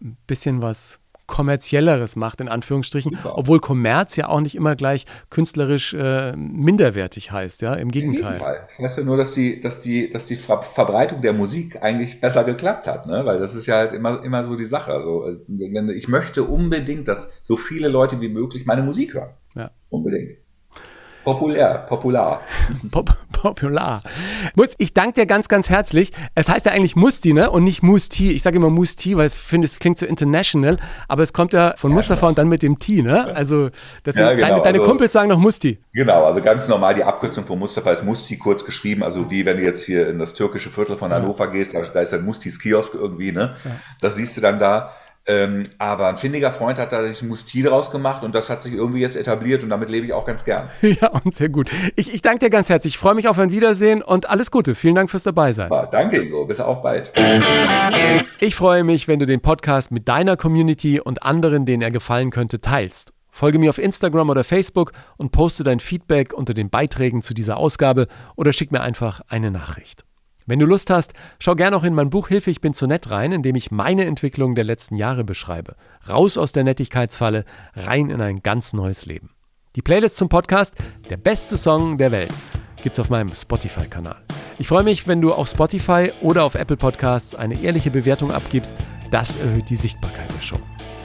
ein 0.00 0.16
bisschen 0.28 0.62
was 0.62 1.00
kommerzielleres 1.30 2.16
macht, 2.16 2.40
in 2.40 2.48
Anführungsstrichen, 2.48 3.14
Super. 3.16 3.38
obwohl 3.38 3.60
Kommerz 3.60 4.16
ja 4.16 4.28
auch 4.28 4.40
nicht 4.40 4.56
immer 4.56 4.76
gleich 4.76 5.06
künstlerisch 5.30 5.94
äh, 5.94 6.34
minderwertig 6.36 7.30
heißt, 7.32 7.62
ja, 7.62 7.74
im 7.74 7.90
Gegenteil. 7.90 8.34
Im 8.34 8.38
Gegenteil. 8.38 8.68
Ich 8.76 8.82
weiß 8.82 8.96
ja 8.96 9.04
nur, 9.04 9.16
dass 9.16 9.32
die, 9.32 9.60
dass 9.60 9.80
die, 9.80 10.10
dass 10.10 10.26
die 10.26 10.36
Ver 10.36 10.62
Verbreitung 10.62 11.22
der 11.22 11.32
Musik 11.32 11.82
eigentlich 11.82 12.20
besser 12.20 12.44
geklappt 12.44 12.86
hat, 12.86 13.06
ne? 13.06 13.24
Weil 13.24 13.38
das 13.38 13.54
ist 13.54 13.66
ja 13.66 13.76
halt 13.76 13.92
immer, 13.92 14.22
immer 14.22 14.44
so 14.44 14.56
die 14.56 14.66
Sache. 14.66 14.92
Also, 14.92 15.40
wenn, 15.46 15.88
ich 15.88 16.08
möchte 16.08 16.44
unbedingt, 16.44 17.08
dass 17.08 17.30
so 17.42 17.56
viele 17.56 17.88
Leute 17.88 18.20
wie 18.20 18.28
möglich 18.28 18.66
meine 18.66 18.82
Musik 18.82 19.14
hören. 19.14 19.30
Ja. 19.54 19.70
Unbedingt. 19.88 20.38
Populär, 21.24 21.86
popular. 21.88 22.40
Pop, 22.90 23.16
popular. 23.40 24.02
Muss, 24.54 24.74
ich 24.76 24.92
danke 24.92 25.20
dir 25.20 25.26
ganz, 25.26 25.48
ganz 25.48 25.70
herzlich. 25.70 26.12
Es 26.34 26.48
heißt 26.48 26.66
ja 26.66 26.72
eigentlich 26.72 26.94
Musti, 26.94 27.32
ne? 27.32 27.50
Und 27.50 27.64
nicht 27.64 27.82
Musti. 27.82 28.32
Ich 28.32 28.42
sage 28.42 28.56
immer 28.56 28.68
Musti, 28.68 29.16
weil 29.16 29.28
ich 29.28 29.32
finde, 29.32 29.66
es 29.66 29.78
klingt 29.78 29.96
so 29.96 30.04
international. 30.04 30.76
Aber 31.08 31.22
es 31.22 31.32
kommt 31.32 31.54
ja 31.54 31.74
von 31.78 31.90
ja, 31.90 31.94
Mustafa 31.94 32.20
genau. 32.20 32.28
und 32.28 32.38
dann 32.38 32.48
mit 32.48 32.62
dem 32.62 32.78
T, 32.78 33.00
ne? 33.00 33.34
Also, 33.34 33.70
deswegen, 34.04 34.26
ja, 34.26 34.34
genau. 34.34 34.48
deine, 34.48 34.62
deine 34.62 34.78
also, 34.80 34.90
Kumpels 34.90 35.12
sagen 35.12 35.30
noch 35.30 35.38
Musti. 35.38 35.78
Genau, 35.94 36.24
also 36.24 36.42
ganz 36.42 36.68
normal. 36.68 36.94
Die 36.94 37.04
Abkürzung 37.04 37.46
von 37.46 37.58
Mustafa 37.58 37.92
ist 37.92 38.04
Musti 38.04 38.36
kurz 38.36 38.64
geschrieben. 38.64 39.02
Also, 39.02 39.30
wie 39.30 39.46
wenn 39.46 39.56
du 39.56 39.62
jetzt 39.62 39.84
hier 39.84 40.08
in 40.08 40.18
das 40.18 40.34
türkische 40.34 40.68
Viertel 40.68 40.98
von 40.98 41.10
Hannover 41.10 41.46
ja. 41.46 41.52
gehst, 41.52 41.72
da, 41.72 41.80
da 41.80 42.00
ist 42.00 42.12
ein 42.12 42.24
Mustis 42.24 42.60
Kiosk 42.60 42.92
irgendwie, 42.94 43.32
ne? 43.32 43.56
Das 44.02 44.16
siehst 44.16 44.36
du 44.36 44.42
dann 44.42 44.58
da. 44.58 44.90
Ähm, 45.30 45.62
aber 45.78 46.08
ein 46.08 46.16
findiger 46.16 46.50
Freund 46.50 46.78
hat 46.80 46.92
da 46.92 47.06
sich 47.06 47.22
ein 47.22 47.28
Musti 47.28 47.62
draus 47.62 47.92
gemacht 47.92 48.24
und 48.24 48.34
das 48.34 48.50
hat 48.50 48.64
sich 48.64 48.72
irgendwie 48.72 49.00
jetzt 49.00 49.16
etabliert 49.16 49.62
und 49.62 49.70
damit 49.70 49.88
lebe 49.88 50.04
ich 50.04 50.12
auch 50.12 50.24
ganz 50.24 50.44
gern. 50.44 50.68
Ja, 51.00 51.08
und 51.08 51.32
sehr 51.32 51.48
gut. 51.48 51.70
Ich, 51.94 52.12
ich 52.12 52.20
danke 52.20 52.40
dir 52.40 52.50
ganz 52.50 52.68
herzlich. 52.68 52.94
Ich 52.94 52.98
freue 52.98 53.14
mich 53.14 53.28
auf 53.28 53.38
ein 53.38 53.52
Wiedersehen 53.52 54.02
und 54.02 54.28
alles 54.28 54.50
Gute. 54.50 54.74
Vielen 54.74 54.96
Dank 54.96 55.08
fürs 55.08 55.22
Dabeisein. 55.22 55.70
Ja, 55.70 55.86
danke, 55.86 56.20
Ingo. 56.20 56.44
Bis 56.46 56.60
auch 56.60 56.82
bald. 56.82 57.12
Ich 58.40 58.56
freue 58.56 58.82
mich, 58.82 59.06
wenn 59.06 59.20
du 59.20 59.26
den 59.26 59.40
Podcast 59.40 59.92
mit 59.92 60.08
deiner 60.08 60.36
Community 60.36 61.00
und 61.00 61.22
anderen, 61.22 61.64
denen 61.64 61.82
er 61.82 61.92
gefallen 61.92 62.30
könnte, 62.30 62.60
teilst. 62.60 63.12
Folge 63.30 63.60
mir 63.60 63.70
auf 63.70 63.78
Instagram 63.78 64.30
oder 64.30 64.42
Facebook 64.42 64.92
und 65.16 65.30
poste 65.30 65.62
dein 65.62 65.78
Feedback 65.78 66.34
unter 66.34 66.54
den 66.54 66.70
Beiträgen 66.70 67.22
zu 67.22 67.34
dieser 67.34 67.56
Ausgabe 67.56 68.08
oder 68.34 68.52
schick 68.52 68.72
mir 68.72 68.80
einfach 68.80 69.20
eine 69.28 69.52
Nachricht. 69.52 70.04
Wenn 70.50 70.58
du 70.58 70.66
Lust 70.66 70.90
hast, 70.90 71.12
schau 71.38 71.54
gerne 71.54 71.76
auch 71.76 71.84
in 71.84 71.94
mein 71.94 72.10
Buch 72.10 72.26
Hilfe, 72.26 72.50
ich 72.50 72.60
bin 72.60 72.74
zu 72.74 72.88
nett 72.88 73.08
rein, 73.08 73.30
in 73.30 73.44
dem 73.44 73.54
ich 73.54 73.70
meine 73.70 74.04
Entwicklung 74.04 74.56
der 74.56 74.64
letzten 74.64 74.96
Jahre 74.96 75.22
beschreibe. 75.22 75.76
Raus 76.08 76.36
aus 76.36 76.50
der 76.50 76.64
Nettigkeitsfalle, 76.64 77.44
rein 77.76 78.10
in 78.10 78.20
ein 78.20 78.42
ganz 78.42 78.72
neues 78.72 79.06
Leben. 79.06 79.30
Die 79.76 79.80
Playlist 79.80 80.16
zum 80.16 80.28
Podcast, 80.28 80.74
der 81.08 81.18
beste 81.18 81.56
Song 81.56 81.98
der 81.98 82.10
Welt, 82.10 82.34
gibt's 82.82 82.98
auf 82.98 83.10
meinem 83.10 83.32
Spotify-Kanal. 83.32 84.16
Ich 84.58 84.66
freue 84.66 84.82
mich, 84.82 85.06
wenn 85.06 85.20
du 85.20 85.32
auf 85.32 85.48
Spotify 85.48 86.10
oder 86.20 86.42
auf 86.42 86.56
Apple 86.56 86.76
Podcasts 86.76 87.36
eine 87.36 87.62
ehrliche 87.62 87.92
Bewertung 87.92 88.32
abgibst. 88.32 88.76
Das 89.12 89.36
erhöht 89.36 89.70
die 89.70 89.76
Sichtbarkeit 89.76 90.32
der 90.36 90.42
Show. 90.42 90.58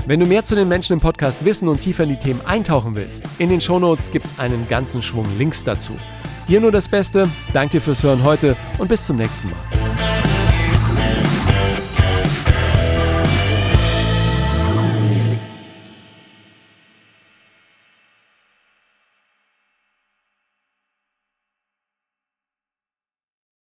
Wenn 0.07 0.21
du 0.21 0.25
mehr 0.25 0.43
zu 0.43 0.55
den 0.55 0.67
Menschen 0.67 0.93
im 0.93 1.01
Podcast 1.01 1.45
wissen 1.45 1.67
und 1.67 1.81
tiefer 1.81 2.05
in 2.05 2.09
die 2.09 2.17
Themen 2.17 2.43
eintauchen 2.47 2.95
willst, 2.95 3.23
in 3.37 3.49
den 3.49 3.61
Shownotes 3.61 4.09
gibt's 4.09 4.39
einen 4.39 4.67
ganzen 4.67 5.03
Schwung 5.03 5.27
Links 5.37 5.63
dazu. 5.63 5.93
Hier 6.47 6.61
nur 6.61 6.71
das 6.71 6.87
Beste. 6.87 7.29
Danke 7.53 7.77
dir 7.77 7.81
fürs 7.81 8.03
Hören 8.03 8.23
heute 8.23 8.55
und 8.77 8.87
bis 8.87 9.05
zum 9.05 9.17
nächsten 9.17 9.49
Mal. 9.49 10.14